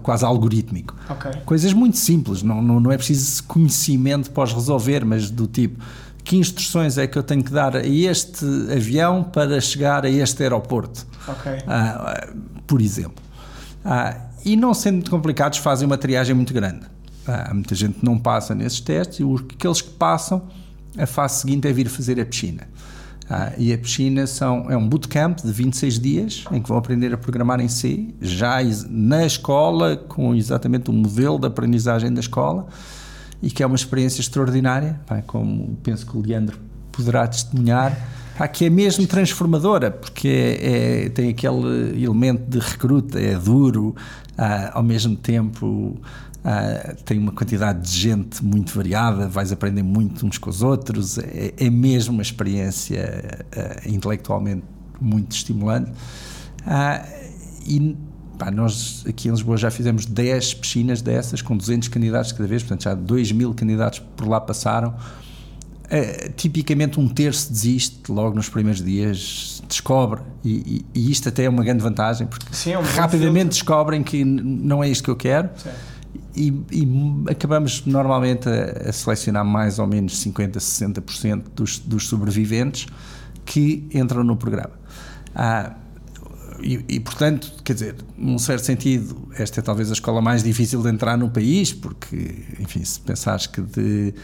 quase 0.00 0.24
algorítmico. 0.24 0.94
Okay. 1.08 1.32
Coisas 1.44 1.72
muito 1.72 1.98
simples, 1.98 2.42
não, 2.42 2.60
não, 2.60 2.78
não 2.80 2.92
é 2.92 2.96
preciso 2.96 3.42
conhecimento 3.44 4.30
para 4.30 4.44
os 4.44 4.52
resolver, 4.52 5.04
mas 5.04 5.30
do 5.30 5.46
tipo 5.46 5.82
que 6.22 6.36
instruções 6.36 6.98
é 6.98 7.06
que 7.06 7.16
eu 7.16 7.22
tenho 7.22 7.42
que 7.42 7.50
dar 7.50 7.74
a 7.74 7.86
este 7.86 8.44
avião 8.70 9.24
para 9.24 9.60
chegar 9.60 10.04
a 10.04 10.10
este 10.10 10.42
aeroporto, 10.42 11.06
okay. 11.26 11.54
uh, 11.54 12.36
por 12.66 12.80
exemplo. 12.80 13.22
Uh, 13.84 14.30
e 14.44 14.56
não 14.56 14.74
sendo 14.74 14.94
muito 14.96 15.10
complicados, 15.10 15.58
fazem 15.58 15.86
uma 15.86 15.98
triagem 15.98 16.34
muito 16.34 16.52
grande. 16.52 16.86
Há 17.26 17.52
muita 17.52 17.74
gente 17.74 17.98
não 18.02 18.18
passa 18.18 18.54
nesses 18.54 18.80
testes 18.80 19.20
e 19.20 19.22
aqueles 19.22 19.80
que 19.80 19.90
passam, 19.90 20.42
a 20.98 21.06
fase 21.06 21.40
seguinte 21.40 21.68
é 21.68 21.72
vir 21.72 21.88
fazer 21.88 22.20
a 22.20 22.24
piscina. 22.24 22.68
Ah, 23.32 23.52
e 23.56 23.72
a 23.72 23.78
piscina 23.78 24.26
são, 24.26 24.68
é 24.68 24.76
um 24.76 24.88
bootcamp 24.88 25.38
de 25.38 25.52
26 25.52 26.00
dias 26.00 26.44
em 26.50 26.60
que 26.60 26.68
vão 26.68 26.76
aprender 26.76 27.14
a 27.14 27.16
programar 27.16 27.60
em 27.60 27.68
C, 27.68 28.08
já 28.20 28.56
na 28.88 29.24
escola, 29.24 29.96
com 29.96 30.34
exatamente 30.34 30.90
o 30.90 30.92
modelo 30.92 31.38
de 31.38 31.46
aprendizagem 31.46 32.12
da 32.12 32.18
escola, 32.18 32.66
e 33.40 33.48
que 33.48 33.62
é 33.62 33.66
uma 33.66 33.76
experiência 33.76 34.20
extraordinária, 34.20 35.00
pá, 35.06 35.22
como 35.22 35.78
penso 35.80 36.04
que 36.04 36.16
o 36.16 36.20
Leandro 36.20 36.58
poderá 36.90 37.24
testemunhar, 37.28 37.96
pá, 38.36 38.48
que 38.48 38.64
é 38.64 38.70
mesmo 38.70 39.06
transformadora, 39.06 39.92
porque 39.92 40.26
é, 40.28 41.04
é, 41.04 41.08
tem 41.10 41.30
aquele 41.30 42.02
elemento 42.02 42.50
de 42.50 42.58
recruta, 42.58 43.20
é 43.20 43.38
duro, 43.38 43.94
ah, 44.36 44.72
ao 44.74 44.82
mesmo 44.82 45.14
tempo 45.14 45.96
Uh, 46.40 46.96
tem 47.04 47.18
uma 47.18 47.32
quantidade 47.32 47.82
de 47.82 47.90
gente 47.90 48.42
muito 48.42 48.74
variada, 48.74 49.28
vais 49.28 49.52
aprender 49.52 49.82
muito 49.82 50.26
uns 50.26 50.38
com 50.38 50.48
os 50.48 50.62
outros, 50.62 51.18
é, 51.18 51.52
é 51.54 51.68
mesmo 51.68 52.14
uma 52.14 52.22
experiência 52.22 53.44
uh, 53.54 53.88
intelectualmente 53.88 54.62
muito 54.98 55.32
estimulante. 55.32 55.90
Uh, 56.60 57.30
e 57.66 57.94
pá, 58.38 58.50
nós 58.50 59.04
aqui 59.06 59.28
em 59.28 59.32
Lisboa 59.32 59.58
já 59.58 59.70
fizemos 59.70 60.06
10 60.06 60.54
piscinas 60.54 61.02
dessas, 61.02 61.42
com 61.42 61.54
200 61.54 61.88
candidatos 61.88 62.32
cada 62.32 62.48
vez, 62.48 62.62
portanto 62.62 62.84
já 62.84 62.94
2 62.94 63.32
mil 63.32 63.52
candidatos 63.52 63.98
por 63.98 64.26
lá 64.26 64.40
passaram. 64.40 64.94
tipicamente 66.36 66.98
um 66.98 67.06
terço 67.06 67.52
desiste 67.52 68.10
logo 68.10 68.34
nos 68.34 68.48
primeiros 68.48 68.82
dias, 68.82 69.62
descobre, 69.68 70.22
e, 70.42 70.84
e, 70.94 71.00
e 71.00 71.10
isto 71.10 71.28
até 71.28 71.44
é 71.44 71.50
uma 71.50 71.62
grande 71.62 71.82
vantagem, 71.82 72.26
porque 72.26 72.46
Sim, 72.50 72.72
é 72.72 72.78
um 72.78 72.82
rapidamente 72.82 73.50
descobrem 73.50 74.02
que 74.02 74.24
não 74.24 74.82
é 74.82 74.88
isto 74.88 75.04
que 75.04 75.10
eu 75.10 75.16
quero. 75.16 75.50
Certo 75.58 75.89
e, 76.34 76.48
e, 76.70 76.88
acabamos 77.30 77.84
normalmente 77.86 78.48
a, 78.48 78.88
a, 78.88 78.92
selecionar 78.92 79.44
mais 79.44 79.78
ou 79.78 79.86
menos 79.86 80.18
50, 80.18 80.58
60% 80.58 81.44
dos, 81.54 81.78
dos 81.78 82.08
sobreviventes 82.08 82.86
que 83.44 83.88
entram 83.92 84.22
no 84.22 84.36
programa. 84.36 84.72
Ah, 85.34 85.74
e, 86.62 86.84
e, 86.88 87.00
portanto, 87.00 87.52
quer 87.64 87.72
dizer, 87.72 87.96
num 88.16 88.38
certo 88.38 88.64
sentido, 88.64 89.28
esta 89.38 89.60
é 89.60 89.62
talvez 89.62 89.90
a 89.90 89.94
escola 89.94 90.20
mais 90.20 90.42
difícil 90.42 90.82
de 90.82 90.90
entrar 90.90 91.16
no 91.16 91.30
país, 91.30 91.72
porque, 91.72 92.44
enfim, 92.58 92.84
se 92.84 93.00
pensares 93.00 93.46
que 93.46 93.62
de 93.62 94.14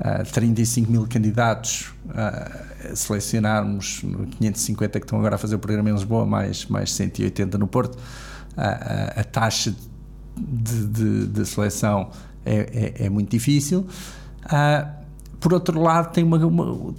ah, 0.00 0.22
35 0.22 0.90
mil 0.90 1.06
candidatos 1.08 1.92
uh, 2.06 2.94
selecionarmos 2.96 4.02
550 4.38 5.00
que 5.00 5.04
estão 5.04 5.18
agora 5.18 5.34
a 5.34 5.38
fazer 5.38 5.56
o 5.56 5.58
programa 5.58 5.90
em 5.90 5.92
Lisboa, 5.92 6.24
mais, 6.24 6.66
mais 6.66 6.92
180 6.92 7.58
no 7.58 7.66
Porto, 7.66 7.96
uh, 7.96 8.00
a 9.20 9.24
taxa 9.24 9.72
de 9.72 9.87
de, 10.38 10.86
de, 10.86 11.26
de 11.26 11.46
seleção 11.46 12.10
é, 12.44 12.94
é, 13.00 13.06
é, 13.06 13.10
muito 13.10 13.30
difícil. 13.30 13.86
Uh, 14.44 14.88
por 15.40 15.52
outro 15.52 15.80
lado, 15.80 16.12
tem, 16.12 16.24
uma, 16.24 16.38
uma, 16.38 16.94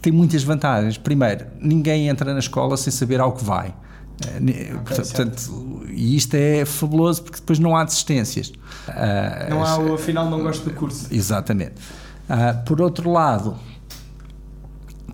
tem 0.00 0.12
muitas 0.12 0.42
vantagens. 0.42 0.98
Primeiro, 0.98 1.46
ninguém 1.60 2.08
entra 2.08 2.32
na 2.32 2.38
escola 2.38 2.76
sem 2.76 2.92
saber 2.92 3.20
ao 3.20 3.32
que 3.32 3.44
vai. 3.44 3.68
Uh, 3.68 4.80
okay, 4.80 4.96
portanto, 4.96 5.84
e 5.88 6.16
isto 6.16 6.34
é 6.34 6.64
fabuloso 6.64 7.22
porque 7.22 7.38
depois 7.38 7.58
não 7.58 7.76
há 7.76 7.84
desistências. 7.84 8.48
Uh, 8.48 9.50
não 9.50 9.64
há 9.64 9.78
o 9.78 9.94
afinal 9.94 10.28
não 10.28 10.42
gosto 10.42 10.64
do 10.64 10.74
curso. 10.74 11.06
Exatamente. 11.10 11.74
Por 12.66 12.82
outro 12.82 13.10
lado, 13.10 13.56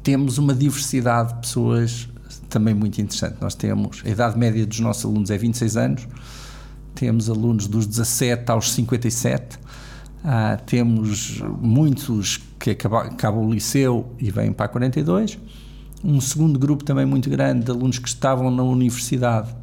temos 0.02 0.36
uma 0.36 0.52
diversidade 0.52 1.32
de 1.34 1.40
pessoas 1.40 2.08
também 2.48 2.74
muito 2.74 3.00
interessante. 3.00 3.36
Nós 3.40 3.54
temos 3.54 4.02
a 4.04 4.08
idade 4.08 4.38
média 4.38 4.66
dos 4.66 4.78
nossos 4.80 5.04
alunos 5.04 5.30
é 5.30 5.38
26 5.38 5.76
anos, 5.76 6.08
temos 6.94 7.28
alunos 7.28 7.66
dos 7.66 7.86
17 7.86 8.50
aos 8.50 8.72
57, 8.72 9.58
ah, 10.24 10.58
temos 10.64 11.42
muitos 11.60 12.40
que 12.58 12.70
acabam, 12.70 13.46
o 13.46 13.52
liceu 13.52 14.06
e 14.18 14.30
vêm 14.30 14.52
para 14.52 14.66
a 14.66 14.68
42, 14.68 15.38
um 16.02 16.20
segundo 16.20 16.58
grupo 16.58 16.84
também 16.84 17.04
muito 17.04 17.28
grande 17.28 17.64
de 17.64 17.70
alunos 17.70 17.98
que 17.98 18.08
estavam 18.08 18.50
na 18.50 18.62
universidade 18.62 19.54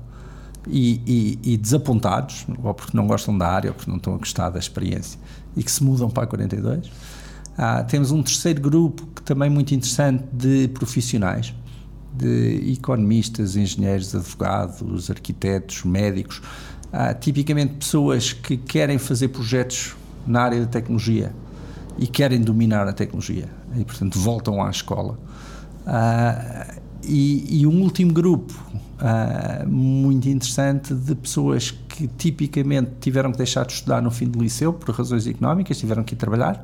e, 0.67 1.01
e, 1.43 1.53
e, 1.53 1.57
desapontados, 1.57 2.45
ou 2.63 2.73
porque 2.73 2.95
não 2.95 3.07
gostam 3.07 3.35
da 3.37 3.47
área, 3.47 3.71
ou 3.71 3.75
porque 3.75 3.89
não 3.89 3.97
estão 3.97 4.13
a 4.13 4.17
gostar 4.17 4.49
da 4.49 4.59
experiência, 4.59 5.19
e 5.55 5.63
que 5.63 5.71
se 5.71 5.83
mudam 5.83 6.09
para 6.09 6.23
a 6.23 6.27
42. 6.27 6.91
Ah, 7.57 7.83
temos 7.83 8.11
um 8.11 8.21
terceiro 8.21 8.61
grupo 8.61 9.07
que 9.15 9.21
também 9.23 9.49
muito 9.49 9.73
interessante 9.73 10.23
de 10.31 10.67
profissionais, 10.69 11.53
de 12.13 12.71
economistas, 12.71 13.55
engenheiros, 13.55 14.13
advogados, 14.15 15.09
arquitetos, 15.09 15.83
médicos, 15.83 16.41
Há 16.91 17.13
tipicamente 17.13 17.73
pessoas 17.75 18.33
que 18.33 18.57
querem 18.57 18.97
fazer 18.97 19.29
projetos 19.29 19.95
na 20.27 20.41
área 20.41 20.59
da 20.59 20.65
tecnologia 20.65 21.31
e 21.97 22.07
querem 22.07 22.41
dominar 22.41 22.87
a 22.87 22.93
tecnologia 22.93 23.47
e, 23.77 23.85
portanto, 23.85 24.19
voltam 24.19 24.63
à 24.63 24.69
escola. 24.69 25.17
Uh, 25.85 26.81
e, 27.03 27.61
e, 27.61 27.67
um 27.67 27.81
último 27.81 28.13
grupo 28.13 28.53
uh, 28.73 29.67
muito 29.67 30.29
interessante 30.29 30.93
de 30.93 31.15
pessoas 31.15 31.71
que 31.71 32.07
tipicamente 32.07 32.91
tiveram 32.99 33.31
que 33.31 33.37
deixar 33.37 33.65
de 33.65 33.73
estudar 33.73 34.01
no 34.01 34.11
fim 34.11 34.27
do 34.27 34.41
liceu 34.41 34.71
por 34.71 34.93
razões 34.93 35.25
económicas, 35.25 35.79
tiveram 35.79 36.03
que 36.03 36.13
ir 36.13 36.17
trabalhar 36.17 36.61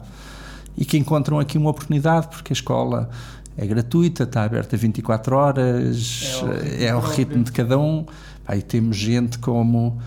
e 0.78 0.86
que 0.86 0.98
encontram 0.98 1.40
aqui 1.40 1.58
uma 1.58 1.72
oportunidade 1.72 2.28
porque 2.28 2.54
a 2.54 2.56
escola 2.56 3.10
é 3.58 3.66
gratuita, 3.66 4.24
está 4.24 4.44
aberta 4.44 4.78
24 4.78 5.36
horas, 5.36 6.22
é 6.24 6.46
o 6.46 6.50
ritmo, 6.52 6.84
é 6.84 6.96
o 6.96 7.00
ritmo 7.00 7.44
de 7.44 7.52
cada 7.52 7.80
um. 7.80 8.06
Aí 8.48 8.62
temos 8.62 8.96
gente 8.96 9.40
como 9.40 10.00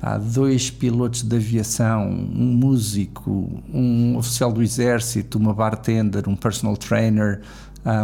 há 0.00 0.18
dois 0.18 0.70
pilotos 0.70 1.22
de 1.22 1.36
aviação, 1.36 2.08
um 2.08 2.54
músico, 2.54 3.62
um 3.72 4.16
oficial 4.16 4.52
do 4.52 4.62
exército, 4.62 5.38
uma 5.38 5.54
bartender, 5.54 6.28
um 6.28 6.36
personal 6.36 6.76
trainer, 6.76 7.40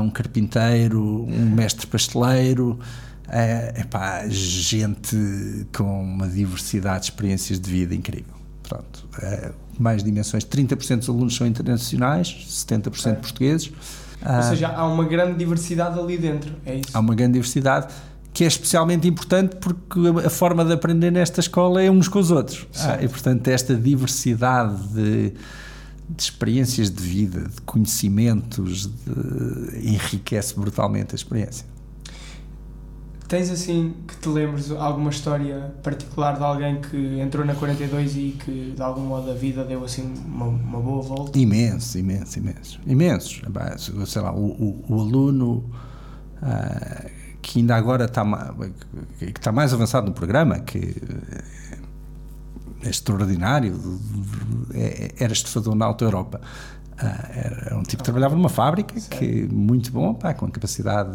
um 0.02 0.10
carpinteiro, 0.10 1.24
um 1.24 1.50
mestre 1.50 1.86
pasteleiro. 1.86 2.78
É, 3.28 3.80
epá, 3.80 4.24
gente 4.28 5.66
com 5.74 6.02
uma 6.02 6.28
diversidade 6.28 7.00
de 7.00 7.04
experiências 7.06 7.58
de 7.58 7.70
vida 7.70 7.94
incrível. 7.94 8.34
Pronto, 8.62 9.08
é, 9.22 9.52
mais 9.78 10.04
dimensões. 10.04 10.44
30% 10.44 10.98
dos 10.98 11.08
alunos 11.08 11.34
são 11.34 11.46
internacionais, 11.46 12.28
70% 12.28 13.06
é. 13.06 13.14
portugueses. 13.14 13.72
Ou 14.24 14.42
seja, 14.42 14.68
há 14.68 14.86
uma 14.86 15.04
grande 15.04 15.36
diversidade 15.36 15.98
ali 15.98 16.16
dentro, 16.16 16.54
é 16.64 16.76
isso? 16.76 16.90
Há 16.94 17.00
uma 17.00 17.14
grande 17.14 17.32
diversidade 17.32 17.92
que 18.32 18.44
é 18.44 18.46
especialmente 18.46 19.06
importante 19.06 19.56
porque 19.56 20.00
a 20.24 20.30
forma 20.30 20.64
de 20.64 20.72
aprender 20.72 21.10
nesta 21.10 21.40
escola 21.40 21.82
é 21.82 21.90
uns 21.90 22.08
com 22.08 22.18
os 22.18 22.30
outros. 22.30 22.66
Ah, 22.78 22.98
e, 23.02 23.08
portanto, 23.08 23.46
esta 23.48 23.74
diversidade 23.74 24.82
de, 24.88 25.30
de, 26.08 26.22
experiências 26.22 26.90
de 26.90 27.02
vida, 27.02 27.40
de 27.48 27.60
conhecimentos, 27.62 28.86
de, 28.86 29.86
enriquece 29.86 30.54
brutalmente 30.54 31.14
a 31.14 31.16
experiência. 31.16 31.66
Tens 33.28 33.50
assim 33.50 33.94
que 34.06 34.16
te 34.16 34.28
lembres 34.28 34.70
alguma 34.70 35.08
história 35.08 35.74
particular 35.82 36.36
de 36.36 36.44
alguém 36.44 36.80
que 36.82 37.18
entrou 37.18 37.46
na 37.46 37.54
42 37.54 38.16
e 38.16 38.36
que 38.44 38.72
de 38.76 38.82
algum 38.82 39.02
modo 39.02 39.30
a 39.30 39.34
vida 39.34 39.64
deu 39.64 39.84
assim 39.84 40.12
uma, 40.26 40.46
uma 40.46 40.80
boa 40.80 41.02
volta? 41.02 41.38
Imenso, 41.38 41.98
imenso, 41.98 42.38
imenso. 42.38 42.80
Imensos. 42.86 43.42
Sei 44.06 44.20
lá, 44.20 44.34
o, 44.34 44.44
o, 44.44 44.84
o 44.86 45.00
aluno 45.00 45.64
ah, 46.42 47.06
que 47.42 47.58
ainda 47.58 47.74
agora 47.76 48.04
está, 48.04 48.24
que 49.18 49.24
está 49.26 49.52
mais 49.52 49.74
avançado 49.74 50.06
no 50.06 50.12
programa, 50.12 50.60
que 50.60 50.94
é 52.82 52.88
extraordinário, 52.88 53.74
é- 54.72 55.12
era 55.18 55.32
estudador 55.32 55.74
na 55.74 55.86
Alta 55.86 56.04
Europa. 56.04 56.40
Ah, 56.98 57.28
era 57.34 57.76
um 57.78 57.82
tipo 57.82 57.98
que 58.02 58.04
trabalhava 58.04 58.36
numa 58.36 58.48
fábrica, 58.48 58.94
que 59.00 59.48
muito 59.52 59.90
bom, 59.90 60.14
pá, 60.14 60.34
com 60.34 60.48
capacidade 60.50 61.10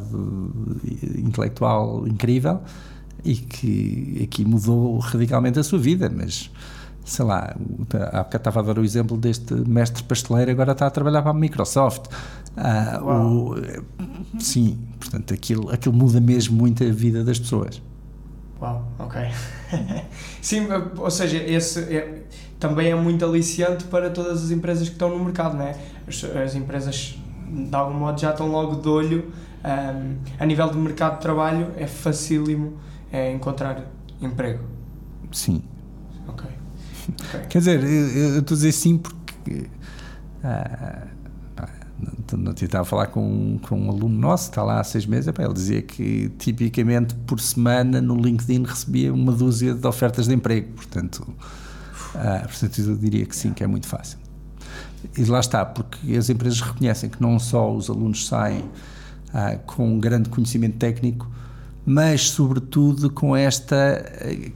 intelectual 1.18 2.08
incrível 2.08 2.62
e 3.24 3.36
que 3.36 4.22
aqui 4.24 4.44
mudou 4.44 4.98
radicalmente 5.00 5.60
a 5.60 5.64
sua 5.64 5.80
vida, 5.80 6.12
mas 6.14 6.52
sei 7.08 7.26
lá, 7.26 7.56
há 8.12 8.24
bocado 8.24 8.38
estava 8.38 8.60
a 8.60 8.64
dar 8.64 8.80
o 8.80 8.84
exemplo 8.84 9.18
deste 9.18 9.54
mestre 9.54 10.04
pasteleiro, 10.04 10.52
agora 10.52 10.74
está 10.74 10.88
a 10.88 10.92
trabalhar 10.92 11.22
para 11.22 11.32
a 11.32 11.34
Microsoft. 11.34 12.06
Ah, 12.56 13.00
o- 13.04 13.56
sim, 14.40 14.78
portanto, 15.00 15.34
aquilo, 15.34 15.70
aquilo 15.72 15.96
muda 15.96 16.20
mesmo 16.20 16.58
muito 16.58 16.84
a 16.84 16.88
vida 16.92 17.24
das 17.24 17.40
pessoas. 17.40 17.82
Uau, 18.60 18.88
ok. 18.98 19.22
Sim, 20.42 20.68
ou 20.98 21.12
seja, 21.12 21.38
esse 21.38 21.80
é- 21.96 22.24
também 22.60 22.90
é 22.90 22.96
muito 22.96 23.24
aliciante 23.24 23.84
para 23.86 24.10
todas 24.10 24.44
as 24.46 24.50
empresas 24.52 24.88
que 24.88 24.96
estão 24.96 25.16
no 25.16 25.24
mercado, 25.24 25.56
não 25.56 25.64
é? 25.66 25.76
As, 26.08 26.24
as 26.24 26.56
empresas, 26.56 27.20
de 27.48 27.76
algum 27.76 27.94
modo, 27.94 28.20
já 28.20 28.32
estão 28.32 28.48
logo 28.50 28.76
de 28.82 28.90
olho. 28.90 29.32
ahm, 29.64 30.16
a 30.40 30.46
nível 30.46 30.70
de 30.72 30.78
mercado 30.78 31.16
de 31.18 31.22
trabalho, 31.22 31.68
é 31.78 31.86
facílimo 31.86 32.74
é, 33.12 33.32
encontrar 33.32 33.84
emprego. 34.22 34.64
Sim. 35.32 35.62
Ok. 37.10 37.26
Ok. 37.40 37.48
Quer 37.50 37.58
dizer, 37.60 37.84
eu 37.84 38.40
estou 38.40 38.56
a 38.56 38.58
dizer 38.58 38.72
sim 38.72 38.98
porque. 38.98 39.68
ah, 40.44 41.08
não- 42.38 42.52
estava 42.54 42.82
a 42.84 42.86
falar 42.86 43.08
com, 43.08 43.58
com 43.68 43.80
um 43.80 43.90
aluno 43.90 44.16
nosso 44.18 44.46
que 44.46 44.52
está 44.52 44.64
lá 44.64 44.80
há 44.80 44.84
seis 44.84 45.06
meses. 45.06 45.28
ele 45.38 45.54
dizia 45.54 45.82
que 45.82 46.30
tipicamente 46.38 47.16
por 47.16 47.40
semana 47.40 48.00
no 48.02 48.16
LinkedIn 48.16 48.64
recebia 48.64 49.12
uma 49.14 49.32
dúzia 49.32 49.74
de 49.74 49.88
ofertas 49.88 50.28
de 50.28 50.36
emprego. 50.36 50.74
Portanto, 50.74 51.28
ah, 52.16 52.44
portanto 52.46 52.80
eu 52.82 52.96
diria 52.96 53.26
que 53.26 53.36
sim, 53.36 53.52
que 53.54 53.64
é 53.64 53.68
muito 53.68 53.88
fácil. 53.88 54.20
E 55.18 55.24
lá 55.26 55.40
está, 55.40 55.66
porque 55.66 56.16
as 56.16 56.30
empresas 56.30 56.60
reconhecem 56.62 57.10
que 57.10 57.22
não 57.22 57.40
só 57.40 57.74
os 57.74 57.90
alunos 57.90 58.28
saem 58.28 58.66
ah, 59.34 59.56
com 59.66 59.96
um 59.96 60.00
grande 60.00 60.30
conhecimento 60.30 60.78
técnico, 60.78 61.28
mas 61.86 62.30
sobretudo 62.30 63.10
com 63.10 63.36
esta 63.36 63.76
eh, 63.76 64.52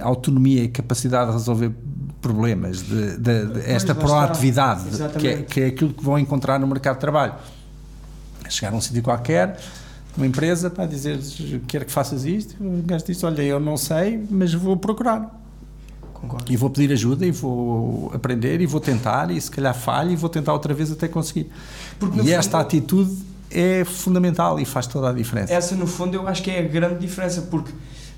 autonomia 0.00 0.62
e 0.64 0.68
capacidade 0.68 1.30
de 1.30 1.32
resolver 1.36 1.72
problemas, 2.26 2.82
de, 2.82 3.16
de- 3.18 3.46
de 3.46 3.70
esta 3.70 3.94
proatividade, 3.94 4.84
que 5.18 5.28
é, 5.28 5.36
que 5.42 5.60
é 5.60 5.66
aquilo 5.66 5.92
que 5.92 6.02
vão 6.04 6.18
encontrar 6.18 6.58
no 6.58 6.66
mercado 6.66 6.94
de 6.96 7.00
trabalho. 7.00 7.34
Chegar 8.48 8.72
a 8.72 8.76
um 8.76 8.80
sítio 8.80 9.02
qualquer, 9.02 9.58
uma 10.16 10.26
empresa, 10.26 10.70
para 10.70 10.86
dizer 10.86 11.18
quero 11.66 11.84
que 11.84 11.92
faças 11.92 12.24
isto, 12.24 12.54
o 12.60 12.82
gajo 12.84 13.04
diz: 13.06 13.22
Olha, 13.24 13.42
eu 13.42 13.58
não 13.60 13.76
sei, 13.76 14.24
mas 14.30 14.52
vou 14.54 14.76
procurar. 14.76 15.42
Concordo. 16.14 16.50
E 16.50 16.56
vou 16.56 16.70
pedir 16.70 16.92
ajuda 16.92 17.26
e 17.26 17.30
vou 17.30 18.10
aprender 18.14 18.60
e 18.60 18.66
vou 18.66 18.80
tentar 18.80 19.30
e 19.30 19.40
se 19.40 19.50
calhar 19.50 19.74
falho 19.74 20.10
e 20.12 20.16
vou 20.16 20.30
tentar 20.30 20.52
outra 20.52 20.72
vez 20.72 20.90
até 20.90 21.06
conseguir. 21.08 21.50
Porque, 21.98 22.16
e 22.16 22.20
fundo, 22.20 22.30
esta 22.32 22.58
atitude 22.60 23.16
é 23.50 23.84
fundamental 23.84 24.58
e 24.58 24.64
faz 24.64 24.86
toda 24.86 25.10
a 25.10 25.12
diferença. 25.12 25.52
Essa, 25.52 25.74
no 25.74 25.86
fundo, 25.86 26.14
eu 26.14 26.26
acho 26.26 26.42
que 26.42 26.50
é 26.50 26.60
a 26.60 26.68
grande 26.68 27.00
diferença, 27.00 27.42
porque 27.42 27.70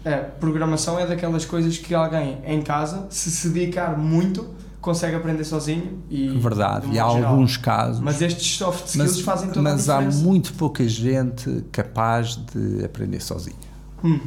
a 0.04 0.16
programação 0.38 0.98
é 0.98 1.06
daquelas 1.06 1.44
coisas 1.44 1.76
que 1.78 1.94
alguém 1.94 2.38
em 2.46 2.62
casa, 2.62 3.06
se 3.10 3.30
se 3.30 3.48
dedicar 3.50 3.96
muito, 3.98 4.48
consegue 4.80 5.16
aprender 5.16 5.44
sozinho. 5.44 6.02
E, 6.08 6.28
Verdade, 6.38 6.86
de 6.88 6.94
e 6.96 6.98
há 7.00 7.08
geral. 7.10 7.32
alguns 7.32 7.56
casos. 7.56 8.00
Mas 8.00 8.22
estes 8.22 8.56
soft 8.56 8.86
skills 8.86 9.16
mas, 9.16 9.20
fazem 9.20 9.48
toda 9.48 9.60
mas 9.62 9.88
há 9.88 10.00
muito 10.00 10.54
pouca 10.54 10.86
gente 10.88 11.64
capaz 11.72 12.36
de 12.36 12.84
aprender 12.84 13.20
sozinha. 13.20 13.56
Hum, 14.02 14.20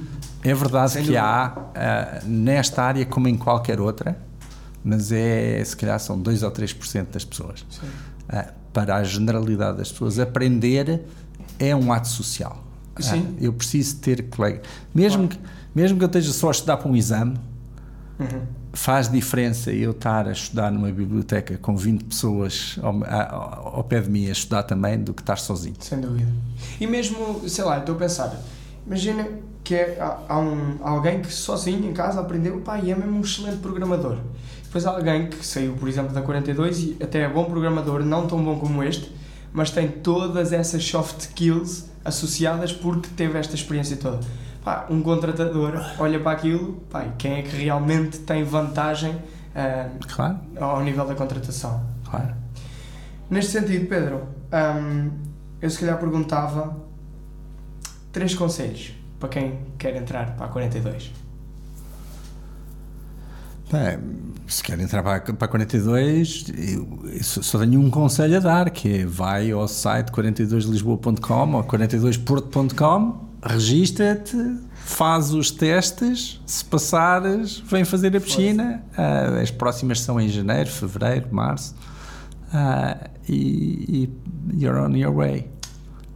É 0.44 0.54
verdade 0.54 0.92
Sem 0.92 1.02
que 1.04 1.08
dúvida. 1.08 1.24
há, 1.24 1.46
ah, 1.76 2.20
nesta 2.26 2.84
área 2.84 3.06
como 3.06 3.28
em 3.30 3.38
qualquer 3.38 3.80
outra, 3.80 4.18
mas 4.84 5.12
é, 5.12 5.64
se 5.64 5.76
calhar 5.78 5.98
são 6.00 6.20
2 6.20 6.44
ou 6.44 6.52
3% 6.52 7.08
das 7.14 7.24
pessoas. 7.24 7.66
Ah, 8.28 8.48
para 8.74 8.98
a 8.98 9.04
generalidade 9.04 9.78
das 9.78 9.92
pessoas, 9.92 10.20
aprender 10.20 11.06
é 11.58 11.74
um 11.76 11.92
ato 11.94 12.08
social. 12.10 12.62
Sim. 13.00 13.36
eu 13.40 13.52
preciso 13.54 13.98
ter 13.98 14.24
colegas. 14.30 14.62
Mesmo, 14.94 15.28
que, 15.28 15.40
mesmo 15.74 15.98
que 15.98 16.04
eu 16.04 16.08
esteja 16.08 16.32
só 16.34 16.48
a 16.50 16.52
estudar 16.52 16.78
para 16.78 16.90
um 16.90 16.96
exame, 16.96 17.36
Uhum. 18.20 18.42
faz 18.74 19.10
diferença 19.10 19.72
eu 19.72 19.92
estar 19.92 20.28
a 20.28 20.32
estudar 20.32 20.70
numa 20.72 20.92
biblioteca 20.92 21.58
com 21.58 21.76
20 21.76 22.04
pessoas 22.04 22.78
ao, 22.82 23.04
a- 23.04 23.60
ao 23.78 23.84
pé 23.84 24.00
de 24.00 24.10
mim 24.10 24.28
a 24.28 24.32
estudar 24.32 24.62
também 24.64 25.00
do 25.02 25.12
que 25.14 25.22
estar 25.24 25.38
sozinho. 25.38 25.76
Sem 25.80 26.00
dúvida. 26.00 26.32
E 26.80 26.86
mesmo, 26.86 27.42
sei 27.50 27.64
lá, 27.64 27.80
estou 27.80 27.96
a 27.96 27.98
pensar, 27.98 28.40
imagina 28.86 29.28
que 29.64 29.74
é, 29.76 29.98
há, 30.00 30.20
há 30.30 30.40
um, 30.40 30.78
alguém 30.84 31.22
que 31.22 31.34
sozinho 31.34 31.90
em 31.90 31.94
casa 31.94 32.20
aprendeu, 32.22 32.60
pá, 32.62 32.80
e 32.80 32.92
é 32.92 32.96
mesmo 32.96 33.18
um 33.18 33.22
excelente 33.22 33.58
programador. 33.58 34.18
Depois 34.64 34.86
há 34.86 34.92
alguém 34.92 35.28
que 35.28 35.44
saiu, 35.46 35.74
por 35.74 35.90
exemplo, 35.90 36.14
da 36.14 36.22
42 36.22 36.80
e 36.80 36.98
até 37.02 37.22
é 37.24 37.30
bom 37.30 37.46
programador, 37.46 38.04
não 38.06 38.28
tão 38.28 38.44
bom 38.44 38.58
como 38.60 38.84
este, 38.84 39.12
mas 39.52 39.70
tem 39.72 39.88
todas 39.88 40.54
essas 40.54 40.84
soft 40.88 41.20
skills 41.22 41.90
associadas 42.06 42.72
porque 42.72 43.10
teve 43.18 43.38
esta 43.38 43.56
experiência 43.56 43.98
toda. 43.98 44.20
Pá, 44.64 44.86
um 44.90 45.02
contratador 45.02 45.74
olha 45.98 46.20
para 46.20 46.32
aquilo, 46.32 46.74
pá, 46.90 47.06
quem 47.18 47.40
é 47.40 47.42
que 47.42 47.56
realmente 47.56 48.20
tem 48.20 48.44
vantagem 48.44 49.18
ah, 49.56 49.90
Claro, 50.08 50.40
ao 50.60 50.84
nível 50.84 51.06
da 51.06 51.16
contratação? 51.16 51.84
claro. 52.10 52.36
Neste 53.30 53.54
sentido, 53.54 53.88
Pedro, 53.88 54.28
hum, 54.54 55.10
eu 55.62 55.70
se 55.70 55.80
calhar 55.80 55.98
perguntava 55.98 56.76
três 58.12 58.36
conselhos 58.36 58.92
para 59.20 59.30
quem 59.30 59.60
quer 59.78 59.96
entrar 59.96 60.36
para 60.36 60.48
a 60.48 60.50
42. 60.50 61.12
Bem, 63.72 64.00
se 64.48 64.62
quer 64.62 64.78
entrar 64.82 65.02
para, 65.02 65.22
para 65.34 65.48
42, 65.48 66.52
eu, 66.58 67.24
só 67.24 67.58
tenho 67.60 67.80
um 67.80 67.90
conselho 67.90 68.36
a 68.36 68.40
dar, 68.42 68.70
que 68.70 68.98
é 68.98 69.06
vai 69.06 69.50
ao 69.52 69.66
site 69.66 70.12
42lisboa.com 70.12 71.56
ou 71.56 71.64
42porto.com, 71.64 73.31
registra-te, 73.44 74.38
faz 74.74 75.34
os 75.34 75.52
testes, 75.52 76.40
se 76.46 76.64
passares, 76.66 77.60
vem 77.60 77.84
fazer 77.84 78.16
a 78.16 78.22
piscina. 78.22 78.84
Ah, 78.98 79.40
as 79.42 79.52
próximas 79.52 80.02
são 80.02 80.20
em 80.20 80.30
janeiro, 80.30 80.70
fevereiro, 80.70 81.28
março. 81.32 81.76
Ah, 82.54 82.98
e, 83.28 84.10
e 84.54 84.64
you're 84.64 84.80
on 84.80 84.96
your 84.96 85.14
way. 85.14 85.50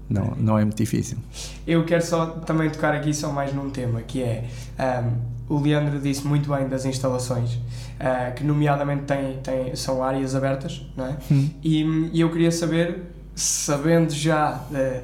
Não, 0.07 0.35
não 0.37 0.59
é 0.59 0.63
muito 0.63 0.77
difícil. 0.77 1.17
Eu 1.65 1.83
quero 1.83 2.05
só 2.05 2.27
também 2.27 2.69
tocar 2.69 2.93
aqui 2.93 3.13
só 3.13 3.31
mais 3.31 3.53
num 3.53 3.71
tema, 3.71 4.01
que 4.01 4.21
é, 4.21 4.47
hum, 4.79 5.13
o 5.49 5.59
Leandro 5.59 5.99
disse 5.99 6.27
muito 6.27 6.47
bem 6.53 6.67
das 6.67 6.85
instalações, 6.85 7.57
ah, 7.99 8.31
que 8.31 8.43
nomeadamente 8.43 9.03
tem, 9.03 9.37
tem, 9.37 9.75
são 9.75 10.03
áreas 10.03 10.35
abertas, 10.35 10.85
não 10.95 11.05
é? 11.05 11.17
E, 11.63 12.09
e 12.13 12.21
eu 12.21 12.31
queria 12.31 12.51
saber, 12.51 13.01
sabendo 13.33 14.11
já, 14.13 14.63
eh, 14.73 15.03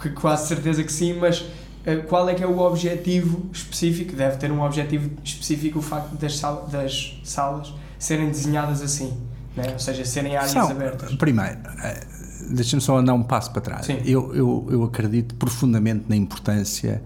que 0.00 0.10
quase 0.10 0.48
certeza 0.48 0.82
que 0.82 0.92
sim, 0.92 1.14
mas 1.14 1.44
eh, 1.84 1.96
qual 1.96 2.28
é 2.28 2.34
que 2.34 2.42
é 2.42 2.46
o 2.46 2.58
objetivo 2.58 3.46
específico? 3.52 4.14
Deve 4.14 4.36
ter 4.36 4.50
um 4.50 4.62
objetivo 4.62 5.10
específico 5.24 5.78
o 5.78 5.82
facto 5.82 6.14
das, 6.16 6.40
das 6.70 7.20
salas 7.24 7.72
serem 7.98 8.28
desenhadas 8.28 8.80
assim, 8.82 9.16
né? 9.56 9.72
ou 9.72 9.78
seja, 9.78 10.04
serem 10.04 10.36
áreas 10.36 10.52
São, 10.52 10.70
abertas. 10.70 11.14
Primeiro, 11.16 11.58
eh, 11.82 12.06
deixa-me 12.50 12.82
só 12.82 13.00
dar 13.02 13.14
um 13.14 13.22
passo 13.22 13.50
para 13.50 13.60
trás. 13.60 13.86
Sim. 13.86 14.00
Eu, 14.04 14.34
eu, 14.34 14.66
eu 14.70 14.84
acredito 14.84 15.34
profundamente 15.34 16.04
na 16.08 16.16
importância 16.16 17.02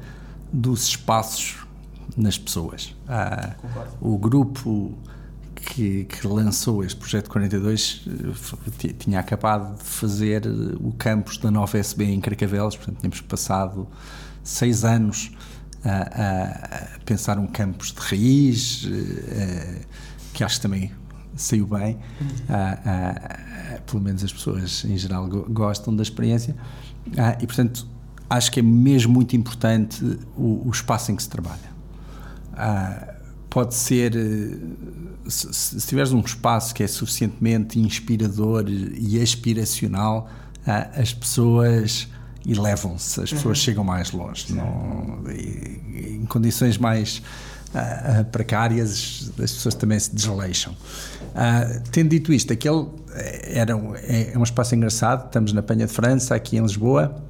dos 0.53 0.89
espaços 0.89 1.63
nas 2.17 2.37
pessoas. 2.37 2.95
Ah, 3.09 3.55
o 4.01 4.19
grupo 4.19 4.93
que, 5.65 6.05
que 6.05 6.27
lançou 6.27 6.85
este 6.85 6.97
projeto 6.99 7.31
42 7.31 8.05
eh, 8.85 8.93
tinha 8.99 9.21
acabado 9.21 9.77
de 9.79 9.85
fazer 9.85 10.45
eh, 10.47 10.49
o 10.81 10.93
campus 10.93 11.39
da 11.39 11.51
nova 11.51 11.79
SB 11.79 12.05
em 12.05 12.21
Carcavelos, 12.21 12.77
portanto 12.77 12.99
tínhamos 12.99 13.21
passado 13.21 13.87
seis 14.43 14.85
anos 14.85 15.31
a, 15.85 15.91
a- 15.91 16.97
a 16.97 16.99
pensar 17.05 17.39
um 17.39 17.47
campus 17.47 17.93
de 17.93 18.01
raiz, 18.01 18.89
eh, 18.91 19.81
que 20.35 20.43
acho 20.45 20.57
que 20.57 20.63
também 20.63 20.93
saiu 21.37 21.67
bem. 21.67 21.99
Ah, 22.49 22.79
ah, 22.85 23.39
ah, 23.77 23.81
pelo 23.87 24.03
menos 24.03 24.23
as 24.25 24.33
pessoas 24.33 24.85
em 24.85 24.97
geral 24.99 25.27
go- 25.29 25.47
gostam 25.49 25.95
da 25.95 26.03
experiência. 26.03 26.55
Ah, 27.17 27.37
e 27.41 27.47
portanto 27.47 27.87
acho 28.29 28.51
que 28.51 28.61
é 28.61 28.63
mesmo 28.63 29.13
muito 29.13 29.37
importante 29.37 30.05
o, 30.37 30.67
o 30.67 30.71
espaço 30.71 31.11
em 31.13 31.17
que 31.17 31.23
se 31.23 31.29
trabalha. 31.29 31.71
Pode 33.53 33.75
ser, 33.75 34.17
eh, 34.17 34.57
se, 35.29 35.53
se 35.53 35.87
tiveres 35.87 36.11
um 36.11 36.21
espaço 36.21 36.75
que 36.75 36.83
é 36.83 36.87
suficientemente 36.87 37.79
inspirador 37.79 38.65
e 38.67 39.21
aspiracional, 39.21 40.27
ah, 40.67 40.89
as 40.97 41.13
pessoas 41.13 42.09
elevam-se, 42.49 43.21
as 43.21 43.31
pessoas 43.31 43.59
chegam 43.59 43.85
mais 43.85 44.11
longe. 44.11 44.55
Não, 44.55 45.23
e 45.31 46.17
em 46.23 46.25
condições 46.25 46.79
mais 46.79 47.23
uh, 47.75 48.25
precárias, 48.25 49.31
as 49.39 49.53
pessoas 49.53 49.75
também 49.75 49.99
se 49.99 50.15
desleixam. 50.15 50.73
Uh, 50.73 51.83
tendo 51.93 52.09
dito 52.09 52.33
isto, 52.33 52.55
aquele 52.55 52.87
era 53.45 53.77
um, 53.77 53.95
é, 53.95 54.33
é 54.33 54.39
um 54.39 54.43
espaço 54.43 54.75
engraçado, 54.75 55.27
estamos 55.27 55.53
na 55.53 55.63
Penha 55.63 55.87
de 55.87 55.93
França, 55.93 56.35
aqui 56.35 56.57
em 56.57 56.63
Lisboa, 56.63 57.23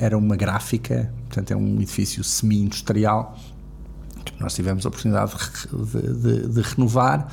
era 0.00 0.18
uma 0.18 0.34
gráfica, 0.34 1.10
portanto 1.28 1.52
é 1.52 1.56
um 1.56 1.76
edifício 1.76 2.24
semi-industrial, 2.24 3.38
nós 4.40 4.54
tivemos 4.54 4.84
a 4.84 4.88
oportunidade 4.88 5.32
de, 5.72 6.12
de, 6.12 6.48
de 6.48 6.60
renovar 6.60 7.28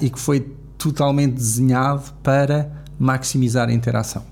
e 0.00 0.10
que 0.10 0.18
foi 0.18 0.40
totalmente 0.76 1.34
desenhado 1.34 2.12
para 2.22 2.70
maximizar 2.98 3.68
a 3.68 3.72
interação. 3.72 4.22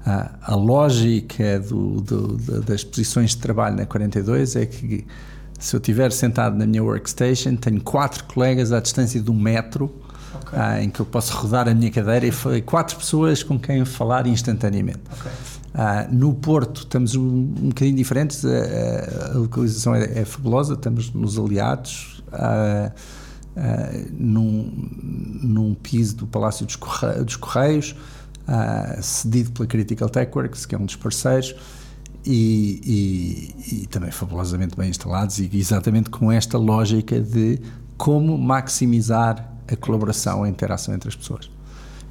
Uh, 0.00 0.30
a 0.40 0.54
lógica 0.54 1.60
do, 1.60 2.00
do, 2.00 2.62
das 2.62 2.82
posições 2.82 3.30
de 3.30 3.38
trabalho 3.38 3.76
na 3.76 3.84
42 3.84 4.56
é 4.56 4.64
que 4.64 5.06
se 5.58 5.76
eu 5.76 5.78
estiver 5.78 6.10
sentado 6.10 6.56
na 6.56 6.66
minha 6.66 6.82
workstation, 6.82 7.54
tenho 7.56 7.82
quatro 7.82 8.24
colegas 8.24 8.72
à 8.72 8.80
distância 8.80 9.20
de 9.20 9.30
um 9.30 9.38
metro 9.38 9.94
okay. 10.34 10.58
uh, 10.58 10.82
em 10.82 10.88
que 10.88 11.00
eu 11.00 11.06
posso 11.06 11.36
rodar 11.36 11.68
a 11.68 11.74
minha 11.74 11.90
cadeira 11.90 12.26
e 12.26 12.62
quatro 12.62 12.96
pessoas 12.96 13.42
com 13.42 13.58
quem 13.58 13.84
falar 13.84 14.26
instantaneamente. 14.26 15.00
Okay. 15.20 15.32
Uh, 15.72 16.12
no 16.12 16.34
Porto 16.34 16.80
estamos 16.80 17.14
um, 17.14 17.22
um 17.22 17.68
bocadinho 17.68 17.96
diferentes, 17.96 18.44
a, 18.44 19.34
a 19.34 19.38
localização 19.38 19.94
é, 19.94 20.20
é, 20.20 20.24
fabulosa, 20.24 20.74
estamos 20.74 21.12
nos 21.12 21.38
aliados, 21.38 22.24
uh, 22.32 22.92
num, 24.12 24.72
num 25.42 25.74
piso 25.74 26.16
do 26.16 26.26
Palácio 26.26 26.66
dos, 26.66 26.78
dos 27.24 27.36
Correios, 27.36 27.94
cedido 29.02 29.50
pela 29.50 29.66
Critical 29.66 30.08
TechWorks, 30.08 30.66
que 30.66 30.74
é 30.74 30.78
um 30.78 30.86
dos 30.86 30.96
parceiros, 30.96 31.54
e, 32.24 33.52
e, 33.66 33.82
e, 33.82 33.86
também 33.86 34.10
fabulosamente 34.10 34.76
bem 34.76 34.88
instalados, 34.88 35.38
e 35.38 35.50
exatamente 35.52 36.10
com 36.10 36.30
esta 36.32 36.56
lógica 36.56 37.20
de 37.20 37.60
como 37.96 38.38
maximizar 38.38 39.52
a 39.68 39.76
colaboração, 39.76 40.44
a 40.44 40.48
interação 40.48 40.94
entre 40.94 41.08
as 41.08 41.16
pessoas. 41.16 41.50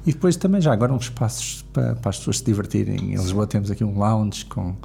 E 0.06 0.12
depois 0.12 0.36
também 0.36 0.60
já 0.60 0.72
agora 0.72 0.92
uns 0.92 1.04
espaços 1.04 1.62
para, 1.72 1.94
para 1.94 2.10
as 2.10 2.18
pessoas 2.18 2.38
se 2.38 2.44
divertirem. 2.44 3.12
Em 3.12 3.16
Lisboa 3.16 3.46
temos 3.46 3.70
aqui 3.70 3.84
um 3.84 3.98
lounge 3.98 4.44
com, 4.46 4.70
uh, 4.70 4.76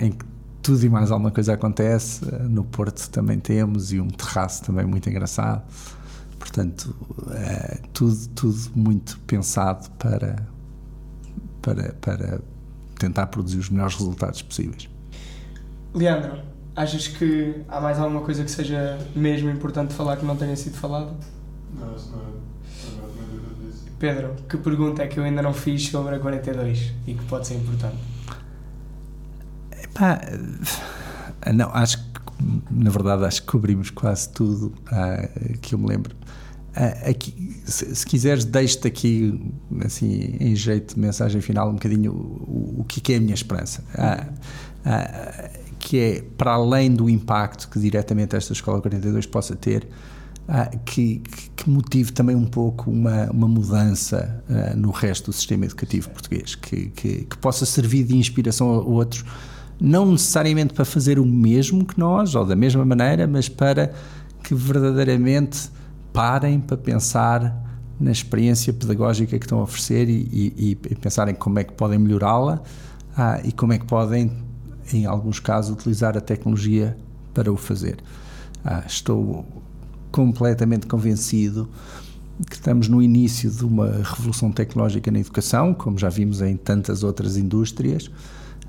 em 0.00 0.12
que 0.12 0.24
tudo 0.62 0.84
e 0.84 0.88
mais 0.88 1.10
alguma 1.10 1.30
coisa 1.30 1.54
acontece. 1.54 2.24
Uh, 2.24 2.48
no 2.48 2.64
Porto 2.64 3.08
também 3.10 3.40
temos 3.40 3.92
e 3.92 4.00
um 4.00 4.08
terraço 4.08 4.62
também 4.62 4.86
muito 4.86 5.08
engraçado. 5.10 5.62
Portanto, 6.38 6.94
uh, 7.18 7.88
tudo, 7.92 8.28
tudo 8.28 8.58
muito 8.76 9.18
pensado 9.26 9.90
para, 9.98 10.46
para, 11.60 11.92
para 11.94 12.40
tentar 12.98 13.26
produzir 13.26 13.58
os 13.58 13.68
melhores 13.68 13.96
resultados 13.96 14.40
possíveis. 14.42 14.88
Leandro, 15.92 16.38
achas 16.76 17.08
que 17.08 17.64
há 17.68 17.80
mais 17.80 17.98
alguma 17.98 18.20
coisa 18.22 18.44
que 18.44 18.50
seja 18.50 18.98
mesmo 19.16 19.50
importante 19.50 19.92
falar 19.92 20.16
que 20.16 20.24
não 20.24 20.36
tenha 20.36 20.56
sido 20.56 20.76
falado? 20.76 21.12
Não, 21.78 21.94
isso 21.96 22.10
não 22.12 22.20
é. 22.20 22.41
Pedro, 24.02 24.34
que 24.48 24.56
pergunta 24.56 25.00
é 25.00 25.06
que 25.06 25.20
eu 25.20 25.22
ainda 25.22 25.40
não 25.40 25.54
fiz 25.54 25.86
sobre 25.86 26.16
a 26.16 26.18
42 26.18 26.92
e 27.06 27.14
que 27.14 27.24
pode 27.26 27.46
ser 27.46 27.54
importante? 27.54 27.94
Epá, 29.80 30.20
não, 31.54 31.70
acho 31.72 31.98
que, 31.98 32.20
na 32.68 32.90
verdade, 32.90 33.24
acho 33.24 33.42
que 33.42 33.46
cobrimos 33.46 33.90
quase 33.90 34.28
tudo 34.30 34.74
uh, 34.90 35.58
que 35.60 35.76
eu 35.76 35.78
me 35.78 35.86
lembro. 35.86 36.16
Uh, 36.76 37.10
aqui, 37.10 37.62
se, 37.64 37.94
se, 37.94 38.04
quiseres, 38.04 38.44
deixo-te 38.44 38.88
aqui, 38.88 39.40
assim, 39.84 40.36
em 40.40 40.56
jeito 40.56 40.96
de 40.96 41.00
mensagem 41.00 41.40
final, 41.40 41.68
um 41.68 41.74
bocadinho 41.74 42.10
o, 42.12 42.80
o 42.80 42.84
que 42.84 43.12
é 43.12 43.18
a 43.18 43.20
minha 43.20 43.34
esperança. 43.34 43.84
Uh, 43.94 44.32
uh, 44.84 45.62
que 45.78 45.98
é, 46.00 46.24
para 46.36 46.54
além 46.54 46.92
do 46.92 47.08
impacto 47.08 47.68
que 47.68 47.78
diretamente 47.78 48.34
esta 48.34 48.52
Escola 48.52 48.80
42 48.80 49.26
possa 49.26 49.54
ter, 49.54 49.86
que, 50.84 51.22
que, 51.56 51.70
motive 51.70 52.12
também 52.12 52.36
um 52.36 52.44
pouco 52.44 52.90
uma, 52.90 53.30
uma 53.30 53.48
mudança 53.48 54.42
no 54.76 54.90
resto 54.90 55.26
do 55.26 55.32
sistema 55.32 55.64
educativo 55.64 56.10
português, 56.10 56.54
que, 56.54 56.86
que, 56.90 57.24
que 57.24 57.38
possa 57.38 57.64
servir 57.64 58.04
de 58.04 58.16
inspiração 58.16 58.68
a 58.70 58.78
outros, 58.78 59.24
não 59.80 60.10
necessariamente 60.12 60.74
para 60.74 60.84
fazer 60.84 61.18
o 61.18 61.24
mesmo 61.24 61.84
que 61.84 61.98
nós, 61.98 62.34
ou 62.34 62.44
da 62.44 62.56
mesma 62.56 62.84
maneira, 62.84 63.26
mas 63.26 63.48
para 63.48 63.92
que 64.42 64.54
verdadeiramente 64.54 65.70
parem 66.12 66.60
para 66.60 66.76
pensar 66.76 67.62
na 67.98 68.10
experiência 68.10 68.72
pedagógica 68.72 69.38
que 69.38 69.44
estão 69.44 69.60
a 69.60 69.62
oferecer 69.62 70.08
e, 70.08 70.52
e, 70.56 70.70
e 70.90 70.94
pensarem 70.96 71.34
como 71.34 71.58
é 71.58 71.64
que 71.64 71.72
podem 71.72 71.98
melhorá-la 71.98 72.60
ah, 73.16 73.40
e 73.44 73.52
como 73.52 73.72
é 73.72 73.78
que 73.78 73.86
podem, 73.86 74.32
em 74.92 75.06
alguns 75.06 75.38
casos, 75.38 75.70
utilizar 75.70 76.16
a 76.16 76.20
tecnologia 76.20 76.96
para 77.32 77.52
o 77.52 77.56
fazer. 77.56 77.98
Ah, 78.64 78.82
estou 78.86 79.46
completamente 80.12 80.86
convencido 80.86 81.68
que 82.48 82.56
estamos 82.56 82.88
no 82.88 83.02
início 83.02 83.50
de 83.50 83.64
uma 83.64 83.88
revolução 84.02 84.50
tecnológica 84.50 85.10
na 85.10 85.18
educação, 85.18 85.74
como 85.74 85.98
já 85.98 86.08
vimos 86.08 86.40
em 86.40 86.56
tantas 86.56 87.02
outras 87.02 87.36
indústrias, 87.36 88.10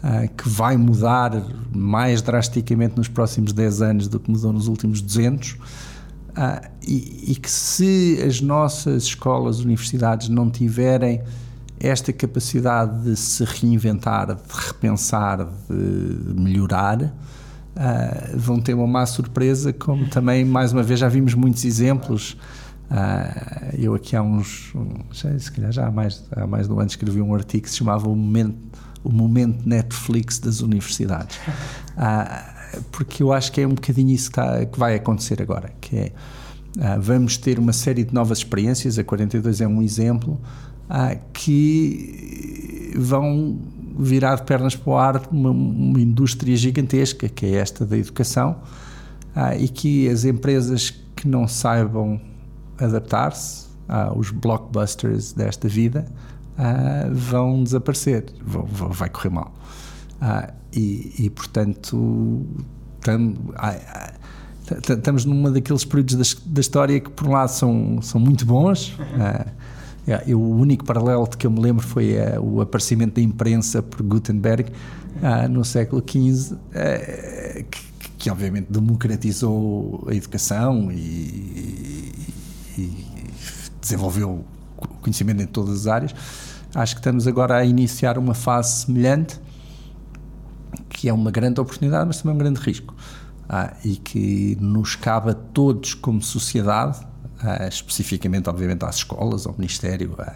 ah, 0.02 0.28
que 0.28 0.48
vai 0.48 0.78
mudar 0.78 1.32
mais 1.74 2.22
drasticamente 2.22 2.98
nos 2.98 3.08
próximos 3.08 3.54
10 3.54 3.82
anos 3.82 4.08
do 4.08 4.20
que 4.20 4.30
mudou 4.30 4.52
nos 4.52 4.68
últimos 4.68 5.02
200 5.02 5.58
ah, 6.36 6.62
e, 6.86 7.32
e, 7.32 7.36
que 7.36 7.50
se 7.50 8.20
as 8.28 8.42
nossas 8.42 9.04
escolas, 9.04 9.60
universidades 9.60 10.30
não 10.30 10.50
tiverem 10.50 11.22
esta 11.80 12.12
capacidade 12.12 13.04
de 13.04 13.16
se 13.16 13.44
reinventar, 13.44 14.36
de 14.36 14.42
repensar, 14.68 15.48
de 15.70 16.34
melhorar, 16.34 17.14
ah, 17.76 18.30
vão 18.36 18.60
ter 18.60 18.74
uma 18.74 18.88
má 18.88 19.06
surpresa, 19.06 19.74
como 19.74 20.08
também, 20.08 20.46
mais 20.46 20.72
uma 20.72 20.84
vez, 20.84 21.00
já 21.00 21.10
vimos 21.10 21.34
muitos 21.34 21.66
exemplos. 21.66 22.38
Ah, 22.90 23.72
eu 23.78 23.96
aqui 23.96 24.16
há 24.16 24.22
uns, 24.22 24.74
já, 25.12 25.38
se 25.38 25.52
calhar 25.52 25.72
já 25.72 25.88
há 25.88 25.92
mais, 25.92 26.24
há 26.32 26.46
mais 26.46 26.68
de 26.68 26.74
um 26.74 26.80
ano 26.80 26.90
escrevi 26.90 27.22
um 27.22 27.34
artigo 27.34 27.64
que 27.64 27.70
se 27.70 27.78
chamava 27.78 28.08
O 28.08 28.16
Momento, 28.16 28.58
o 29.04 29.12
momento 29.12 29.68
Netflix 29.68 30.40
das 30.40 30.62
Universidades. 30.62 31.40
Ah, 31.98 32.54
porque 32.92 33.22
eu 33.22 33.32
acho 33.32 33.52
que 33.52 33.62
é 33.62 33.68
um 33.68 33.74
bocadinho 33.74 34.12
isso 34.12 34.32
que, 34.32 34.40
está, 34.40 34.66
que 34.66 34.80
vai 34.80 34.96
acontecer 34.96 35.42
agora, 35.42 35.72
que 35.80 35.96
é 35.96 36.12
uh, 36.78 37.00
vamos 37.00 37.38
ter 37.38 37.60
uma 37.60 37.74
série 37.74 38.04
de 38.04 38.14
novas 38.14 38.40
experiências, 38.40 38.98
a 38.98 39.04
42 39.04 39.62
é 39.62 39.68
um 39.68 39.82
exemplo, 39.82 40.40
uh, 40.90 41.20
que 41.32 42.94
vão 42.96 43.60
virar 43.98 44.36
de 44.36 44.44
pernas 44.44 44.76
para 44.76 44.92
o 44.92 44.98
ar 44.98 45.22
uma, 45.32 45.52
uma 45.52 46.00
indústria 46.00 46.56
gigantesca, 46.56 47.30
que 47.30 47.46
é 47.46 47.56
esta 47.56 47.86
da 47.86 47.98
educação, 47.98 48.58
uh, 49.36 49.58
e 49.60 49.68
que 49.68 50.10
as 50.10 50.26
empresas 50.26 50.92
que 51.16 51.28
não 51.28 51.48
saibam 51.48 52.20
adaptar-se 52.78 53.68
aos 53.88 54.32
blockbusters 54.32 55.34
desta 55.34 55.68
vida 55.68 56.06
vão 57.12 57.64
desaparecer, 57.64 58.26
vão, 58.42 58.66
vão, 58.66 58.90
vai 58.90 59.10
correr 59.10 59.30
mal. 59.30 59.54
Ah, 60.22 60.54
e, 60.72 61.14
e, 61.20 61.30
portanto, 61.30 62.46
estamos 64.90 65.26
numa 65.26 65.52
daqueles 65.52 65.84
períodos 65.84 66.16
da, 66.16 66.42
da, 66.46 66.62
história 66.62 67.00
que, 67.00 67.10
por 67.10 67.28
um 67.28 67.32
lado, 67.32 67.50
são, 67.50 68.02
são 68.02 68.20
muito 68.22 68.46
bons. 68.46 68.98
Ah, 70.08 70.22
eu, 70.28 70.40
o 70.40 70.58
único 70.58 70.84
paralelo 70.84 71.28
de 71.28 71.38
que 71.38 71.48
eu 71.48 71.52
me 71.52 71.60
lembro 71.60 71.86
foi 71.86 72.18
ah, 72.20 72.40
o 72.40 72.62
aparecimento 72.62 73.16
da 73.16 73.22
imprensa 73.22 73.82
por 73.82 74.02
Gutenberg 74.04 74.72
ah, 75.22 75.48
no 75.48 75.64
século 75.64 76.04
XV, 76.06 76.56
ah, 76.74 77.64
que, 77.70 78.10
que, 78.18 78.30
obviamente 78.30 78.68
democratizou 78.70 80.06
a 80.10 80.14
educação 80.14 80.92
e, 80.92 82.12
e 82.78 83.06
desenvolveu 83.80 84.44
o 84.78 84.88
conhecimento 85.02 85.42
em 85.42 85.48
todas 85.48 85.82
as 85.82 85.88
áreas. 85.88 86.16
Acho 86.76 86.96
que 86.96 87.00
estamos 87.00 87.28
agora 87.28 87.58
a 87.58 87.66
iniciar 87.66 88.18
uma 88.18 88.34
fase 88.34 88.86
semelhante 88.86 89.40
que 91.04 91.10
é 91.10 91.14
uma 91.14 91.32
grande 91.32 91.60
oportunidade, 91.60 92.06
mas 92.08 92.22
também 92.22 92.36
um 92.36 92.38
grande 92.38 92.62
risco. 92.62 92.96
Ah, 93.50 93.74
e 93.84 93.98
que 93.98 94.58
nos 94.62 94.96
cabe 94.96 95.32
a 95.32 95.34
todos 95.34 95.94
como 95.94 96.22
sociedade, 96.22 97.06
ah, 97.44 97.68
especificamente, 97.68 98.50
obviamente, 98.50 98.86
às 98.86 98.96
escolas, 98.98 99.46
ao 99.46 99.54
Ministério, 99.54 100.16
ah, 100.18 100.34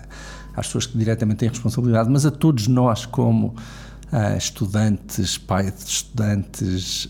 às 0.56 0.68
pessoas 0.68 0.86
que 0.86 0.98
diretamente 0.98 1.40
têm 1.40 1.50
responsabilidade, 1.50 2.10
mas 2.10 2.26
a 2.26 2.32
todos 2.32 2.68
nós 2.68 3.06
como 3.06 3.56
ah, 4.12 4.36
estudantes, 4.36 5.38
pais 5.38 5.74
de 5.84 5.90
estudantes 5.90 7.10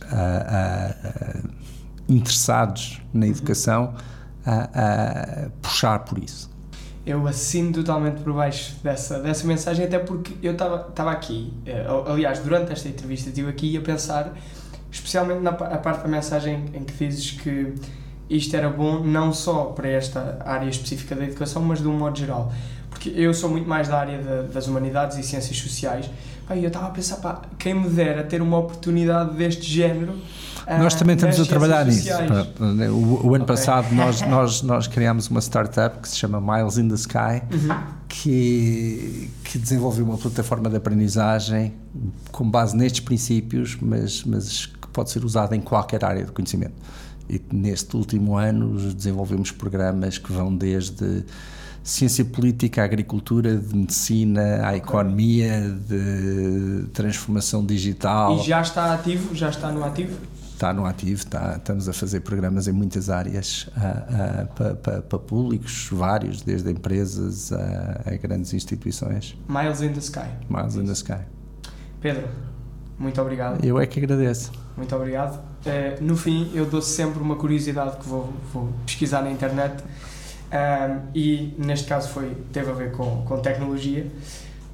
interessados 2.08 3.02
na 3.14 3.28
educação, 3.28 3.94
puxar 5.62 6.00
por 6.00 6.20
isso. 6.20 6.50
Eu 7.06 7.26
assino 7.26 7.72
totalmente 7.72 8.22
por 8.22 8.34
baixo 8.34 8.76
dessa, 8.84 9.20
dessa 9.20 9.48
mensagem, 9.48 9.86
até 9.86 9.98
porque 9.98 10.34
eu 10.44 10.52
estava 10.52 11.12
aqui, 11.12 11.54
eh, 11.66 11.86
aliás, 12.06 12.40
durante 12.40 12.74
esta 12.74 12.90
entrevista 12.90 13.30
estive 13.30 13.50
aqui 13.50 13.78
a 13.78 13.82
pensar, 13.82 14.34
especialmente 14.92 15.42
na 15.42 15.52
a 15.52 15.78
parte 15.78 16.04
da 16.04 16.10
mensagem 16.10 16.66
em 16.74 16.84
que 16.84 16.94
dizes 16.94 17.32
que 17.32 17.74
isto 18.30 18.56
era 18.56 18.70
bom 18.70 19.00
não 19.04 19.32
só 19.34 19.66
para 19.66 19.88
esta 19.90 20.40
área 20.46 20.70
específica 20.70 21.16
da 21.16 21.24
educação, 21.24 21.62
mas 21.62 21.80
de 21.82 21.88
um 21.88 21.98
modo 21.98 22.18
geral. 22.18 22.52
Porque 22.90 23.10
eu 23.16 23.34
sou 23.34 23.50
muito 23.50 23.68
mais 23.70 23.88
da 23.88 24.00
área 24.00 24.18
de, 24.18 24.54
das 24.54 24.68
humanidades 24.68 25.18
e 25.18 25.24
ciências 25.24 25.58
sociais, 25.58 26.10
e 26.56 26.64
eu 26.64 26.68
estava 26.68 26.88
a 26.88 26.90
pensar, 26.92 27.18
pá, 27.18 27.42
quem 27.60 27.74
me 27.74 27.90
dera 27.90 28.24
ter 28.24 28.42
uma 28.42 28.58
oportunidade 28.58 29.36
deste 29.36 29.64
género. 29.70 30.14
ah, 30.66 30.78
Nós 30.78 30.96
também 30.96 31.16
estamos 31.16 31.40
a 31.40 31.46
trabalhar 31.46 31.86
nisso. 31.86 32.10
O, 32.92 33.28
o 33.28 33.36
ano 33.36 33.44
Ok. 33.44 33.56
passado 33.56 33.92
nós, 33.94 34.22
nós, 34.22 34.62
nós 34.62 34.88
criámos 34.88 35.28
uma 35.30 35.42
startup 35.42 36.00
que 36.00 36.08
se 36.08 36.16
chama 36.16 36.40
Miles 36.40 36.78
in 36.78 36.88
the 36.88 36.96
Sky, 36.96 37.44
Uhum. 37.52 37.76
que, 38.08 39.30
que 39.44 39.58
desenvolveu 39.58 40.06
uma 40.06 40.18
plataforma 40.18 40.70
de 40.70 40.78
aprendizagem 40.78 41.74
com 42.32 42.50
base 42.50 42.76
nestes 42.76 43.02
princípios, 43.02 43.78
mas, 43.82 44.24
mas 44.24 44.66
que 44.68 44.88
pode 44.94 45.10
ser 45.12 45.24
usada 45.26 45.56
em 45.56 45.60
qualquer 45.62 46.04
área 46.06 46.24
de 46.26 46.32
conhecimento. 46.32 46.74
E 47.30 47.42
neste 47.52 47.96
último 47.96 48.38
ano 48.38 48.78
desenvolvemos 48.94 49.52
programas 49.52 50.18
que 50.18 50.32
vão 50.32 50.56
desde 50.56 51.26
ciência 51.84 52.26
política, 52.26 52.82
à 52.82 52.86
agricultura, 52.86 53.56
de 53.56 53.76
medicina, 53.76 54.68
à 54.68 54.76
economia, 54.76 55.62
de 55.88 56.86
transformação 56.94 57.66
digital. 57.66 58.38
E 58.38 58.44
já 58.44 58.62
está 58.62 58.94
ativo? 58.94 59.34
Já 59.34 59.50
está 59.50 59.72
no 59.72 59.84
ativo? 59.84 60.18
Está 60.54 60.74
no 60.74 60.86
ativo, 60.86 61.20
está, 61.20 61.56
estamos 61.56 61.88
a 61.88 61.94
fazer 61.94 62.22
programas 62.22 62.68
em 62.68 62.72
muitas 62.72 63.10
áreas 63.10 63.70
para 64.56 65.20
públicos, 65.20 65.88
vários, 65.92 66.42
desde 66.42 66.72
empresas 66.72 67.54
a, 67.54 68.02
a 68.06 68.18
grandes 68.18 68.54
instituições. 68.54 69.38
Miles 69.48 69.82
in 69.82 69.94
the 69.94 70.00
Sky. 70.00 70.28
Miles 70.50 70.76
in 70.76 70.86
the 70.86 70.94
Sky. 70.94 71.22
Pedro, 72.02 72.28
muito 72.98 73.22
obrigado. 73.22 73.64
Eu 73.64 73.80
é 73.80 73.86
que 73.86 74.00
agradeço. 74.00 74.52
Muito 74.76 74.96
obrigado. 74.96 75.40
Eh, 75.66 75.98
no 76.00 76.16
fim, 76.16 76.52
eu 76.54 76.66
dou 76.66 76.82
sempre 76.82 77.22
uma 77.22 77.36
curiosidade 77.36 77.98
que 77.98 78.08
vou, 78.08 78.34
vou 78.54 78.74
pesquisar 78.86 79.22
na 79.22 79.32
internet 79.32 79.84
Ahm, 80.52 81.10
e 81.14 81.54
neste 81.58 81.88
caso 81.88 82.10
foi, 82.10 82.34
teve 82.54 82.72
a 82.72 82.74
ver 82.74 82.92
com, 82.92 83.26
com 83.26 83.40
tecnologia. 83.40 84.10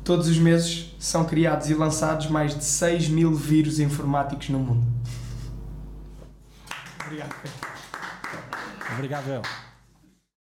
Todos 0.04 0.28
os 0.28 0.38
meses 0.38 0.94
são 1.00 1.26
criados 1.26 1.70
e 1.70 1.74
lançados 1.74 2.28
mais 2.28 2.56
de 2.56 2.64
6 2.64 3.10
mil 3.10 3.34
vírus 3.34 3.80
informáticos 3.80 4.50
no 4.50 4.60
mundo. 4.60 4.86
Obrigado. 7.06 7.34
Obrigado, 8.94 9.28
eu. 9.30 9.42